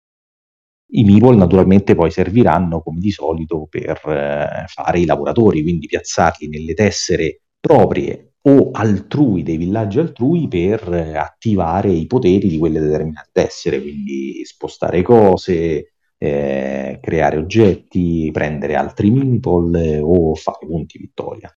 I 0.94 1.04
meeple 1.04 1.36
naturalmente 1.36 1.94
poi 1.94 2.10
serviranno 2.10 2.82
come 2.82 3.00
di 3.00 3.12
solito 3.12 3.68
per 3.70 4.02
eh, 4.08 4.66
fare 4.66 5.00
i 5.00 5.06
lavoratori, 5.06 5.62
quindi 5.62 5.86
piazzarli 5.86 6.48
nelle 6.48 6.74
tessere 6.74 7.42
proprie 7.60 8.34
o 8.42 8.72
altrui, 8.72 9.44
dei 9.44 9.58
villaggi 9.58 10.00
altrui, 10.00 10.48
per 10.48 10.92
eh, 10.94 11.18
attivare 11.18 11.92
i 11.92 12.08
poteri 12.08 12.48
di 12.48 12.58
quelle 12.58 12.80
determinate 12.80 13.30
tessere, 13.32 13.82
quindi 13.82 14.44
spostare 14.46 15.02
cose, 15.02 15.94
eh, 16.18 17.00
creare 17.02 17.38
oggetti, 17.38 18.30
prendere 18.32 18.76
altri 18.76 19.12
meeple 19.12 19.96
eh, 19.96 20.00
o 20.00 20.36
fare 20.36 20.66
punti 20.66 20.98
vittoria. 20.98 21.54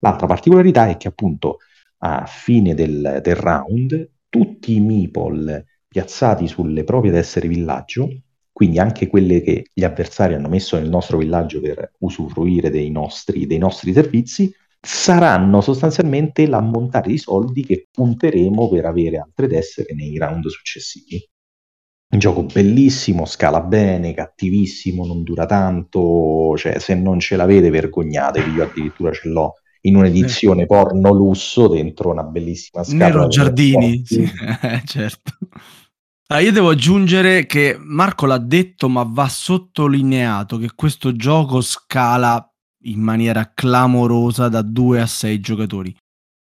L'altra 0.00 0.26
particolarità 0.26 0.88
è 0.88 0.96
che 0.96 1.08
appunto 1.08 1.58
a 1.98 2.24
fine 2.26 2.74
del, 2.74 3.20
del 3.22 3.34
round 3.36 4.10
tutti 4.28 4.74
i 4.76 4.80
meeple 4.80 5.66
piazzati 5.86 6.46
sulle 6.46 6.84
proprie 6.84 7.12
tessere 7.12 7.48
villaggio, 7.48 8.08
quindi 8.52 8.78
anche 8.78 9.08
quelle 9.08 9.42
che 9.42 9.66
gli 9.72 9.84
avversari 9.84 10.34
hanno 10.34 10.48
messo 10.48 10.78
nel 10.78 10.88
nostro 10.88 11.18
villaggio 11.18 11.60
per 11.60 11.92
usufruire 11.98 12.70
dei 12.70 12.90
nostri, 12.90 13.46
dei 13.46 13.58
nostri 13.58 13.92
servizi, 13.92 14.52
saranno 14.80 15.60
sostanzialmente 15.60 16.46
l'ammontare 16.46 17.10
di 17.10 17.18
soldi 17.18 17.64
che 17.64 17.88
punteremo 17.90 18.68
per 18.68 18.86
avere 18.86 19.18
altre 19.18 19.46
tessere 19.46 19.94
nei 19.94 20.16
round 20.16 20.46
successivi. 20.46 21.22
Un 22.12 22.18
gioco 22.18 22.42
bellissimo, 22.42 23.24
scala 23.24 23.60
bene, 23.60 24.14
cattivissimo, 24.14 25.06
non 25.06 25.22
dura 25.22 25.46
tanto, 25.46 26.56
cioè 26.56 26.78
se 26.80 26.94
non 26.94 27.20
ce 27.20 27.36
l'avete 27.36 27.70
vergognatevi, 27.70 28.50
io 28.50 28.64
addirittura 28.64 29.12
ce 29.12 29.28
l'ho 29.28 29.54
in 29.82 29.96
un'edizione 29.96 30.66
porno 30.66 31.12
lusso 31.12 31.68
dentro 31.68 32.10
una 32.10 32.24
bellissima 32.24 32.82
scatola. 32.82 33.06
Nero 33.06 33.28
Giardini, 33.28 34.02
sì, 34.04 34.26
certo. 34.84 35.38
Allora, 36.26 36.44
io 36.44 36.52
devo 36.52 36.70
aggiungere 36.70 37.46
che 37.46 37.76
Marco 37.78 38.26
l'ha 38.26 38.38
detto, 38.38 38.88
ma 38.88 39.04
va 39.08 39.28
sottolineato 39.28 40.58
che 40.58 40.70
questo 40.74 41.14
gioco 41.14 41.60
scala 41.60 42.49
in 42.84 43.00
maniera 43.00 43.52
clamorosa 43.54 44.48
da 44.48 44.62
2 44.62 45.00
a 45.00 45.06
6 45.06 45.40
giocatori. 45.40 45.94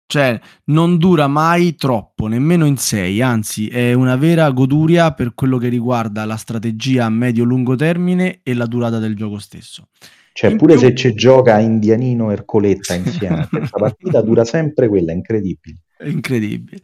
Cioè, 0.08 0.40
non 0.66 0.98
dura 0.98 1.26
mai 1.26 1.74
troppo, 1.74 2.28
nemmeno 2.28 2.64
in 2.64 2.76
6, 2.76 3.20
anzi 3.22 3.66
è 3.66 3.92
una 3.92 4.14
vera 4.14 4.48
goduria 4.50 5.12
per 5.12 5.34
quello 5.34 5.58
che 5.58 5.68
riguarda 5.68 6.24
la 6.24 6.36
strategia 6.36 7.06
a 7.06 7.10
medio-lungo 7.10 7.74
termine 7.74 8.38
e 8.44 8.54
la 8.54 8.66
durata 8.66 8.98
del 8.98 9.16
gioco 9.16 9.38
stesso. 9.38 9.88
Cioè, 10.32 10.50
in 10.50 10.58
pure 10.58 10.74
più... 10.74 10.82
se 10.82 10.94
ci 10.94 11.14
gioca 11.14 11.58
Indianino 11.58 12.30
e 12.30 12.34
Ercoletta 12.34 12.94
insieme, 12.94 13.48
questa 13.50 13.78
partita 13.78 14.20
dura 14.20 14.44
sempre 14.44 14.86
quella, 14.86 15.10
incredibile. 15.10 15.78
Incredibile. 16.04 16.78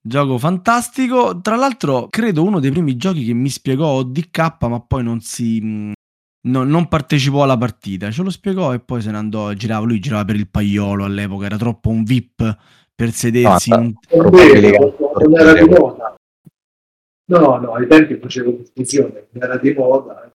Gioco 0.00 0.38
fantastico, 0.38 1.40
tra 1.42 1.56
l'altro 1.56 2.08
credo 2.08 2.42
uno 2.42 2.58
dei 2.58 2.70
primi 2.70 2.96
giochi 2.96 3.24
che 3.24 3.34
mi 3.34 3.50
spiegò 3.50 4.02
DK, 4.02 4.56
ma 4.62 4.80
poi 4.80 5.04
non 5.04 5.20
si, 5.20 5.92
no, 6.42 6.64
non 6.64 6.88
partecipò 6.88 7.42
alla 7.42 7.56
partita, 7.56 8.10
ce 8.10 8.22
lo 8.22 8.30
spiegò 8.30 8.72
e 8.72 8.80
poi 8.80 9.00
se 9.02 9.10
ne 9.10 9.18
andò, 9.18 9.52
girava, 9.52 9.86
lui 9.86 9.98
girava 9.98 10.24
per 10.24 10.36
il 10.36 10.48
paiolo 10.48 11.04
all'epoca, 11.04 11.46
era 11.46 11.56
troppo 11.56 11.90
un 11.90 12.04
VIP 12.04 12.56
per 12.94 13.10
sedersi. 13.10 13.70
No, 13.70 13.76
in... 13.80 13.94
non 14.10 15.38
era 15.38 15.52
di 15.52 15.68
moda. 15.68 16.14
No, 17.24 17.56
no, 17.58 17.74
ai 17.74 17.86
tempi 17.86 18.18
facevo 18.20 18.56
confusione, 18.56 19.28
non 19.30 19.42
era 19.42 19.56
di 19.56 19.72
moda. 19.72 20.32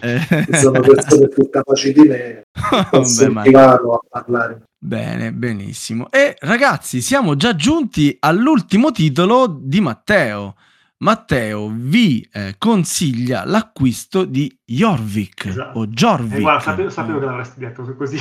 Eh. 0.00 0.46
Sono 0.52 0.80
persone 0.80 1.28
più 1.28 1.48
capaci 1.48 1.92
di 1.92 2.02
me, 2.02 2.42
ma... 3.30 3.42
a 3.42 4.00
parlare. 4.08 4.62
Bene, 4.78 5.32
benissimo. 5.32 6.10
E 6.10 6.36
ragazzi, 6.40 7.00
siamo 7.00 7.36
già 7.36 7.54
giunti 7.54 8.16
all'ultimo 8.18 8.90
titolo 8.90 9.46
di 9.46 9.80
Matteo. 9.80 10.56
Matteo 11.02 11.68
vi 11.74 12.26
eh, 12.32 12.54
consiglia 12.58 13.44
l'acquisto 13.44 14.24
di 14.24 14.56
Jorvik 14.64 15.46
esatto. 15.46 15.80
o 15.80 15.86
Jorvik. 15.88 16.38
Eh, 16.38 16.40
guarda, 16.40 16.60
sapevo, 16.60 16.90
sapevo 16.90 17.18
che 17.18 17.24
l'avresti 17.24 17.58
detto 17.58 17.94
così. 17.96 18.18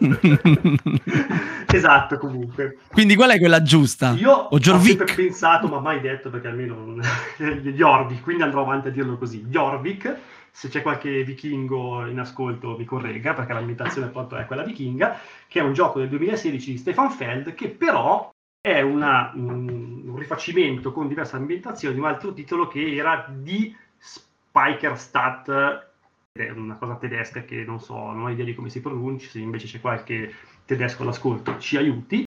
esatto, 1.72 2.18
comunque. 2.18 2.78
Quindi 2.90 3.14
qual 3.14 3.30
è 3.30 3.38
quella 3.38 3.62
giusta? 3.62 4.10
Io 4.18 4.32
o 4.32 4.48
ho 4.48 4.58
Jorvik? 4.58 4.96
sempre 4.96 5.14
pensato, 5.14 5.68
ma 5.68 5.78
mai 5.78 6.00
detto 6.00 6.30
perché 6.30 6.48
almeno 6.48 6.74
non... 6.74 7.00
Jorvik, 7.74 8.22
quindi 8.22 8.42
andrò 8.42 8.62
avanti 8.62 8.88
a 8.88 8.90
dirlo 8.90 9.16
così. 9.16 9.44
Jorvik, 9.44 10.16
se 10.50 10.68
c'è 10.68 10.82
qualche 10.82 11.22
vichingo 11.22 12.06
in 12.06 12.18
ascolto 12.18 12.76
mi 12.76 12.84
corregga 12.84 13.34
perché 13.34 13.52
l'ambientazione 13.52 14.08
appunto 14.08 14.36
è 14.36 14.46
quella 14.46 14.64
vichinga, 14.64 15.16
che 15.46 15.60
è 15.60 15.62
un 15.62 15.74
gioco 15.74 16.00
del 16.00 16.08
2016 16.08 16.72
di 16.72 16.78
Stefan 16.78 17.12
Feld 17.12 17.54
che 17.54 17.68
però 17.68 18.32
è 18.60 18.80
una, 18.82 19.32
un, 19.34 20.02
un 20.06 20.16
rifacimento 20.16 20.92
con 20.92 21.08
diverse 21.08 21.36
ambientazioni 21.36 21.94
di 21.94 22.00
un 22.00 22.06
altro 22.06 22.32
titolo 22.32 22.68
che 22.68 22.94
era 22.94 23.26
di 23.28 23.74
Spikerstadt 23.96 25.88
è 26.32 26.50
una 26.50 26.76
cosa 26.76 26.96
tedesca 26.96 27.42
che 27.42 27.64
non 27.64 27.80
so, 27.80 27.94
non 27.94 28.22
ho 28.22 28.30
idea 28.30 28.44
di 28.44 28.54
come 28.54 28.68
si 28.68 28.80
pronunci, 28.80 29.28
se 29.28 29.40
invece 29.40 29.66
c'è 29.66 29.80
qualche 29.80 30.32
tedesco 30.64 31.02
all'ascolto 31.02 31.58
ci 31.58 31.76
aiuti. 31.76 32.24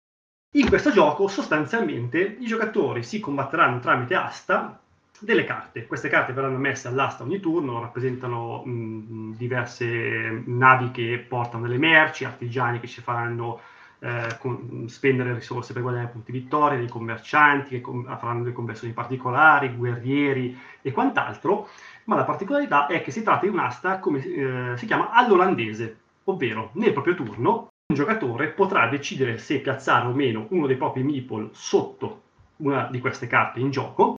In 0.56 0.68
questo 0.68 0.92
gioco 0.92 1.28
sostanzialmente 1.28 2.38
i 2.40 2.46
giocatori 2.46 3.04
si 3.04 3.20
combatteranno 3.20 3.80
tramite 3.80 4.16
asta 4.16 4.80
delle 5.20 5.46
carte. 5.46 5.88
Queste 5.88 6.10
carte 6.10 6.34
verranno 6.34 6.58
messe 6.58 6.88
all'asta 6.88 7.24
ogni 7.24 7.40
turno, 7.40 7.82
rappresentano 7.82 8.64
mh, 8.64 9.36
diverse 9.36 10.44
navi 10.46 10.92
che 10.92 11.26
portano 11.28 11.64
delle 11.64 11.80
merci, 11.80 12.24
artigiani 12.24 12.80
che 12.80 12.88
ci 12.88 13.02
faranno 13.02 13.60
eh, 14.00 14.38
con, 14.40 14.86
spendere 14.88 15.34
risorse 15.34 15.74
per 15.74 15.82
guadagnare 15.82 16.12
punti 16.12 16.32
vittoria, 16.32 16.78
dei 16.78 16.88
commercianti 16.88 17.70
che 17.70 17.82
com- 17.82 18.06
faranno 18.18 18.44
delle 18.44 18.54
conversioni 18.54 18.94
particolari, 18.94 19.76
guerrieri 19.76 20.58
e 20.82 20.92
quant'altro 20.92 21.68
ma 22.08 22.16
la 22.16 22.24
particolarità 22.24 22.88
è 22.88 23.02
che 23.02 23.12
si 23.12 23.24
tratta 23.24 23.46
di 23.46 23.52
un'asta 23.52 24.00
come 24.00 24.24
eh, 24.24 24.78
si 24.78 24.86
chiama 24.86 25.12
all'olandese, 25.12 25.98
ovvero 26.26 26.72
nel 26.74 26.94
proprio 26.94 27.16
turno 27.16 27.68
un 27.90 27.96
giocatore 27.96 28.50
potrà 28.50 28.88
decidere 28.88 29.38
se 29.38 29.60
piazzare 29.60 30.08
o 30.08 30.14
meno 30.14 30.48
uno 30.50 30.68
dei 30.68 30.76
propri 30.78 31.04
meeple 31.04 31.50
sotto 31.52 32.24
una 32.58 32.88
di 32.90 33.00
queste 33.00 33.28
carte 33.28 33.60
in 33.60 33.72
gioco. 33.72 34.16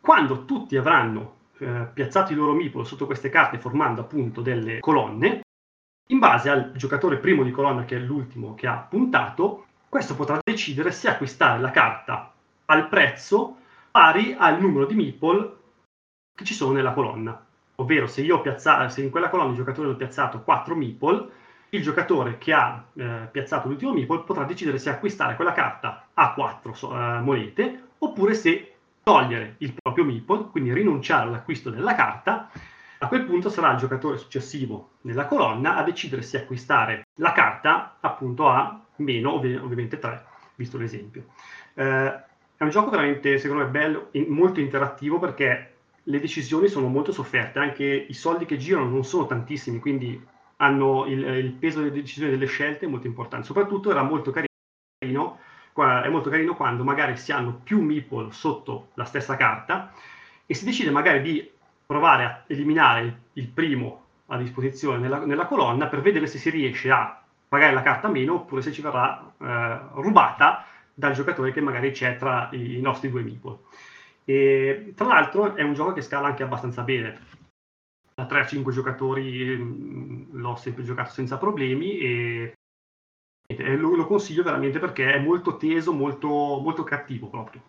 Quando 0.00 0.44
tutti 0.44 0.76
avranno 0.76 1.36
eh, 1.58 1.88
piazzato 1.92 2.32
i 2.32 2.36
loro 2.36 2.54
meeple 2.54 2.84
sotto 2.84 3.06
queste 3.06 3.30
carte 3.30 3.58
formando 3.58 4.00
appunto 4.00 4.40
delle 4.40 4.78
colonne, 4.80 5.42
in 6.08 6.18
base 6.18 6.50
al 6.50 6.72
giocatore 6.72 7.16
primo 7.16 7.42
di 7.42 7.50
colonna 7.50 7.84
che 7.84 7.96
è 7.96 8.00
l'ultimo 8.00 8.54
che 8.54 8.66
ha 8.66 8.76
puntato, 8.76 9.66
questo 9.88 10.14
potrà 10.14 10.38
decidere 10.42 10.92
se 10.92 11.08
acquistare 11.08 11.60
la 11.60 11.70
carta 11.70 12.32
al 12.66 12.88
prezzo 12.88 13.58
pari 13.90 14.34
al 14.36 14.60
numero 14.60 14.86
di 14.86 14.94
meeple 14.94 15.56
che 16.34 16.44
ci 16.44 16.54
sono 16.54 16.72
nella 16.72 16.92
colonna. 16.92 17.44
Ovvero, 17.76 18.06
se, 18.06 18.24
piazza- 18.40 18.88
se 18.88 19.02
in 19.02 19.10
quella 19.10 19.28
colonna 19.28 19.50
il 19.50 19.56
giocatore 19.56 19.90
ha 19.90 19.94
piazzato 19.94 20.42
4 20.42 20.74
meeple, 20.74 21.28
il 21.70 21.82
giocatore 21.82 22.38
che 22.38 22.52
ha 22.52 22.84
eh, 22.94 23.28
piazzato 23.30 23.68
l'ultimo 23.68 23.92
meeple 23.92 24.20
potrà 24.20 24.44
decidere 24.44 24.78
se 24.78 24.90
acquistare 24.90 25.36
quella 25.36 25.52
carta 25.52 26.08
a 26.14 26.32
4 26.34 26.72
so- 26.74 26.92
eh, 26.94 27.20
monete 27.20 27.82
oppure 27.98 28.34
se 28.34 28.74
togliere 29.02 29.56
il 29.58 29.72
proprio 29.72 30.04
meeple, 30.04 30.48
quindi 30.50 30.72
rinunciare 30.72 31.26
all'acquisto 31.28 31.70
della 31.70 31.94
carta. 31.94 32.50
A 32.98 33.08
quel 33.08 33.24
punto 33.24 33.48
sarà 33.50 33.72
il 33.72 33.78
giocatore 33.78 34.18
successivo 34.18 34.90
nella 35.02 35.26
colonna 35.26 35.76
a 35.76 35.82
decidere 35.82 36.22
se 36.22 36.38
acquistare 36.38 37.06
la 37.16 37.32
carta 37.32 37.96
appunto 38.00 38.48
a 38.48 38.80
meno, 38.96 39.32
ov- 39.34 39.60
ovviamente 39.62 39.98
3, 39.98 40.24
visto 40.56 40.78
l'esempio. 40.78 41.26
Eh, 41.74 42.22
è 42.56 42.62
un 42.62 42.70
gioco 42.70 42.90
veramente, 42.90 43.38
secondo 43.38 43.64
me, 43.64 43.70
bello, 43.70 44.08
in- 44.12 44.26
molto 44.28 44.60
interattivo 44.60 45.18
perché 45.18 45.72
le 46.04 46.20
decisioni 46.20 46.68
sono 46.68 46.88
molto 46.88 47.12
sofferte, 47.12 47.58
anche 47.58 47.84
i 47.84 48.14
soldi 48.14 48.44
che 48.44 48.56
girano 48.58 48.88
non 48.88 49.04
sono 49.04 49.26
tantissimi, 49.26 49.78
quindi 49.80 50.22
hanno 50.56 51.06
il, 51.06 51.24
il 51.24 51.52
peso 51.52 51.80
delle 51.80 51.92
decisioni 51.92 52.30
delle 52.30 52.46
scelte 52.46 52.86
molto 52.86 53.06
importante. 53.06 53.46
Soprattutto 53.46 53.90
era 53.90 54.02
molto 54.02 54.30
carino, 54.30 55.38
è 55.68 56.08
molto 56.08 56.30
carino 56.30 56.54
quando 56.54 56.84
magari 56.84 57.16
si 57.16 57.32
hanno 57.32 57.60
più 57.62 57.82
meeple 57.82 58.30
sotto 58.30 58.90
la 58.94 59.04
stessa 59.04 59.36
carta 59.36 59.92
e 60.46 60.54
si 60.54 60.64
decide 60.64 60.90
magari 60.90 61.22
di 61.22 61.50
provare 61.86 62.24
a 62.24 62.42
eliminare 62.46 63.22
il 63.34 63.48
primo 63.48 64.02
a 64.26 64.38
disposizione 64.38 64.98
nella, 64.98 65.18
nella 65.24 65.46
colonna 65.46 65.86
per 65.86 66.00
vedere 66.00 66.26
se 66.26 66.38
si 66.38 66.50
riesce 66.50 66.90
a 66.90 67.22
pagare 67.46 67.72
la 67.72 67.82
carta 67.82 68.08
meno 68.08 68.34
oppure 68.34 68.62
se 68.62 68.72
ci 68.72 68.82
verrà 68.82 69.32
eh, 69.38 69.78
rubata 70.00 70.64
dal 70.94 71.12
giocatore 71.12 71.52
che 71.52 71.60
magari 71.60 71.90
c'è 71.90 72.16
tra 72.16 72.48
i, 72.52 72.78
i 72.78 72.80
nostri 72.80 73.10
due 73.10 73.22
meeple. 73.22 73.58
E, 74.24 74.92
tra 74.96 75.06
l'altro 75.06 75.54
è 75.54 75.62
un 75.62 75.74
gioco 75.74 75.92
che 75.92 76.00
scala 76.00 76.28
anche 76.28 76.42
abbastanza 76.42 76.82
bene. 76.82 77.32
Da 78.14 78.26
3 78.26 78.40
a 78.40 78.46
5 78.46 78.72
giocatori 78.72 79.56
mh, 79.56 80.38
l'ho 80.38 80.54
sempre 80.56 80.84
giocato 80.84 81.10
senza 81.10 81.36
problemi 81.36 81.98
e, 81.98 82.54
e 83.46 83.76
lo, 83.76 83.96
lo, 83.96 84.06
consiglio 84.06 84.44
veramente 84.44 84.78
perché 84.78 85.12
è 85.12 85.18
molto 85.18 85.56
teso, 85.56 85.92
molto, 85.92 86.28
molto 86.28 86.84
cattivo 86.84 87.26
proprio. 87.26 87.60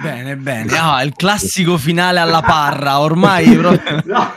Bene, 0.00 0.36
bene. 0.36 0.72
Ah, 0.78 1.02
il 1.02 1.14
classico 1.14 1.76
finale 1.76 2.20
alla 2.20 2.42
parra, 2.42 3.00
ormai 3.00 3.50
proprio... 3.56 4.02
no. 4.04 4.30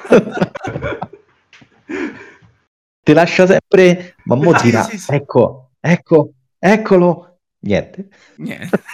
Ti 3.03 3.13
lascia 3.13 3.45
sempre... 3.45 4.15
Ma 4.23 4.33
mo 4.35 4.55
esatto, 4.55 4.89
sì, 4.89 4.97
sì. 4.97 5.13
ecco, 5.13 5.69
ecco, 5.79 6.31
eccolo. 6.57 7.37
Niente. 7.59 8.07
Niente. 8.37 8.81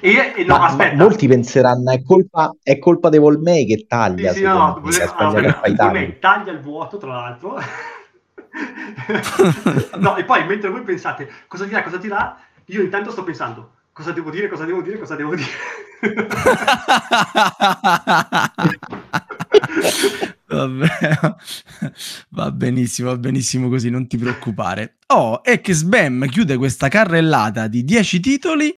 E, 0.00 0.34
e 0.36 0.44
no, 0.44 0.58
ma, 0.58 0.66
aspetta. 0.66 0.96
Ma 0.96 1.04
molti 1.04 1.28
penseranno 1.28 1.92
è 1.92 2.02
colpa, 2.02 2.52
è 2.62 2.78
colpa 2.78 3.08
di 3.08 3.18
Volmei 3.18 3.64
che 3.64 3.86
taglia. 3.86 4.32
Sì, 4.32 4.38
sì, 4.38 4.44
no, 4.44 4.52
no, 4.52 4.80
Volmei 4.80 6.18
taglia 6.18 6.50
il 6.50 6.60
vuoto, 6.60 6.96
tra 6.98 7.12
l'altro. 7.12 7.56
no, 9.98 10.16
e 10.16 10.24
poi 10.24 10.44
mentre 10.46 10.68
voi 10.68 10.82
pensate 10.82 11.30
cosa 11.46 11.64
dirà, 11.64 11.84
cosa 11.84 11.96
dirà, 11.96 12.36
io 12.66 12.82
intanto 12.82 13.12
sto 13.12 13.22
pensando 13.22 13.76
cosa 13.98 14.12
devo 14.12 14.30
dire, 14.30 14.48
cosa 14.48 14.64
devo 14.64 14.80
dire, 14.80 14.96
cosa 14.96 15.16
devo 15.16 15.34
dire. 15.34 15.48
Vabbè, 20.46 21.18
va 22.30 22.50
benissimo, 22.52 23.10
va 23.10 23.18
benissimo 23.18 23.68
così, 23.68 23.90
non 23.90 24.06
ti 24.06 24.16
preoccupare. 24.16 24.98
Oh, 25.08 25.40
e 25.42 25.60
che 25.60 25.72
Sbam 25.72 26.28
chiude 26.28 26.56
questa 26.56 26.86
carrellata 26.86 27.66
di 27.66 27.82
10 27.82 28.20
titoli 28.20 28.72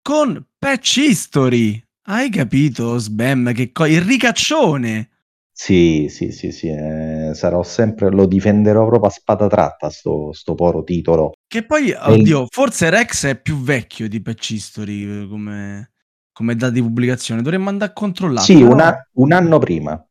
con 0.00 0.40
Patch 0.56 0.98
History. 0.98 1.82
Hai 2.06 2.30
capito, 2.30 2.96
Sbam? 2.96 3.52
Che 3.52 3.72
co- 3.72 3.86
il 3.86 4.02
ricaccione. 4.02 5.13
Sì, 5.56 6.08
sì, 6.10 6.32
sì, 6.32 6.50
sì, 6.50 6.66
eh, 6.68 7.30
sarò 7.32 7.62
sempre, 7.62 8.10
lo 8.10 8.26
difenderò 8.26 8.88
proprio 8.88 9.08
a 9.08 9.12
spada 9.12 9.46
tratta 9.46 9.88
sto, 9.88 10.32
sto 10.32 10.56
poro 10.56 10.82
titolo. 10.82 11.34
Che 11.46 11.64
poi, 11.64 11.92
oddio, 11.96 12.48
forse 12.50 12.90
Rex 12.90 13.26
è 13.26 13.40
più 13.40 13.62
vecchio 13.62 14.08
di 14.08 14.20
Patch 14.20 14.50
History 14.50 15.22
eh, 15.22 15.28
come, 15.28 15.92
come 16.32 16.56
data 16.56 16.72
di 16.72 16.82
pubblicazione, 16.82 17.40
dovremmo 17.40 17.68
andare 17.68 17.92
a 17.92 17.94
controllare. 17.94 18.44
Sì, 18.44 18.58
però... 18.58 18.72
una, 18.72 19.08
un 19.12 19.30
anno 19.30 19.58
prima. 19.60 20.04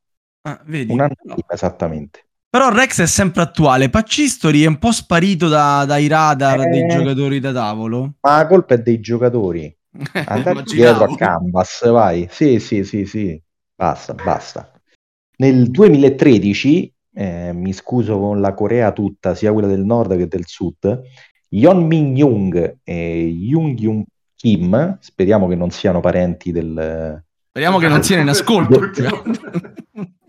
Ah, 0.44 0.62
vedi? 0.64 0.94
Un 0.94 1.02
anno 1.02 1.16
no. 1.24 1.34
prima, 1.34 1.50
esattamente. 1.50 2.26
Però 2.50 2.70
Rex 2.70 3.02
è 3.02 3.08
sempre 3.08 3.42
attuale. 3.42 3.90
Patch 3.90 4.20
History 4.20 4.62
è 4.62 4.68
un 4.68 4.80
po' 4.80 4.94
sparito 4.94 5.50
da, 5.50 5.84
dai 5.86 6.08
radar 6.08 6.62
eh... 6.62 6.70
dei 6.70 6.88
giocatori 6.88 7.42
da 7.42 7.52
tavolo. 7.52 8.14
Ma 8.22 8.38
la 8.38 8.48
colpa 8.48 8.76
è 8.76 8.78
dei 8.78 9.02
giocatori. 9.02 9.76
Andate 10.26 10.64
dietro 10.74 11.04
a 11.04 11.16
Canvas, 11.18 11.90
vai. 11.90 12.30
Sì, 12.32 12.60
sì, 12.60 12.86
sì, 12.86 13.06
sì. 13.06 13.42
Basta, 13.76 14.14
basta. 14.14 14.73
Nel 15.38 15.70
2013, 15.70 16.94
eh, 17.16 17.52
mi 17.54 17.74
scuso 17.74 18.20
con 18.20 18.42
la 18.42 18.54
Corea 18.54 18.92
tutta, 18.92 19.36
sia 19.36 19.52
quella 19.52 19.68
del 19.68 19.84
nord 19.84 20.16
che 20.18 20.28
del 20.28 20.46
sud, 20.46 21.02
Yeon 21.50 21.86
Min 21.86 22.16
Young 22.16 22.80
e 22.84 23.26
Young 23.26 23.80
Yoon 23.80 24.04
Kim, 24.36 24.98
speriamo 25.00 25.48
che 25.48 25.56
non 25.56 25.70
siano 25.70 26.00
parenti 26.00 26.52
del... 26.52 27.24
Speriamo 27.50 27.78
che 27.78 27.88
non 27.88 28.04
siano 28.04 28.24
in 28.24 28.30
ascolto. 28.30 28.80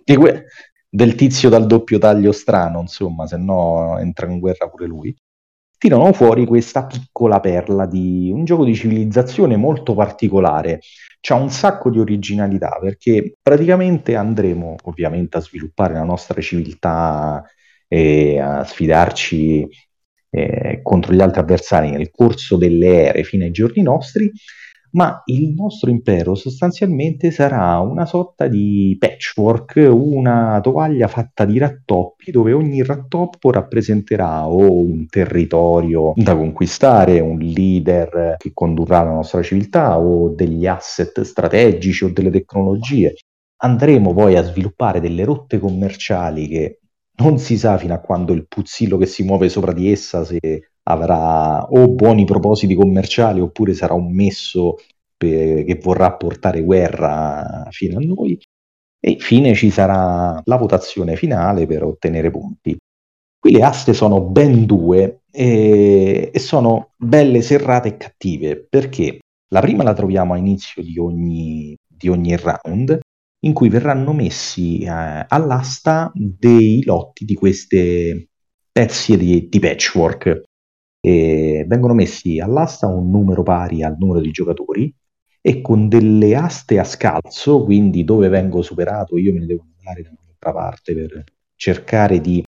De, 0.04 0.44
del 0.88 1.14
tizio 1.14 1.48
dal 1.48 1.66
doppio 1.66 1.98
taglio 1.98 2.30
strano, 2.30 2.80
insomma, 2.80 3.26
se 3.26 3.38
no 3.38 3.98
entra 3.98 4.30
in 4.30 4.38
guerra 4.38 4.68
pure 4.68 4.86
lui 4.86 5.16
tirano 5.84 6.14
fuori 6.14 6.46
questa 6.46 6.86
piccola 6.86 7.40
perla 7.40 7.84
di 7.84 8.30
un 8.32 8.46
gioco 8.46 8.64
di 8.64 8.74
civilizzazione 8.74 9.56
molto 9.56 9.94
particolare. 9.94 10.80
C'ha 11.26 11.36
un 11.36 11.48
sacco 11.48 11.88
di 11.88 11.98
originalità 11.98 12.78
perché 12.78 13.38
praticamente 13.40 14.14
andremo 14.14 14.74
ovviamente 14.82 15.38
a 15.38 15.40
sviluppare 15.40 15.94
la 15.94 16.02
nostra 16.02 16.38
civiltà 16.42 17.42
e 17.88 18.38
a 18.38 18.62
sfidarci 18.62 19.66
eh, 20.28 20.80
contro 20.82 21.14
gli 21.14 21.22
altri 21.22 21.40
avversari 21.40 21.90
nel 21.92 22.10
corso 22.10 22.58
delle 22.58 23.06
ere 23.06 23.22
fino 23.22 23.44
ai 23.44 23.52
giorni 23.52 23.80
nostri 23.80 24.30
ma 24.94 25.22
il 25.26 25.52
nostro 25.54 25.90
impero 25.90 26.34
sostanzialmente 26.34 27.30
sarà 27.30 27.78
una 27.80 28.06
sorta 28.06 28.46
di 28.46 28.96
patchwork, 28.98 29.88
una 29.90 30.60
tovaglia 30.62 31.08
fatta 31.08 31.44
di 31.44 31.58
rattoppi 31.58 32.30
dove 32.30 32.52
ogni 32.52 32.82
rattoppo 32.82 33.50
rappresenterà 33.50 34.46
o 34.48 34.70
un 34.70 35.06
territorio 35.06 36.12
da 36.16 36.36
conquistare, 36.36 37.20
un 37.20 37.38
leader 37.38 38.36
che 38.38 38.52
condurrà 38.52 39.02
la 39.02 39.12
nostra 39.12 39.42
civiltà 39.42 39.98
o 39.98 40.28
degli 40.28 40.66
asset 40.66 41.20
strategici 41.22 42.04
o 42.04 42.12
delle 42.12 42.30
tecnologie. 42.30 43.14
Andremo 43.62 44.12
poi 44.12 44.36
a 44.36 44.42
sviluppare 44.42 45.00
delle 45.00 45.24
rotte 45.24 45.58
commerciali 45.58 46.46
che 46.48 46.78
non 47.16 47.38
si 47.38 47.56
sa 47.56 47.78
fino 47.78 47.94
a 47.94 48.00
quando 48.00 48.32
il 48.32 48.46
puzzillo 48.46 48.96
che 48.96 49.06
si 49.06 49.22
muove 49.22 49.48
sopra 49.48 49.72
di 49.72 49.90
essa 49.90 50.24
se 50.24 50.38
avrà 50.84 51.64
o 51.64 51.88
buoni 51.88 52.24
propositi 52.24 52.74
commerciali 52.74 53.40
oppure 53.40 53.74
sarà 53.74 53.94
un 53.94 54.12
messo 54.12 54.76
per, 55.16 55.64
che 55.64 55.78
vorrà 55.82 56.12
portare 56.12 56.62
guerra 56.62 57.66
fino 57.70 57.98
a 57.98 58.02
noi. 58.02 58.38
E 59.00 59.10
infine 59.10 59.54
ci 59.54 59.70
sarà 59.70 60.40
la 60.44 60.56
votazione 60.56 61.16
finale 61.16 61.66
per 61.66 61.82
ottenere 61.84 62.30
punti. 62.30 62.76
Qui 63.38 63.52
le 63.52 63.62
aste 63.62 63.92
sono 63.92 64.22
ben 64.22 64.64
due 64.64 65.20
e, 65.30 66.30
e 66.32 66.38
sono 66.38 66.92
belle 66.96 67.42
serrate 67.42 67.88
e 67.88 67.96
cattive 67.98 68.66
perché 68.66 69.18
la 69.48 69.60
prima 69.60 69.82
la 69.82 69.92
troviamo 69.92 70.32
a 70.32 70.38
inizio 70.38 70.82
di 70.82 70.98
ogni, 70.98 71.76
di 71.86 72.08
ogni 72.08 72.36
round 72.36 72.98
in 73.44 73.52
cui 73.52 73.68
verranno 73.68 74.12
messi 74.12 74.80
eh, 74.80 75.26
all'asta 75.28 76.10
dei 76.14 76.82
lotti 76.84 77.24
di 77.24 77.34
queste 77.34 78.28
pezzi 78.72 79.16
di, 79.16 79.48
di 79.48 79.58
patchwork. 79.58 80.42
E 81.04 81.66
vengono 81.68 81.92
messi 81.92 82.40
all'asta 82.40 82.86
un 82.86 83.10
numero 83.10 83.42
pari 83.42 83.82
al 83.82 83.96
numero 83.98 84.20
di 84.20 84.30
giocatori 84.30 84.90
e 85.42 85.60
con 85.60 85.90
delle 85.90 86.34
aste 86.34 86.78
a 86.78 86.84
scalzo, 86.84 87.62
quindi 87.62 88.04
dove 88.04 88.30
vengo 88.30 88.62
superato 88.62 89.18
io 89.18 89.30
me 89.34 89.40
ne 89.40 89.46
devo 89.46 89.66
andare 89.76 90.02
da 90.02 90.08
un'altra 90.08 90.52
parte 90.52 90.94
per 90.94 91.24
cercare 91.56 92.22
di 92.22 92.42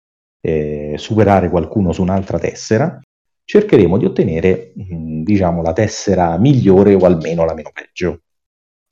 eh, 0.42 0.96
superare 0.98 1.48
qualcuno 1.48 1.92
su 1.92 2.02
un'altra 2.02 2.38
tessera, 2.38 3.00
cercheremo 3.42 3.96
di 3.96 4.04
ottenere, 4.04 4.72
mh, 4.74 4.94
mm, 4.94 5.22
diciamo, 5.22 5.62
la 5.62 5.72
tessera 5.72 6.36
migliore 6.36 6.92
o 6.92 7.06
almeno 7.06 7.46
la 7.46 7.54
meno 7.54 7.70
peggio. 7.72 8.20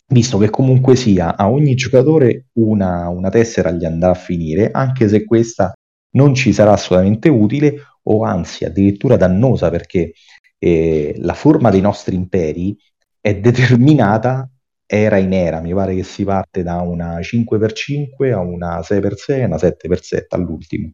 Visto 0.07 0.39
che 0.39 0.49
comunque 0.49 0.97
sia 0.97 1.37
a 1.37 1.51
ogni 1.51 1.75
giocatore 1.75 2.47
una, 2.55 3.09
una 3.09 3.29
tessera 3.29 3.71
gli 3.71 3.85
andrà 3.85 4.11
a 4.11 4.15
finire, 4.15 4.71
anche 4.71 5.09
se 5.09 5.27
questa 5.27 5.75
non 6.13 6.35
ci 6.35 6.55
sarà 6.55 6.73
assolutamente 6.73 7.29
utile 7.29 7.75
o 8.05 8.25
anzi 8.25 8.65
addirittura 8.65 9.17
dannosa 9.17 9.71
perché 9.71 10.13
eh, 10.59 11.15
la 11.19 11.35
forma 11.35 11.71
dei 11.71 11.81
nostri 11.81 12.15
imperi 12.15 12.77
è 13.21 13.37
determinata 13.39 14.49
era 14.93 15.19
in 15.19 15.33
era, 15.33 15.61
mi 15.61 15.73
pare 15.73 15.95
che 15.95 16.03
si 16.03 16.25
parte 16.25 16.65
da 16.65 16.81
una 16.81 17.21
5x5 17.21 18.33
a 18.33 18.41
una 18.41 18.81
6x6 18.81 19.43
a 19.43 19.47
una 19.47 19.57
7x7 19.57 20.25
all'ultimo. 20.31 20.93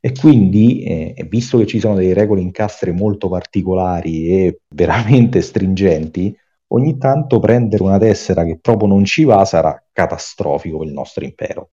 E 0.00 0.12
quindi, 0.12 0.82
eh, 0.84 1.26
visto 1.28 1.56
che 1.58 1.66
ci 1.66 1.80
sono 1.80 1.94
delle 1.94 2.12
regole 2.12 2.42
incastre 2.42 2.92
molto 2.92 3.28
particolari 3.30 4.28
e 4.28 4.60
veramente 4.68 5.40
stringenti, 5.40 6.36
ogni 6.68 6.98
tanto 6.98 7.38
prendere 7.40 7.82
una 7.82 7.98
tessera 7.98 8.44
che 8.44 8.58
proprio 8.60 8.88
non 8.88 9.04
ci 9.04 9.24
va 9.24 9.44
sarà 9.46 9.82
catastrofico 9.92 10.78
per 10.78 10.86
il 10.88 10.92
nostro 10.92 11.24
impero. 11.24 11.70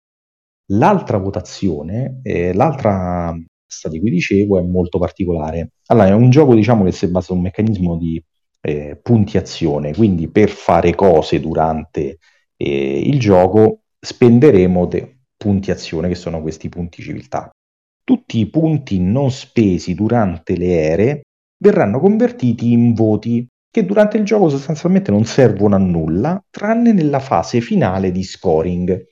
L'altra 0.72 1.18
votazione, 1.18 2.20
eh, 2.22 2.54
l'altra 2.54 3.34
di 3.88 4.00
cui 4.00 4.10
dicevo, 4.10 4.58
è 4.58 4.62
molto 4.62 4.98
particolare. 4.98 5.72
Allora, 5.86 6.08
è 6.08 6.12
un 6.12 6.30
gioco 6.30 6.54
diciamo 6.54 6.84
che 6.84 6.92
si 6.92 7.08
basa 7.08 7.26
su 7.26 7.34
un 7.34 7.42
meccanismo 7.42 7.96
di 7.96 8.22
eh, 8.60 8.98
puntiazione, 9.02 9.94
quindi 9.94 10.28
per 10.28 10.50
fare 10.50 10.94
cose 10.94 11.40
durante 11.40 12.18
eh, 12.56 13.00
il 13.00 13.18
gioco 13.18 13.82
spenderemo 14.00 14.86
de- 14.86 15.18
puntiazione, 15.36 16.08
che 16.08 16.14
sono 16.14 16.40
questi 16.42 16.68
punti 16.68 17.02
civiltà 17.02 17.50
tutti 18.08 18.38
i 18.38 18.46
punti 18.46 18.98
non 19.00 19.30
spesi 19.30 19.94
durante 19.94 20.56
le 20.56 20.80
ere 20.80 21.20
verranno 21.62 22.00
convertiti 22.00 22.72
in 22.72 22.94
voti 22.94 23.46
che 23.70 23.84
durante 23.84 24.16
il 24.16 24.24
gioco 24.24 24.48
sostanzialmente 24.48 25.10
non 25.10 25.26
servono 25.26 25.74
a 25.74 25.78
nulla, 25.78 26.42
tranne 26.48 26.92
nella 26.92 27.18
fase 27.18 27.60
finale 27.60 28.10
di 28.10 28.22
scoring. 28.22 29.06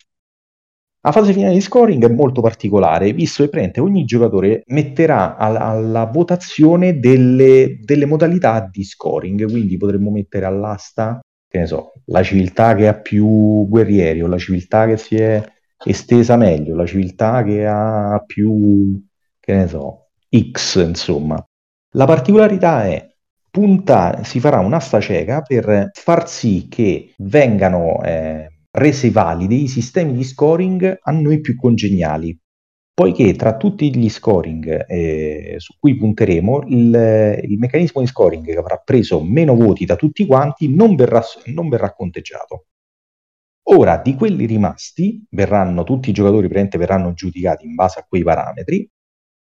La 1.07 1.13
fase 1.13 1.33
finale 1.33 1.53
di 1.53 1.61
scoring 1.61 2.05
è 2.05 2.13
molto 2.13 2.41
particolare, 2.41 3.13
visto 3.13 3.49
che 3.49 3.71
ogni 3.79 4.05
giocatore 4.05 4.65
metterà 4.67 5.37
alla, 5.37 5.61
alla 5.61 6.05
votazione 6.07 6.99
delle, 6.99 7.79
delle, 7.81 8.07
modalità 8.07 8.69
di 8.69 8.83
scoring, 8.83 9.49
quindi 9.49 9.77
potremmo 9.77 10.11
mettere 10.11 10.47
all'asta, 10.47 11.21
che 11.49 11.59
ne 11.61 11.67
so, 11.67 11.93
la 12.07 12.25
civiltà 12.25 12.75
che 12.75 12.89
ha 12.89 12.95
più 12.95 13.69
guerrieri 13.69 14.21
o 14.21 14.27
la 14.27 14.37
civiltà 14.37 14.87
che 14.87 14.97
si 14.97 15.15
è 15.15 15.41
estesa 15.85 16.37
meglio, 16.37 16.75
la 16.75 16.87
civiltà 16.87 17.45
che 17.45 17.65
ha 17.65 18.21
più, 18.27 19.01
che 19.39 19.55
ne 19.55 19.69
so, 19.69 20.09
X, 20.37 20.85
insomma. 20.85 21.41
La 21.95 22.05
particolarità 22.05 22.85
è 22.85 23.09
punta, 23.49 24.25
si 24.25 24.41
farà 24.41 24.59
un'asta 24.59 24.99
cieca 24.99 25.41
per 25.43 25.91
far 25.93 26.29
sì 26.29 26.67
che 26.69 27.13
vengano 27.19 28.03
eh, 28.03 28.56
resi 28.77 29.11
validi 29.11 29.63
i 29.63 29.69
sistemi 29.69 30.13
di 30.13 30.23
scoring 30.23 30.99
a 31.03 31.11
noi 31.11 31.41
più 31.41 31.57
congeniali, 31.57 32.39
poiché 32.93 33.35
tra 33.35 33.57
tutti 33.57 33.95
gli 33.95 34.09
scoring 34.09 34.85
eh, 34.87 35.55
su 35.59 35.75
cui 35.79 35.97
punteremo, 35.97 36.65
il, 36.69 37.41
il, 37.43 37.59
meccanismo 37.59 38.03
di 38.03 38.07
scoring 38.07 38.45
che 38.45 38.57
avrà 38.57 38.77
preso 38.77 39.23
meno 39.23 39.55
voti 39.55 39.87
da 39.87 39.97
tutti 39.97 40.27
quanti 40.27 40.75
non 40.75 40.95
verrà, 40.95 41.23
non 41.47 41.69
verrà 41.69 41.93
conteggiato. 41.95 42.67
Ora, 43.69 43.97
di 43.99 44.15
quelli 44.15 44.47
rimasti, 44.47 45.25
verranno, 45.31 45.83
tutti 45.83 46.11
i 46.11 46.13
giocatori 46.13 46.47
verranno 46.47 47.15
giudicati 47.15 47.67
in 47.67 47.75
base 47.75 47.99
a 47.99 48.07
quei 48.09 48.23
parametri 48.23 48.89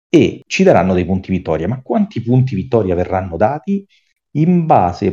e 0.09 0.41
ci 0.47 0.64
daranno 0.64 0.95
dei 0.95 1.05
punti 1.05 1.30
vittoria. 1.30 1.68
Ma 1.68 1.82
quanti 1.82 2.22
punti 2.22 2.55
vittoria 2.55 2.95
verranno 2.95 3.37
dati? 3.37 3.87
In 4.32 4.66
base 4.66 5.11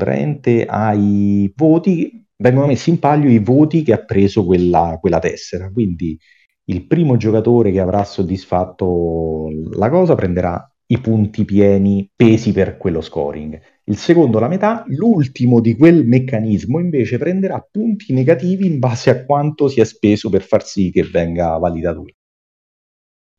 ai 0.68 1.52
voti, 1.56 2.23
vengono 2.38 2.68
messi 2.68 2.90
in 2.90 3.00
palio 3.00 3.30
i 3.30 3.40
voti 3.40 3.84
che 3.84 3.94
ha 3.94 4.04
preso 4.04 4.46
quella, 4.46 4.98
quella 5.00 5.20
tessera. 5.20 5.72
Quindi 5.72 6.18
il 6.66 6.88
primo 6.88 7.18
giocatore 7.18 7.72
che 7.72 7.80
avrà 7.80 8.04
soddisfatto 8.04 9.50
la 9.74 9.90
cosa 9.90 10.16
prenderà 10.16 10.68
i 10.88 11.00
punti 11.00 11.46
pieni 11.46 12.10
pesi 12.16 12.52
per 12.52 12.78
quello 12.78 13.02
scoring 13.02 13.60
il 13.86 13.98
secondo 13.98 14.40
la 14.40 14.48
metà, 14.48 14.86
l'ultimo 14.88 15.60
di 15.60 15.76
quel 15.76 16.06
meccanismo 16.06 16.80
invece 16.80 17.18
prenderà 17.18 17.60
punti 17.70 18.14
negativi 18.14 18.66
in 18.66 18.80
base 18.80 19.10
a 19.10 19.26
quanto 19.26 19.68
si 19.68 19.82
è 19.82 19.84
speso 19.84 20.30
per 20.30 20.42
far 20.42 20.64
sì 20.66 20.90
che 20.90 21.04
venga 21.04 21.58
validato. 21.58 22.06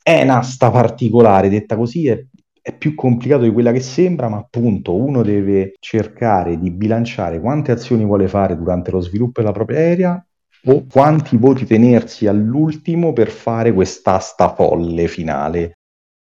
È 0.02 0.22
una 0.22 0.42
sta 0.42 0.70
particolare, 0.70 1.48
detta 1.48 1.76
così 1.76 2.08
è, 2.08 2.22
è 2.64 2.74
più 2.74 2.94
complicato 2.94 3.42
di 3.42 3.52
quella 3.52 3.72
che 3.72 3.80
sembra, 3.80 4.30
ma 4.30 4.38
appunto 4.38 4.94
uno 4.96 5.22
deve 5.22 5.74
cercare 5.80 6.58
di 6.58 6.70
bilanciare 6.70 7.38
quante 7.38 7.72
azioni 7.72 8.04
vuole 8.04 8.26
fare 8.26 8.56
durante 8.56 8.90
lo 8.90 9.00
sviluppo 9.00 9.42
della 9.42 9.52
propria 9.52 9.78
aerea 9.78 10.26
o 10.66 10.86
quanti 10.90 11.36
voti 11.36 11.66
tenersi 11.66 12.26
all'ultimo 12.26 13.12
per 13.12 13.28
fare 13.28 13.72
quest'asta 13.74 14.54
folle 14.54 15.08
finale 15.08 15.76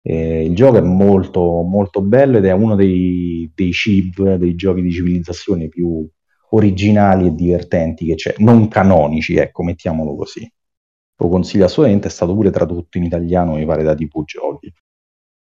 eh, 0.09 0.45
il 0.45 0.55
gioco 0.55 0.77
è 0.77 0.81
molto, 0.81 1.41
molto 1.63 2.01
bello 2.01 2.37
ed 2.37 2.45
è 2.45 2.51
uno 2.53 2.75
dei, 2.75 3.51
dei 3.53 3.71
CIV, 3.73 4.35
dei 4.35 4.55
giochi 4.55 4.81
di 4.81 4.91
civilizzazione 4.91 5.67
più 5.67 6.07
originali 6.51 7.27
e 7.27 7.35
divertenti 7.35 8.05
che 8.05 8.15
c'è, 8.15 8.35
non 8.37 8.69
canonici, 8.69 9.35
ecco, 9.35 9.63
mettiamolo 9.63 10.15
così. 10.15 10.49
Lo 11.17 11.27
consiglio 11.29 11.65
assolutamente, 11.65 12.07
è 12.07 12.11
stato 12.11 12.33
pure 12.33 12.51
tradotto 12.51 12.97
in 12.97 13.03
italiano, 13.03 13.55
mi 13.55 13.65
pare, 13.65 13.83
da 13.83 13.95
tipo 13.95 14.23
giochi. 14.23 14.71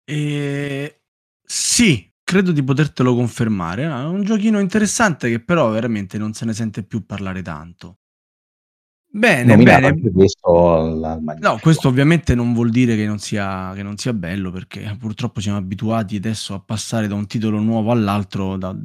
E... 0.09 1.01
Sì, 1.43 2.11
credo 2.23 2.53
di 2.53 2.63
potertelo 2.63 3.15
confermare. 3.15 3.85
È 3.85 4.05
un 4.05 4.23
giochino 4.23 4.61
interessante 4.61 5.29
che 5.29 5.41
però 5.41 5.69
veramente 5.71 6.17
non 6.19 6.33
se 6.33 6.45
ne 6.45 6.53
sente 6.53 6.83
più 6.83 7.05
parlare 7.05 7.43
tanto. 7.43 7.99
Bene, 9.09 9.57
bene. 9.57 9.99
Questo 10.13 11.23
no, 11.39 11.59
questo 11.61 11.89
ovviamente 11.89 12.35
non 12.35 12.53
vuol 12.53 12.69
dire 12.69 12.97
che 12.97 13.07
non, 13.07 13.19
sia, 13.19 13.73
che 13.75 13.83
non 13.83 13.97
sia 13.97 14.13
bello, 14.13 14.51
perché 14.51 14.95
purtroppo 14.99 15.41
siamo 15.41 15.57
abituati 15.57 16.17
adesso 16.17 16.53
a 16.53 16.61
passare 16.61 17.07
da 17.09 17.15
un 17.15 17.27
titolo 17.27 17.59
nuovo 17.61 17.93
all'altro, 17.93 18.57
da, 18.57 18.77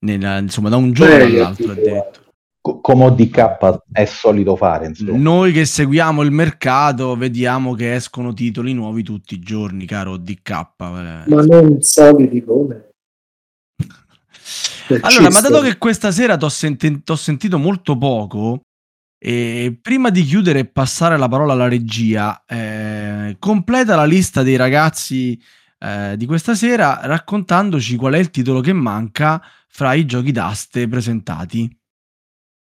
nella, 0.00 0.38
insomma, 0.38 0.68
da 0.68 0.76
un 0.76 0.92
gioco 0.92 1.14
all'altro 1.14 1.72
addirittura. 1.72 2.21
Come 2.62 3.04
ODK 3.04 3.80
è 3.90 4.04
solito 4.04 4.54
fare. 4.54 4.86
Insomma. 4.86 5.16
Noi 5.16 5.52
che 5.52 5.64
seguiamo 5.64 6.22
il 6.22 6.30
mercato 6.30 7.16
vediamo 7.16 7.74
che 7.74 7.94
escono 7.94 8.32
titoli 8.32 8.72
nuovi 8.72 9.02
tutti 9.02 9.34
i 9.34 9.40
giorni, 9.40 9.84
caro 9.84 10.12
ODK. 10.12 10.66
Ma 10.76 11.24
non 11.24 11.82
soliti 11.82 12.44
come. 12.44 12.90
allora, 15.00 15.30
ma 15.30 15.40
dato 15.40 15.60
che 15.60 15.76
questa 15.76 16.12
sera 16.12 16.36
ti 16.36 16.44
ho 16.44 16.48
senti- 16.48 17.02
sentito 17.16 17.58
molto 17.58 17.98
poco, 17.98 18.60
e 19.24 19.78
prima 19.80 20.10
di 20.10 20.24
chiudere 20.24 20.58
e 20.58 20.64
passare 20.66 21.16
la 21.16 21.28
parola 21.28 21.52
alla 21.52 21.68
regia, 21.68 22.42
eh, 22.44 23.36
completa 23.38 23.94
la 23.94 24.04
lista 24.04 24.42
dei 24.42 24.56
ragazzi 24.56 25.40
eh, 25.78 26.16
di 26.16 26.26
questa 26.26 26.56
sera 26.56 26.98
raccontandoci 27.02 27.94
qual 27.94 28.14
è 28.14 28.18
il 28.18 28.30
titolo 28.30 28.60
che 28.60 28.72
manca 28.72 29.40
fra 29.68 29.94
i 29.94 30.06
giochi 30.06 30.32
d'aste 30.32 30.88
presentati. 30.88 31.70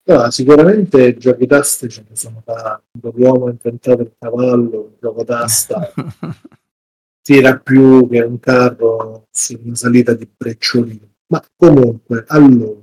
Allora, 0.04 0.30
sicuramente 0.30 1.16
giochi 1.16 1.46
d'aste 1.46 1.88
ce 1.88 2.04
ne 2.08 2.16
sono 2.16 2.42
tanti. 2.44 3.10
L'uomo 3.14 3.46
ha 3.46 3.50
inventato 3.50 4.02
il 4.02 4.12
cavallo, 4.18 4.90
il 4.92 4.96
gioco 5.00 5.22
d'asta 5.22 5.92
tira 7.22 7.56
più 7.58 8.08
che 8.08 8.20
un 8.20 8.40
carro 8.40 9.26
su 9.30 9.60
una 9.62 9.74
salita 9.74 10.14
di 10.14 10.28
brecciolini. 10.36 11.10
Ma 11.28 11.42
comunque, 11.56 12.24
allora, 12.26 12.82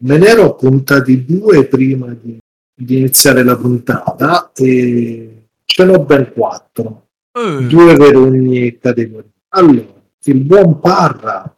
Me 0.00 0.16
ne 0.16 0.26
ero 0.26 0.50
appuntati 0.50 1.24
due 1.24 1.66
prima 1.66 2.14
di, 2.14 2.38
di 2.72 2.98
iniziare 2.98 3.42
la 3.42 3.56
puntata 3.56 4.52
e 4.54 5.46
ce 5.64 5.84
n'ho 5.84 6.04
ben 6.04 6.32
quattro. 6.32 7.08
Eh, 7.32 7.66
due 7.66 7.96
per 7.96 8.16
ogni 8.16 8.78
categoria. 8.78 9.30
Allora, 9.54 10.00
il 10.22 10.40
buon 10.40 10.78
Parra 10.78 11.52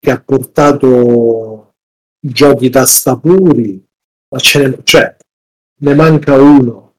che 0.00 0.10
ha 0.10 0.20
portato 0.20 1.65
giochi 2.32 2.70
tasta 2.70 3.16
puri, 3.18 3.82
ma 4.28 4.38
ce 4.38 4.66
ne, 4.68 4.78
cioè, 4.84 5.16
ne 5.80 5.94
manca 5.94 6.34
uno. 6.34 6.94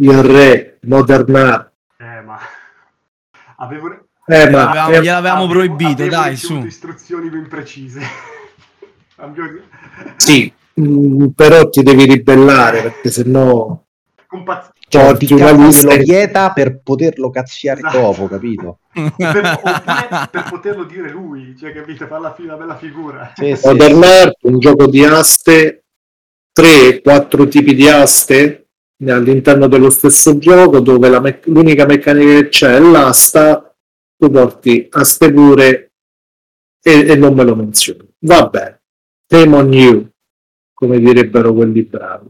Il 0.00 0.22
re, 0.22 0.78
Modern 0.82 1.34
Art. 1.36 1.72
Eh, 1.98 2.20
ma 2.22 2.38
avevo, 3.58 3.88
Eh, 4.26 4.48
ma 4.50 4.70
Gliel'avevamo- 4.72 4.90
eh, 4.94 5.00
gliel'avevamo 5.02 5.44
avevo- 5.44 5.52
proibito, 5.52 6.02
avevo 6.02 6.10
dai, 6.10 6.36
su. 6.36 6.56
istruzioni 6.64 7.28
ben 7.30 7.48
precise. 7.48 8.00
Sì, 10.16 10.50
mm, 10.80 11.26
però 11.34 11.68
ti 11.68 11.82
devi 11.82 12.06
ribellare 12.06 12.80
perché 12.80 13.10
sennò 13.10 13.78
con 14.26 14.44
paz- 14.44 14.70
Cioè, 14.90 15.04
porti 15.04 15.26
di 15.26 15.32
una 15.34 15.52
lo 15.52 15.96
vieta 15.98 16.50
per 16.52 16.80
poterlo 16.82 17.30
cazziare 17.30 17.78
Esatto. 17.78 18.00
dopo, 18.00 18.26
capito? 18.26 18.78
per, 18.92 20.28
per 20.30 20.46
poterlo 20.50 20.82
dire 20.82 21.10
lui, 21.10 21.56
cioè 21.56 21.72
capite, 21.72 22.08
fare 22.08 22.22
la, 22.22 22.34
la 22.38 22.56
bella 22.56 22.76
figura. 22.76 23.32
Sì, 23.36 23.54
sì. 23.54 23.66
Modern 23.68 24.02
Art, 24.02 24.38
un 24.42 24.58
gioco 24.58 24.88
di 24.88 25.04
aste, 25.04 25.84
3-4 26.60 27.48
tipi 27.48 27.74
di 27.76 27.88
aste 27.88 28.66
all'interno 29.06 29.68
dello 29.68 29.90
stesso 29.90 30.38
gioco 30.38 30.80
dove 30.80 31.08
la 31.08 31.20
me- 31.20 31.40
l'unica 31.44 31.86
meccanica 31.86 32.40
che 32.40 32.48
c'è 32.48 32.74
è 32.74 32.80
l'asta, 32.80 33.72
tu 34.16 34.28
porti 34.28 34.88
aste 34.90 35.32
pure 35.32 35.92
e, 36.82 37.10
e 37.10 37.14
non 37.14 37.34
me 37.34 37.44
lo 37.44 37.54
menzioni. 37.54 38.12
Vabbè, 38.18 38.80
shame 39.28 39.56
on 39.56 39.72
you, 39.72 40.10
come 40.74 40.98
direbbero 40.98 41.54
quelli 41.54 41.82
bravi. 41.82 42.28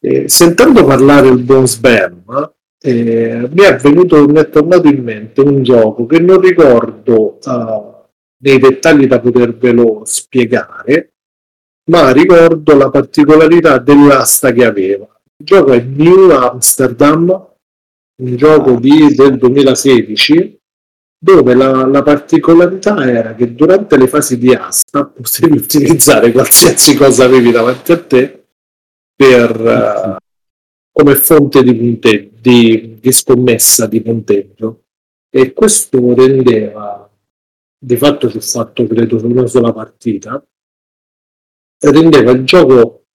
Eh, 0.00 0.28
sentendo 0.28 0.84
parlare 0.84 1.28
il 1.28 1.38
buon 1.38 1.66
Sperm, 1.66 2.52
eh, 2.80 3.48
mi 3.50 3.62
è 3.62 3.76
venuto, 3.76 4.28
mi 4.28 4.38
è 4.38 4.48
tornato 4.48 4.86
in 4.86 5.02
mente 5.02 5.40
un 5.40 5.62
gioco 5.64 6.06
che 6.06 6.20
non 6.20 6.40
ricordo 6.40 7.38
eh, 7.44 8.06
nei 8.44 8.58
dettagli 8.58 9.06
da 9.08 9.18
potervelo 9.18 10.02
spiegare, 10.04 11.14
ma 11.90 12.12
ricordo 12.12 12.76
la 12.76 12.90
particolarità 12.90 13.78
dell'asta 13.78 14.52
che 14.52 14.64
aveva. 14.64 15.08
Il 15.36 15.46
gioco 15.46 15.72
è 15.72 15.80
New 15.80 16.30
Amsterdam, 16.30 17.46
un 18.22 18.36
gioco 18.36 18.76
di- 18.76 19.14
del 19.14 19.36
2016, 19.36 20.56
dove 21.20 21.54
la, 21.54 21.84
la 21.86 22.02
particolarità 22.02 23.10
era 23.10 23.34
che 23.34 23.52
durante 23.52 23.96
le 23.96 24.06
fasi 24.06 24.38
di 24.38 24.54
asta 24.54 25.04
potevi 25.04 25.56
utilizzare 25.58 26.30
qualsiasi 26.30 26.96
cosa 26.96 27.24
avevi 27.24 27.50
davanti 27.50 27.90
a 27.90 28.00
te 28.00 28.37
per, 29.18 29.66
eh, 29.66 30.16
come 30.92 31.14
fonte 31.16 31.64
di, 31.64 31.74
punte- 31.74 32.30
di, 32.40 32.98
di 33.00 33.12
scommessa 33.12 33.86
di 33.86 34.00
punteggio. 34.00 34.84
E 35.28 35.52
questo 35.52 36.14
rendeva 36.14 37.10
di 37.80 37.96
fatto 37.96 38.30
ci 38.30 38.36
ho 38.36 38.40
fatto 38.40 38.86
credo 38.86 39.24
una 39.26 39.46
sola 39.46 39.72
partita. 39.72 40.44
Rendeva 41.80 42.30
il 42.30 42.44
gioco 42.44 43.06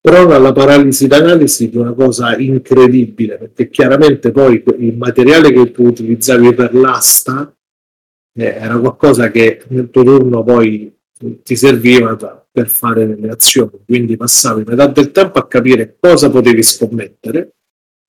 prona 0.00 0.34
alla 0.34 0.52
paralisi 0.52 1.06
d'analisi 1.06 1.70
di 1.70 1.78
una 1.78 1.94
cosa 1.94 2.36
incredibile 2.36 3.38
perché 3.38 3.70
chiaramente 3.70 4.32
poi 4.32 4.62
il 4.78 4.96
materiale 4.96 5.50
che 5.50 5.70
tu 5.70 5.86
utilizzavi 5.86 6.52
per 6.52 6.74
l'asta 6.74 7.56
eh, 8.36 8.44
era 8.44 8.78
qualcosa 8.78 9.30
che 9.30 9.64
nel 9.68 9.88
tuo 9.90 10.04
turno 10.04 10.44
poi 10.44 10.93
ti 11.42 11.56
serviva 11.56 12.16
per 12.50 12.68
fare 12.68 13.06
delle 13.06 13.28
azioni 13.28 13.84
quindi 13.86 14.16
passavi 14.16 14.64
metà 14.66 14.86
del 14.88 15.10
tempo 15.12 15.38
a 15.38 15.46
capire 15.46 15.96
cosa 15.98 16.28
potevi 16.28 16.62
scommettere 16.62 17.54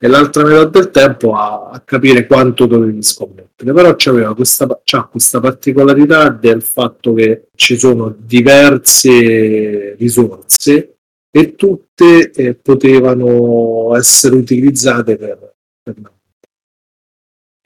e 0.05 0.09
l'altra 0.09 0.45
metà 0.45 0.65
del 0.67 0.91
tempo 0.91 1.35
a, 1.35 1.71
a 1.71 1.81
capire 1.81 2.27
quanto 2.27 2.67
dovevi 2.67 3.03
scommettere. 3.03 3.73
Però 3.73 3.95
c'aveva 3.97 4.35
questa, 4.35 4.81
c'ha 4.85 5.05
questa 5.05 5.41
particolarità 5.41 6.29
del 6.29 6.61
fatto 6.61 7.15
che 7.15 7.49
ci 7.55 7.79
sono 7.79 8.15
diverse 8.15 9.95
risorse 9.95 10.97
e 11.31 11.55
tutte 11.55 12.31
eh, 12.31 12.55
potevano 12.55 13.97
essere 13.97 14.37
utilizzate 14.37 15.17
per, 15.17 15.55
per 15.83 15.95
la- 16.03 16.13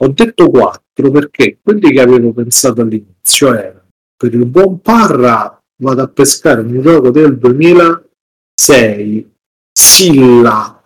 Ho 0.00 0.08
detto 0.08 0.48
4 0.48 1.10
perché 1.10 1.58
quelli 1.60 1.90
che 1.90 2.00
avevo 2.00 2.32
pensato 2.32 2.82
all'inizio 2.82 3.52
erano 3.52 3.77
per 4.18 4.34
il 4.34 4.44
buon 4.46 4.80
Parra 4.80 5.56
vado 5.80 6.02
a 6.02 6.08
pescare 6.08 6.60
un 6.60 6.82
gioco 6.82 7.10
del 7.10 7.38
2006 7.38 9.32
Silla 9.72 10.82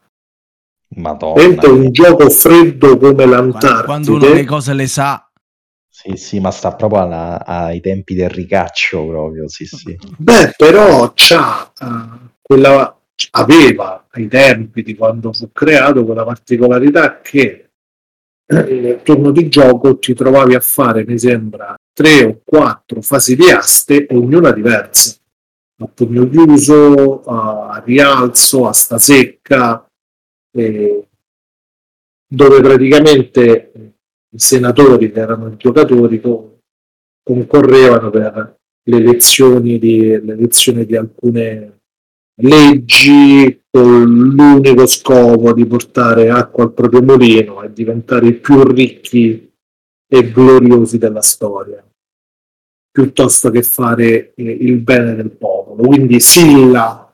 Madonna. 0.97 1.69
Un 1.71 1.91
gioco 1.91 2.29
freddo 2.29 2.99
come 2.99 3.25
l'Antartide. 3.25 3.85
quando 3.85 4.13
uno 4.13 4.29
le 4.29 4.45
cose 4.45 4.75
le 4.75 4.87
sa, 4.87 5.27
Sì, 5.89 6.17
sì, 6.17 6.39
ma 6.41 6.51
sta 6.51 6.75
proprio 6.75 7.01
alla- 7.03 7.43
ai 7.47 7.81
tempi 7.81 8.15
del 8.15 8.29
ricaccio 8.29 9.07
proprio, 9.07 9.49
sì, 9.49 9.65
sì. 9.65 9.97
Beh, 10.19 10.53
però 10.57 11.13
c'ha, 11.15 11.73
eh, 11.81 12.31
quella, 12.43 12.95
aveva 13.31 14.07
ai 14.11 14.29
tempi 14.29 14.83
di 14.83 14.95
quando 14.95 15.33
fu 15.33 15.51
creato 15.53 16.05
quella 16.05 16.25
particolarità 16.25 17.21
che 17.21 17.71
eh, 18.47 18.63
nel 18.81 19.01
turno 19.03 19.31
di 19.31 19.49
gioco 19.49 19.99
ti 19.99 20.13
trovavi 20.13 20.55
a 20.55 20.61
fare, 20.61 21.05
mi 21.07 21.19
sembra, 21.19 21.75
tre 21.93 22.25
o 22.25 22.41
quattro 22.45 23.03
fasi 23.03 23.37
di 23.37 23.51
aste, 23.51 24.07
ognuna 24.11 24.53
diversa. 24.53 25.17
A 25.83 25.87
pugno 25.87 26.29
chiuso, 26.29 27.23
a 27.25 27.83
rialzo, 27.85 28.69
a 28.69 28.73
sta 28.73 28.99
secca, 28.99 29.87
eh, 30.57 31.09
dove 32.27 32.61
praticamente 32.61 33.73
i 34.31 34.39
senatori, 34.39 35.11
che 35.11 35.21
erano 35.21 35.49
i 35.49 35.57
giocatori, 35.57 36.21
co- 36.21 36.59
concorrevano 37.23 38.11
per 38.11 38.57
le 38.85 38.97
elezioni 38.97 39.79
di, 39.79 40.01
le 40.23 40.33
elezioni 40.33 40.85
di 40.85 40.97
alcune 40.97 41.81
leggi 42.41 43.63
con 43.71 44.05
l'unico 44.05 44.87
scopo 44.87 45.53
di 45.53 45.67
portare 45.67 46.31
acqua 46.31 46.65
al 46.65 46.73
proprio 46.73 47.03
mulino 47.03 47.63
e 47.63 47.73
diventare 47.73 48.33
più 48.33 48.63
ricchi 48.65 49.52
e 50.15 50.31
gloriosi 50.31 50.99
della 50.99 51.23
storia 51.23 51.83
piuttosto 52.91 53.51
che 53.51 53.63
fare 53.63 54.35
eh, 54.35 54.43
il 54.43 54.77
bene 54.77 55.15
del 55.15 55.31
popolo 55.31 55.87
quindi 55.87 56.21
Silla 56.21 57.11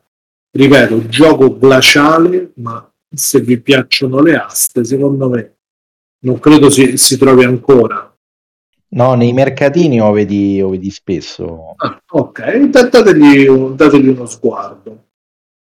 ripeto 0.51 1.07
gioco 1.07 1.57
glaciale 1.57 2.51
ma 2.57 2.93
se 3.09 3.41
vi 3.41 3.61
piacciono 3.61 4.21
le 4.21 4.37
aste 4.37 4.83
secondo 4.83 5.29
me 5.29 5.59
non 6.25 6.41
credo 6.41 6.71
si, 6.71 6.97
si 6.97 7.17
trovi 7.17 7.45
ancora 7.45 8.13
No, 8.91 9.15
nei 9.15 9.35
mercatini 9.35 10.01
o 10.01 10.11
vedi, 10.13 10.63
o 10.63 10.71
vedi 10.71 10.91
spesso. 10.91 11.75
Ah, 11.77 12.01
ok, 12.09 12.69
da- 12.71 12.89
dategli, 12.89 13.47
dategli 13.75 14.09
uno 14.09 14.25
sguardo. 14.25 15.09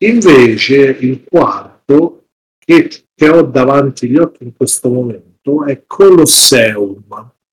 Invece 0.05 0.95
il 1.01 1.25
quarto 1.25 2.27
che, 2.57 2.87
che 3.13 3.29
ho 3.29 3.41
davanti 3.41 4.05
agli 4.05 4.17
occhi 4.17 4.45
in 4.45 4.55
questo 4.55 4.89
momento 4.89 5.28
è 5.65 5.83
Colosseum, 5.85 7.03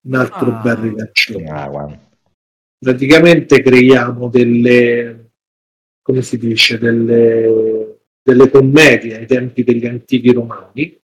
un 0.06 0.16
altro 0.16 0.52
Ah. 0.52 0.62
bel 0.62 0.76
ricaccione. 0.78 1.50
Ah, 1.50 1.68
guarda. 1.70 2.00
Praticamente 2.78 3.62
creiamo 3.62 4.28
delle, 4.28 5.32
come 6.02 6.22
si 6.22 6.38
dice, 6.38 6.78
delle, 6.78 8.00
delle 8.22 8.50
commedie 8.50 9.18
ai 9.18 9.26
tempi 9.26 9.64
degli 9.64 9.86
antichi 9.86 10.32
romani. 10.34 11.00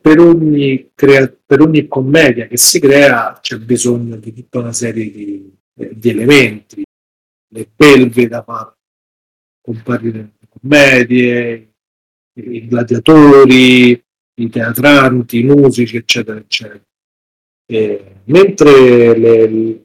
Per 0.00 0.18
ogni, 0.20 0.90
crea- 0.94 1.34
per 1.44 1.60
ogni 1.62 1.88
commedia 1.88 2.46
che 2.46 2.58
si 2.58 2.78
crea 2.78 3.38
c'è 3.40 3.56
bisogno 3.58 4.16
di 4.16 4.32
tutta 4.34 4.58
una 4.58 4.72
serie 4.72 5.10
di, 5.10 5.50
di 5.72 6.08
elementi, 6.10 6.82
le 7.54 7.68
belve 7.74 8.28
da 8.28 8.42
far 8.42 8.74
comparire 9.62 10.18
nelle 10.18 10.48
commedie, 10.48 11.72
i 12.34 12.66
gladiatori, 12.68 14.02
i 14.38 14.48
teatranti, 14.48 15.38
i 15.38 15.44
musici, 15.44 15.96
eccetera, 15.96 16.38
eccetera. 16.38 16.80
E 17.70 18.14
mentre 18.24 19.16
le- 19.16 19.82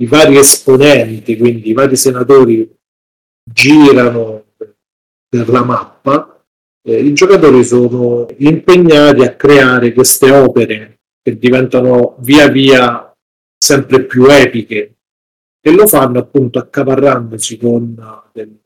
i 0.00 0.06
vari 0.06 0.36
esponenti, 0.36 1.36
quindi 1.36 1.70
i 1.70 1.72
vari 1.72 1.96
senatori, 1.96 2.68
girano 3.42 4.44
per 5.28 5.48
la 5.48 5.64
mappa, 5.64 6.44
eh, 6.86 7.02
i 7.04 7.12
giocatori 7.12 7.64
sono 7.64 8.26
impegnati 8.38 9.22
a 9.22 9.34
creare 9.34 9.92
queste 9.92 10.30
opere 10.30 11.00
che 11.22 11.36
diventano 11.38 12.16
via 12.20 12.48
via 12.48 13.12
sempre 13.56 14.04
più 14.04 14.26
epiche 14.26 14.94
e 15.60 15.72
lo 15.72 15.86
fanno 15.86 16.18
appunto 16.20 16.58
accaparrandosi 16.58 17.58
con 17.58 17.94
del- 18.32 18.60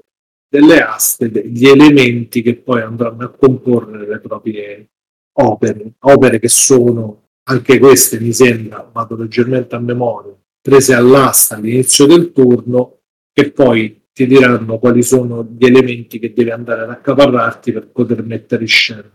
delle 0.48 0.82
aste, 0.82 1.30
degli 1.30 1.66
elementi 1.66 2.42
che 2.42 2.56
poi 2.56 2.82
andranno 2.82 3.24
a 3.24 3.30
comporre 3.30 4.06
le 4.06 4.18
proprie 4.20 4.90
opere, 5.34 5.94
opere 6.00 6.38
che 6.38 6.48
sono 6.48 7.22
anche 7.44 7.78
queste 7.78 8.20
mi 8.20 8.32
sembra, 8.32 8.88
vado 8.92 9.16
leggermente 9.16 9.74
a 9.74 9.80
memoria, 9.80 10.32
prese 10.60 10.94
all'asta 10.94 11.56
all'inizio 11.56 12.06
del 12.06 12.32
turno 12.32 12.98
che 13.32 13.50
poi 13.50 14.02
ti 14.12 14.26
diranno 14.26 14.78
quali 14.78 15.02
sono 15.02 15.48
gli 15.56 15.64
elementi 15.64 16.18
che 16.18 16.32
devi 16.32 16.50
andare 16.50 16.82
ad 16.82 16.90
accaparrarti 16.90 17.72
per 17.72 17.88
poter 17.88 18.22
mettere 18.22 18.62
in 18.62 18.68
scena 18.68 19.10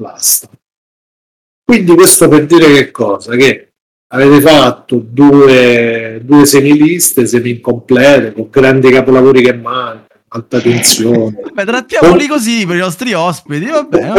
l'asta. 0.00 0.48
Quindi 1.64 1.94
questo 1.94 2.28
per 2.28 2.46
dire 2.46 2.72
che 2.72 2.90
cosa? 2.90 3.36
Che 3.36 3.72
avete 4.08 4.40
fatto 4.40 4.96
due, 4.96 6.20
due 6.24 6.44
semiliste, 6.44 7.26
semi 7.26 7.50
incomplete, 7.50 8.32
con 8.32 8.48
grandi 8.50 8.90
capolavori 8.90 9.42
che 9.42 9.54
mancano, 9.54 10.06
alta 10.28 10.60
tensione. 10.60 11.40
Beh, 11.52 11.64
trattiamoli 11.64 12.26
così 12.26 12.66
per 12.66 12.76
i 12.76 12.80
nostri 12.80 13.12
ospiti, 13.12 13.66
vabbè. 13.66 14.12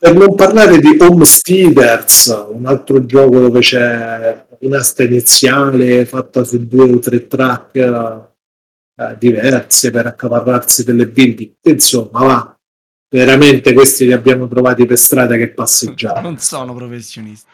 Per 0.00 0.14
non 0.14 0.34
parlare 0.36 0.78
di 0.78 0.96
Homesteaders, 0.98 2.46
un 2.52 2.66
altro 2.66 3.04
gioco 3.04 3.40
dove 3.40 3.58
c'è 3.60 4.46
un'asta 4.60 5.02
iniziale 5.02 6.04
fatta 6.06 6.44
su 6.44 6.64
due 6.66 6.92
o 6.92 6.98
tre 7.00 7.26
track 7.26 7.74
eh, 7.76 9.16
diverse 9.18 9.90
per 9.90 10.06
accaparrarsi 10.06 10.84
delle 10.84 11.06
vendite, 11.06 11.70
insomma, 11.70 12.20
va. 12.24 12.52
Veramente 13.10 13.72
questi 13.72 14.04
li 14.04 14.12
abbiamo 14.12 14.46
trovati 14.46 14.84
per 14.86 14.98
strada 14.98 15.36
che 15.36 15.48
passeggiavano. 15.48 16.28
Non 16.28 16.38
sono 16.38 16.74
professionisti. 16.74 17.48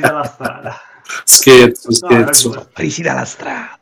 dalla 0.00 0.24
strada. 0.24 0.76
Scherzo, 1.24 1.88
No, 1.88 1.94
scherzo. 1.94 2.48
ragione. 2.52 2.70
Presi 2.72 3.02
dalla 3.02 3.24
strada. 3.24 3.80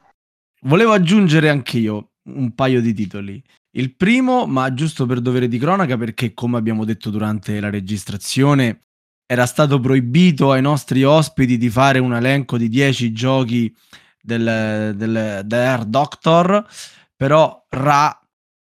Volevo 0.63 0.93
aggiungere 0.93 1.49
anch'io 1.51 2.13
un 2.31 2.55
paio 2.55 2.81
di 2.81 2.95
titoli. 2.95 3.43
Il 3.73 3.95
primo, 3.95 4.47
ma 4.47 4.73
giusto 4.75 5.07
per 5.07 5.21
dovere 5.21 5.47
di 5.47 5.59
cronaca, 5.59 5.97
perché 5.97 6.35
come 6.35 6.59
abbiamo 6.59 6.85
detto 6.85 7.11
durante 7.11 7.61
la 7.61 7.71
registrazione, 7.71 8.81
era 9.27 9.47
stato 9.47 9.79
proibito 9.79 10.51
ai 10.51 10.61
nostri 10.61 11.05
ospiti 11.05 11.57
di 11.57 11.71
fare 11.71 12.01
un 12.01 12.15
elenco 12.15 12.59
di 12.59 12.69
10 12.69 13.13
giochi 13.13 13.73
del, 14.21 14.93
del, 14.97 15.47
Air 15.49 15.85
Doctor, 15.85 16.67
però 17.15 17.65
Ra 17.69 18.21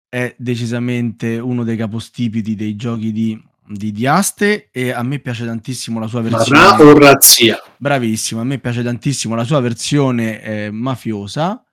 è 0.09 0.35
decisamente 0.37 1.39
uno 1.39 1.63
dei 1.63 1.77
capostipiti 1.77 2.55
dei 2.55 2.75
giochi 2.75 3.13
di, 3.13 3.41
di 3.65 3.93
Diaste 3.93 4.67
e 4.71 4.91
a 4.91 5.01
me 5.03 5.19
piace 5.19 5.45
tantissimo 5.45 6.01
la 6.01 6.07
sua 6.07 6.19
versione. 6.19 6.59
ra 6.59 6.81
o 6.81 6.97
razzia? 6.97 7.57
Bravissimo, 7.77 8.41
a 8.41 8.43
me 8.43 8.59
piace 8.59 8.83
tantissimo 8.83 9.35
la 9.35 9.45
sua 9.45 9.61
versione 9.61 10.41
eh, 10.41 10.69
mafiosa. 10.69 11.63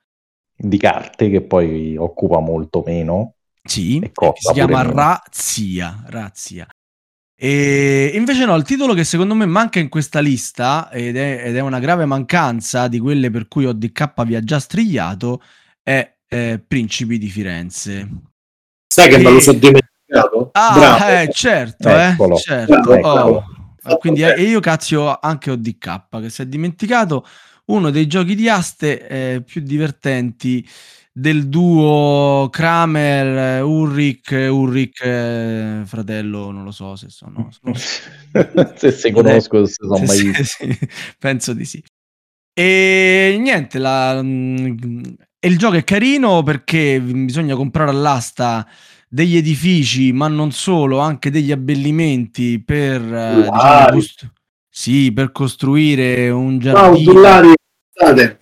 Di 0.61 0.77
carte 0.77 1.29
che 1.29 1.41
poi 1.41 1.95
occupa 1.95 2.39
molto 2.39 2.83
meno. 2.85 3.35
Sì, 3.63 3.99
E 3.99 4.11
si 4.35 4.51
chiama 4.51 4.83
meno. 4.83 4.93
Razzia. 4.93 6.03
Razzia. 6.07 6.67
E 7.41 8.11
invece 8.13 8.43
no, 8.43 8.53
il 8.55 8.63
titolo 8.63 8.93
che 8.93 9.05
secondo 9.05 9.33
me 9.35 9.45
manca 9.45 9.79
in 9.79 9.87
questa 9.87 10.19
lista, 10.19 10.89
ed 10.91 11.15
è, 11.15 11.43
ed 11.45 11.55
è 11.55 11.61
una 11.61 11.79
grave 11.79 12.03
mancanza 12.03 12.89
di 12.89 12.99
quelle 12.99 13.29
per 13.29 13.47
cui 13.47 13.65
ODK 13.65 14.23
vi 14.25 14.35
ha 14.35 14.43
già 14.43 14.59
strigliato, 14.59 15.41
è 15.81 16.15
eh, 16.27 16.61
Principi 16.67 17.17
di 17.17 17.29
Firenze. 17.29 18.09
Sai 18.85 19.07
che 19.07 19.15
Sì. 19.17 19.23
me 19.23 19.31
lo 19.31 19.39
sono 19.39 19.57
dimenticato? 19.59 20.49
Ah, 20.51 20.73
Bravo. 20.77 21.05
eh, 21.13 21.29
certo, 21.31 21.87
Eccolo. 21.87 22.35
eh, 22.35 22.39
certo. 22.39 22.79
Bravo, 22.81 22.93
eccolo. 22.95 23.45
Oh. 23.85 23.97
Quindi 23.97 24.23
eh, 24.23 24.41
io 24.41 24.59
cazzo 24.59 25.17
anche 25.19 25.51
ODK 25.51 26.19
che 26.19 26.29
si 26.29 26.41
è 26.41 26.45
dimenticato 26.45 27.25
uno 27.69 27.89
dei 27.89 28.07
giochi 28.07 28.35
di 28.35 28.47
aste 28.49 29.07
eh, 29.07 29.41
più 29.41 29.61
divertenti 29.61 30.67
del 31.11 31.49
duo 31.49 32.47
Kramer, 32.51 33.63
Ulrich, 33.63 34.31
Ulrich 34.31 35.01
eh, 35.03 35.81
fratello, 35.85 36.51
non 36.51 36.63
lo 36.63 36.71
so 36.71 36.95
se 36.95 37.09
sono... 37.09 37.49
sono- 37.51 37.73
se 38.75 38.91
si 38.91 39.11
conosco, 39.11 39.65
se 39.65 39.73
sono 39.73 39.97
mai 40.05 40.21
visto. 40.21 40.43
sì, 40.65 40.77
penso 41.17 41.53
di 41.53 41.65
sì. 41.65 41.83
E 42.53 43.37
niente, 43.39 43.79
la- 43.79 44.21
mm, 44.21 45.03
e 45.39 45.47
il 45.47 45.57
gioco 45.57 45.75
è 45.75 45.83
carino 45.83 46.43
perché 46.43 46.99
bisogna 47.01 47.55
comprare 47.55 47.91
all'asta 47.91 48.67
degli 49.07 49.35
edifici, 49.37 50.11
ma 50.11 50.27
non 50.27 50.51
solo, 50.51 50.99
anche 50.99 51.31
degli 51.31 51.51
abbellimenti 51.51 52.61
per, 52.63 53.01
eh, 53.01 53.49
diciamo, 53.51 54.01
sì, 54.79 55.11
per 55.11 55.33
costruire 55.33 56.29
un 56.29 56.57
Ciao, 56.61 56.73
giardino. 56.73 57.11
Giullari, 57.11 57.53
state. 57.91 58.39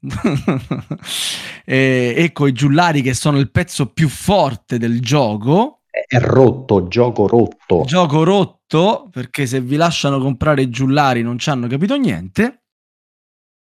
e, 1.62 2.14
ecco 2.16 2.46
i 2.46 2.52
giullari 2.52 3.02
che 3.02 3.12
sono 3.12 3.38
il 3.38 3.50
pezzo 3.50 3.92
più 3.92 4.08
forte 4.08 4.78
del 4.78 5.02
gioco. 5.02 5.82
È 5.90 6.18
rotto, 6.20 6.88
gioco 6.88 7.26
rotto. 7.26 7.82
Gioco 7.84 8.24
rotto 8.24 9.10
perché 9.12 9.44
se 9.44 9.60
vi 9.60 9.76
lasciano 9.76 10.18
comprare 10.20 10.62
i 10.62 10.70
giullari 10.70 11.20
non 11.20 11.38
ci 11.38 11.50
hanno 11.50 11.66
capito 11.66 11.96
niente. 11.96 12.62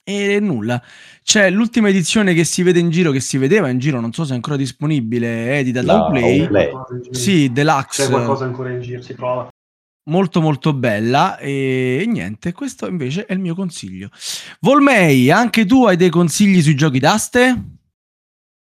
E 0.03 0.41
nulla. 0.41 0.83
C'è 1.23 1.51
l'ultima 1.51 1.89
edizione 1.89 2.35
che 2.35 2.43
si 2.43 2.65
vede 2.65 2.81
in 2.81 2.91
giro, 2.91 3.13
che 3.13 3.21
si 3.21 3.39
vedeva 3.39 3.69
in 3.69 3.79
giro, 3.79 4.01
non 4.01 4.13
so 4.13 4.25
se 4.25 4.33
è 4.33 4.35
ancora 4.35 4.57
disponibile, 4.57 5.57
edita 5.57 5.83
da 5.83 5.93
La 5.93 6.07
Uplay. 6.07 6.49
Sì, 7.13 7.53
deluxe. 7.53 8.07
C'è 8.07 8.11
qualcosa 8.11 8.45
ancora 8.45 8.73
in 8.73 8.81
giro, 8.81 9.03
si 9.03 9.15
trova. 9.15 9.49
Molto 10.09 10.41
molto 10.41 10.73
bella 10.73 11.39
e, 11.39 12.01
e 12.03 12.07
niente, 12.07 12.53
questo 12.53 12.87
invece 12.87 13.27
è 13.27 13.33
il 13.33 13.39
mio 13.39 13.55
consiglio. 13.55 14.11
Volmei, 14.61 15.31
anche 15.31 15.65
tu 15.65 15.87
hai 15.87 15.97
dei 15.97 16.11
consigli 16.11 16.61
sui 16.61 16.75
giochi 16.75 16.99
d'aste? 16.99 17.63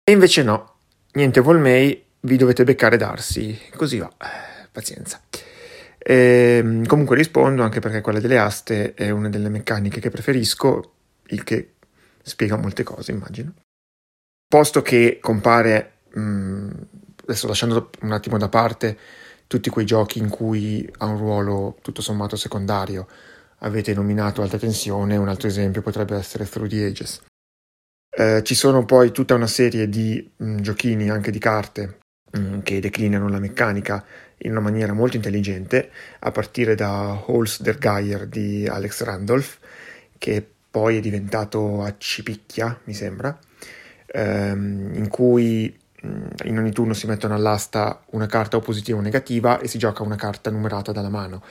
E 0.04 0.12
invece 0.12 0.44
no, 0.44 0.80
niente 1.14 1.40
Volmei, 1.42 2.04
vi 2.22 2.38
dovete 2.38 2.64
beccare 2.64 2.98
Darsi, 2.98 3.58
così 3.76 3.98
va, 3.98 4.12
pazienza. 4.72 5.22
Ehm, 5.98 6.86
comunque 6.86 7.16
rispondo 7.16 7.64
anche 7.64 7.80
perché 7.80 8.02
quella 8.02 8.20
delle 8.20 8.38
aste 8.38 8.94
è 8.94 9.10
una 9.10 9.30
delle 9.30 9.50
meccaniche 9.50 10.00
che 10.00 10.10
preferisco, 10.12 10.94
il 11.28 11.44
che 11.44 11.74
spiega 12.22 12.58
molte 12.58 12.84
cose, 12.84 13.12
immagino. 13.12 13.54
Posto 14.48 14.82
che 14.84 15.18
compare, 15.20 16.02
mh, 16.14 16.70
adesso 17.24 17.48
lasciando 17.48 17.90
un 18.02 18.12
attimo 18.12 18.38
da 18.38 18.50
parte 18.50 18.98
tutti 19.48 19.70
quei 19.70 19.86
giochi 19.86 20.20
in 20.20 20.30
cui 20.30 20.90
ha 20.98 21.06
un 21.06 21.18
ruolo 21.18 21.78
tutto 21.82 22.02
sommato 22.02 22.36
secondario, 22.36 23.08
avete 23.60 23.94
nominato 23.94 24.42
Alta 24.42 24.58
Tensione, 24.58 25.18
un 25.18 25.28
altro 25.28 25.48
esempio 25.48 25.82
potrebbe 25.82 26.16
essere 26.16 26.48
Through 26.48 26.70
the 26.70 26.86
Ages. 26.86 27.22
Eh, 28.10 28.44
ci 28.44 28.56
sono 28.56 28.86
poi 28.86 29.12
tutta 29.12 29.36
una 29.36 29.48
serie 29.48 29.90
di 29.90 30.32
mh, 30.36 30.58
giochini, 30.58 31.10
anche 31.10 31.32
di 31.32 31.40
carte, 31.40 32.00
mh, 32.32 32.60
che 32.60 32.80
declinano 32.80 33.28
la 33.28 33.40
meccanica 33.40 34.06
in 34.40 34.52
una 34.52 34.62
maniera 34.62 34.94
molto 34.94 35.16
intelligente, 35.18 35.92
a 36.20 36.32
partire 36.32 36.76
da 36.76 37.24
Halls 37.28 37.62
der 37.62 37.78
Geier 37.78 38.28
di 38.28 38.68
Alex 38.68 39.04
Randolph, 39.04 39.60
che 40.18 40.46
poi 40.70 40.98
è 40.98 41.00
diventato 41.00 41.84
Accipicchia, 41.84 42.80
mi 42.86 42.94
sembra, 42.94 43.38
ehm, 44.08 44.94
in 44.94 45.08
cui 45.10 45.78
in 46.44 46.58
ogni 46.58 46.72
turno 46.72 46.94
si 46.94 47.08
mettono 47.08 47.34
all'asta 47.34 48.02
una 48.12 48.26
carta 48.26 48.58
o 48.58 48.60
positiva 48.60 48.98
o 48.98 49.02
negativa 49.02 49.60
e 49.60 49.68
si 49.68 49.78
gioca 49.78 50.04
una 50.04 50.16
carta 50.16 50.50
numerata 50.52 50.92
dalla 50.92 51.10
mano. 51.10 51.44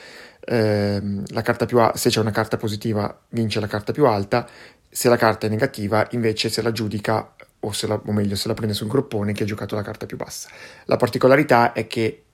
Più 1.67 1.79
a- 1.79 1.93
se 1.95 2.11
c'è 2.11 2.21
una 2.21 2.31
carta 2.31 2.57
positiva 2.57 3.19
vince 3.31 3.61
la 3.61 3.67
carta 3.67 3.93
più 3.93 4.07
alta, 4.07 4.47
se 4.89 5.09
la 5.09 5.17
carta 5.17 5.47
è 5.47 5.51
negativa 5.51 6.07
invece 6.11 6.49
se 6.49 6.63
la 6.63 6.71
giudica 6.71 7.35
o, 7.61 7.73
se 7.73 7.87
la, 7.87 8.01
o 8.05 8.13
meglio 8.13 8.37
se 8.37 8.49
la 8.49 8.55
prende 8.55 8.75
sul 8.75 8.89
groppone 8.89 9.33
che 9.33 9.43
ha 9.43 9.47
giocato 9.47 9.75
la 9.75 9.83
carta 9.83 10.07
più 10.07 10.17
bassa. 10.17 10.49
La 10.85 10.97
particolarità 10.97 11.73
è 11.73 11.87
che 11.87 12.25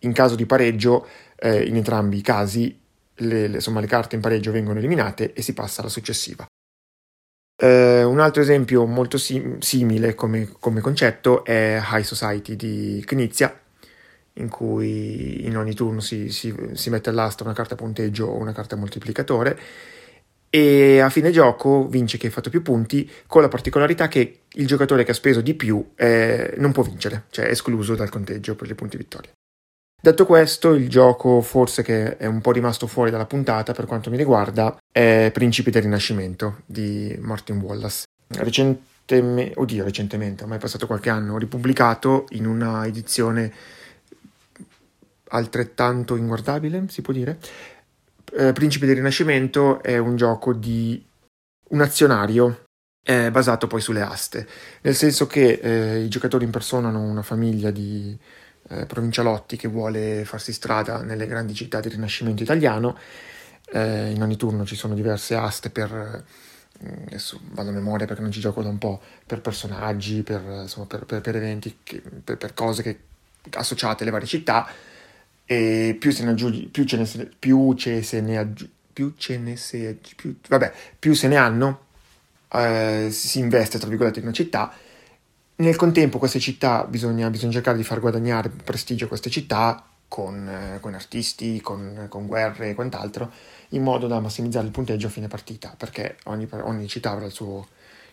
in 0.00 0.12
caso 0.12 0.34
di 0.34 0.46
pareggio, 0.46 1.06
eh, 1.36 1.64
in 1.64 1.76
entrambi 1.76 2.18
i 2.18 2.22
casi, 2.22 2.78
le, 3.14 3.48
le- 3.48 3.56
insomma, 3.56 3.80
le 3.80 3.86
carte 3.86 4.14
in 4.16 4.20
pareggio 4.20 4.52
vengono 4.52 4.78
eliminate 4.78 5.32
e 5.32 5.42
si 5.42 5.54
passa 5.54 5.80
alla 5.80 5.90
successiva. 5.90 6.46
Eh, 7.60 8.04
un 8.04 8.20
altro 8.20 8.40
esempio 8.40 8.86
molto 8.86 9.18
sim- 9.18 9.58
simile 9.60 10.14
come, 10.14 10.48
come 10.60 10.80
concetto 10.80 11.44
è 11.44 11.80
High 11.82 12.04
Society 12.04 12.54
di 12.54 13.02
Knizia, 13.04 13.52
in 14.34 14.48
cui 14.48 15.44
in 15.44 15.56
ogni 15.56 15.74
turno 15.74 15.98
si, 16.00 16.30
si- 16.30 16.54
si 16.74 16.90
mette 16.90 17.10
all'asta 17.10 17.42
una 17.42 17.54
carta 17.54 17.74
punteggio 17.74 18.26
o 18.26 18.36
una 18.36 18.52
carta 18.52 18.76
moltiplicatore 18.76 19.58
e 20.50 21.00
a 21.00 21.10
fine 21.10 21.30
gioco 21.32 21.86
vince 21.88 22.16
chi 22.16 22.28
ha 22.28 22.30
fatto 22.30 22.48
più 22.48 22.62
punti 22.62 23.10
con 23.26 23.42
la 23.42 23.48
particolarità 23.48 24.06
che 24.08 24.42
il 24.52 24.66
giocatore 24.66 25.04
che 25.04 25.10
ha 25.10 25.14
speso 25.14 25.40
di 25.40 25.54
più 25.54 25.84
eh, 25.96 26.54
non 26.58 26.70
può 26.72 26.84
vincere, 26.84 27.24
cioè 27.30 27.46
è 27.46 27.50
escluso 27.50 27.96
dal 27.96 28.08
conteggio 28.08 28.54
per 28.54 28.68
le 28.68 28.74
punti 28.74 28.96
vittoria. 28.96 29.30
Detto 30.00 30.26
questo, 30.26 30.74
il 30.74 30.88
gioco 30.88 31.40
forse 31.40 31.82
che 31.82 32.16
è 32.16 32.26
un 32.26 32.40
po' 32.40 32.52
rimasto 32.52 32.86
fuori 32.86 33.10
dalla 33.10 33.26
puntata 33.26 33.72
per 33.72 33.84
quanto 33.86 34.10
mi 34.10 34.16
riguarda 34.16 34.78
è 34.92 35.30
Principi 35.32 35.72
del 35.72 35.82
Rinascimento 35.82 36.58
di 36.66 37.16
Martin 37.20 37.58
Wallace. 37.58 38.04
Recentemente, 38.28 39.58
oddio, 39.58 39.82
recentemente, 39.82 40.44
ormai 40.44 40.58
è 40.58 40.60
passato 40.60 40.86
qualche 40.86 41.10
anno, 41.10 41.36
ripubblicato 41.36 42.26
in 42.30 42.46
una 42.46 42.86
edizione 42.86 43.52
altrettanto 45.30 46.14
inguardabile, 46.14 46.84
si 46.88 47.02
può 47.02 47.12
dire. 47.12 47.38
Eh, 48.36 48.52
Principi 48.52 48.86
del 48.86 48.96
Rinascimento 48.96 49.82
è 49.82 49.98
un 49.98 50.14
gioco 50.14 50.52
di 50.52 51.04
un 51.70 51.80
azionario 51.80 52.66
eh, 53.02 53.32
basato 53.32 53.66
poi 53.66 53.80
sulle 53.80 54.02
aste, 54.02 54.46
nel 54.82 54.94
senso 54.94 55.26
che 55.26 55.58
eh, 55.60 56.02
i 56.02 56.08
giocatori 56.08 56.44
impersonano 56.44 57.00
una 57.00 57.22
famiglia 57.22 57.72
di 57.72 58.16
eh, 58.68 58.86
provincialotti 58.86 59.56
che 59.56 59.68
vuole 59.68 60.24
farsi 60.24 60.52
strada 60.52 61.02
nelle 61.02 61.26
grandi 61.26 61.54
città 61.54 61.80
del 61.80 61.92
Rinascimento 61.92 62.42
italiano. 62.42 62.96
Eh, 63.70 64.10
in 64.12 64.22
ogni 64.22 64.36
turno 64.36 64.64
ci 64.64 64.76
sono 64.76 64.94
diverse 64.94 65.34
aste 65.34 65.70
per, 65.70 66.24
eh, 66.80 67.02
adesso 67.06 67.40
vado 67.52 67.70
a 67.70 67.72
memoria 67.72 68.06
perché 68.06 68.22
non 68.22 68.30
ci 68.30 68.40
gioco 68.40 68.62
da 68.62 68.68
un 68.68 68.78
po', 68.78 69.00
per 69.26 69.40
personaggi, 69.40 70.22
per, 70.22 70.42
insomma, 70.62 70.86
per, 70.86 71.04
per- 71.04 71.20
per 71.20 71.36
eventi, 71.36 71.78
che- 71.82 72.00
per, 72.24 72.36
per 72.36 72.54
cose 72.54 72.82
che, 72.82 72.98
associate 73.52 74.02
alle 74.02 74.12
varie 74.12 74.26
città. 74.26 74.68
e 75.46 75.96
più 75.98 76.10
se 76.12 76.24
ne 76.24 76.30
aggiungi, 76.30 76.66
più 76.66 76.84
ce 76.84 76.96
ne, 76.98 77.30
più 77.38 77.72
ce 77.74 78.02
se 78.02 78.20
ne 78.20 78.36
aggiungi, 78.38 78.70
più 78.92 79.14
ce 79.16 79.38
ne 79.38 79.56
se, 79.56 79.98
più, 80.16 80.36
vabbè, 80.48 80.72
più 80.98 81.14
se 81.14 81.28
ne 81.28 81.36
hanno, 81.36 81.86
eh, 82.52 83.08
si 83.10 83.38
investe 83.38 83.78
tra 83.78 83.88
virgolette 83.88 84.18
in 84.18 84.26
una 84.26 84.34
città. 84.34 84.72
Nel 85.60 85.74
contempo 85.74 86.18
queste 86.18 86.38
città 86.38 86.84
bisogna, 86.84 87.28
bisogna 87.30 87.50
cercare 87.50 87.76
di 87.76 87.82
far 87.82 87.98
guadagnare 87.98 88.48
prestigio 88.48 89.06
a 89.06 89.08
queste 89.08 89.28
città 89.28 89.84
con, 90.06 90.48
eh, 90.48 90.78
con 90.78 90.94
artisti, 90.94 91.60
con, 91.60 92.06
con, 92.08 92.28
guerre 92.28 92.70
e 92.70 92.74
quant'altro, 92.74 93.32
in 93.70 93.82
modo 93.82 94.06
da 94.06 94.20
massimizzare 94.20 94.66
il 94.66 94.70
punteggio 94.70 95.08
a 95.08 95.10
fine 95.10 95.26
partita, 95.26 95.74
perché 95.76 96.18
ogni, 96.26 96.46
ogni 96.62 96.86
città 96.86 97.10
avrà 97.10 97.26
il 97.26 97.32
suo, 97.32 97.66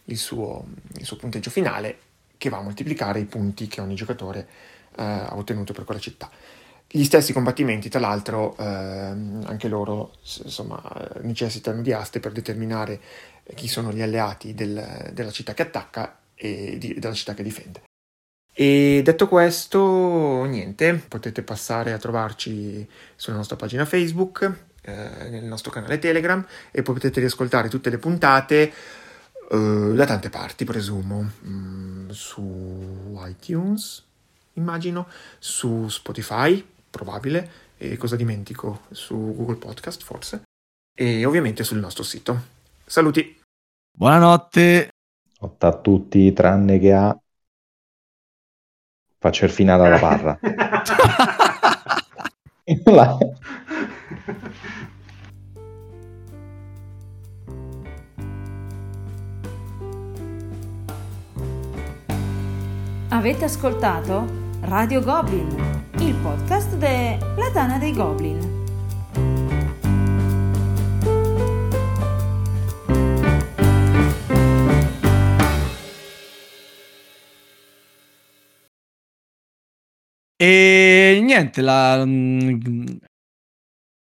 il, 0.05 0.17
suo, 0.17 0.65
il 0.97 1.05
suo, 1.05 1.17
punteggio 1.17 1.51
finale 1.51 1.99
che 2.35 2.49
va 2.49 2.57
a 2.57 2.61
moltiplicare 2.63 3.19
i 3.19 3.25
punti 3.25 3.67
che 3.67 3.79
ogni 3.79 3.93
giocatore 3.93 4.47
eh, 4.97 5.03
ha 5.03 5.35
ottenuto 5.35 5.71
per 5.71 5.83
quella 5.83 6.01
città. 6.01 6.31
Gli 6.89 7.03
stessi 7.03 7.31
combattimenti, 7.31 7.89
tra 7.89 7.99
l'altro, 7.99 8.57
ehm, 8.57 9.43
anche 9.45 9.67
loro 9.67 10.13
insomma, 10.43 10.81
necessitano 11.21 11.83
di 11.83 11.93
aste 11.93 12.19
per 12.19 12.31
determinare 12.31 12.99
chi 13.53 13.67
sono 13.67 13.91
gli 13.91 14.01
alleati 14.01 14.55
del, 14.55 15.11
della 15.13 15.31
città 15.31 15.53
che 15.53 15.61
attacca 15.61 16.17
e 16.35 16.77
di, 16.77 16.99
della 16.99 17.13
città 17.13 17.33
che 17.33 17.43
difende. 17.43 17.81
E 18.53 19.01
detto 19.03 19.27
questo, 19.27 20.45
niente, 20.45 21.01
potete 21.07 21.41
passare 21.41 21.91
a 21.91 21.97
trovarci 21.97 22.87
sulla 23.15 23.35
nostra 23.35 23.57
pagina 23.57 23.85
Facebook, 23.85 24.49
eh, 24.81 25.29
nel 25.29 25.43
nostro 25.43 25.71
canale 25.71 25.99
Telegram 25.99 26.45
e 26.71 26.81
potete 26.81 27.19
riascoltare 27.19 27.67
tutte 27.67 27.89
le 27.89 27.97
puntate 27.97 28.73
eh, 29.51 29.91
da 29.93 30.05
tante 30.05 30.29
parti, 30.29 30.63
presumo, 30.63 31.29
mm, 31.45 32.09
su 32.09 33.19
iTunes, 33.27 34.03
immagino, 34.53 35.07
su 35.39 35.87
Spotify, 35.89 36.65
probabile, 36.89 37.63
e 37.77 37.97
cosa 37.97 38.15
dimentico, 38.15 38.83
su 38.91 39.15
Google 39.35 39.57
Podcast 39.57 40.01
forse, 40.03 40.43
e 40.97 41.25
ovviamente 41.25 41.63
sul 41.63 41.79
nostro 41.79 42.03
sito. 42.03 42.53
Saluti! 42.85 43.41
Buonanotte! 43.97 44.94
Notte 45.39 45.65
a 45.65 45.77
tutti, 45.77 46.33
tranne 46.33 46.79
che 46.79 46.93
a... 46.93 47.17
Faccio 49.17 49.45
il 49.45 49.51
finale 49.51 49.87
alla 49.87 49.99
parra. 49.99 50.39
Avete 63.09 63.45
ascoltato 63.45 64.27
Radio 64.61 65.01
Goblin? 65.01 65.83
il 65.99 66.13
podcast 66.15 66.75
della 66.75 67.49
Tana 67.51 67.77
dei 67.77 67.93
Goblin. 67.93 68.54
E 80.45 81.21
niente, 81.23 81.61
la... 81.61 82.05
Mm, 82.05 82.97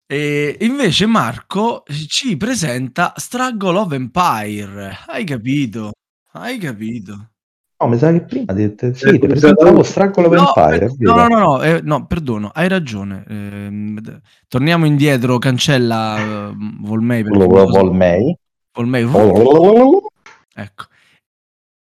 e 0.06 0.56
invece 0.62 1.08
Marco 1.08 1.84
ci 2.08 2.38
presenta 2.38 3.14
Struggle 3.16 3.80
of 3.80 3.92
Empire. 3.92 5.00
Hai 5.08 5.24
capito? 5.24 5.94
Hai 6.34 6.60
capito? 6.60 7.32
No, 7.80 7.88
mi 7.90 7.98
sa 7.98 8.12
che 8.12 8.22
prima 8.22 8.54
dite, 8.54 8.94
sì, 8.94 9.12
ti 9.12 9.18
presentavo 9.18 9.82
Strangolo 9.82 10.30
no, 10.30 10.54
Vampire. 10.54 10.94
No, 11.00 11.16
no, 11.16 11.28
no, 11.28 11.40
no, 11.40 11.62
eh, 11.64 11.82
no, 11.82 12.06
perdono, 12.06 12.52
hai 12.54 12.68
ragione. 12.68 13.24
Eh, 13.28 14.22
torniamo 14.48 14.86
indietro, 14.86 15.40
cancella 15.40 16.52
uh, 16.52 16.56
Volmei. 16.82 17.24
Volmei. 17.24 18.38
Volmei. 18.74 19.04
Vol- 19.06 20.08
ecco. 20.54 20.86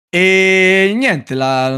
E 0.09 0.93
niente, 0.97 1.35
la... 1.35 1.77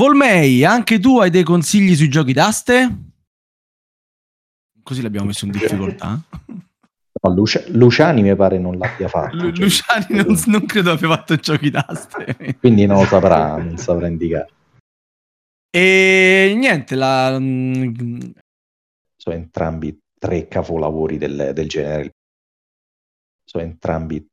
Volmei, 0.00 0.64
anche 0.64 0.98
tu 0.98 1.20
hai 1.20 1.28
dei 1.28 1.42
consigli 1.42 1.94
sui 1.94 2.08
giochi 2.08 2.32
d'aste? 2.32 3.12
Così 4.82 5.02
l'abbiamo 5.02 5.26
messo 5.26 5.44
in 5.44 5.50
difficoltà. 5.50 6.18
No, 7.22 7.34
Lucia- 7.34 7.62
Luciani 7.68 8.22
mi 8.22 8.34
pare 8.34 8.58
non 8.58 8.78
l'abbia 8.78 9.08
fatto. 9.08 9.36
Lu- 9.36 9.52
cioè, 9.52 9.62
Luciani 9.62 10.06
non, 10.24 10.42
non, 10.46 10.64
credo 10.64 10.92
abbia 10.92 11.08
fatto 11.08 11.36
giochi 11.36 11.68
d'aste. 11.68 12.56
Quindi 12.60 12.86
non 12.86 13.00
lo 13.00 13.04
saprà, 13.04 13.58
non 13.58 13.76
saprà 13.76 14.06
indicare. 14.06 14.50
E 15.68 16.54
niente, 16.56 16.94
la... 16.94 17.38
Mm, 17.38 18.30
sono 19.16 19.36
entrambi 19.36 20.00
tre 20.18 20.48
capolavori 20.48 21.18
del, 21.18 21.50
del 21.52 21.68
genere. 21.68 22.14
Sono 23.44 23.64
entrambi 23.64 24.26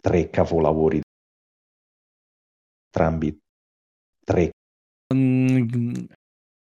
tre 0.00 0.30
capolavori. 0.30 1.02
Entrambi 2.86 3.38
tre. 4.24 4.52
Mm, 5.12 6.08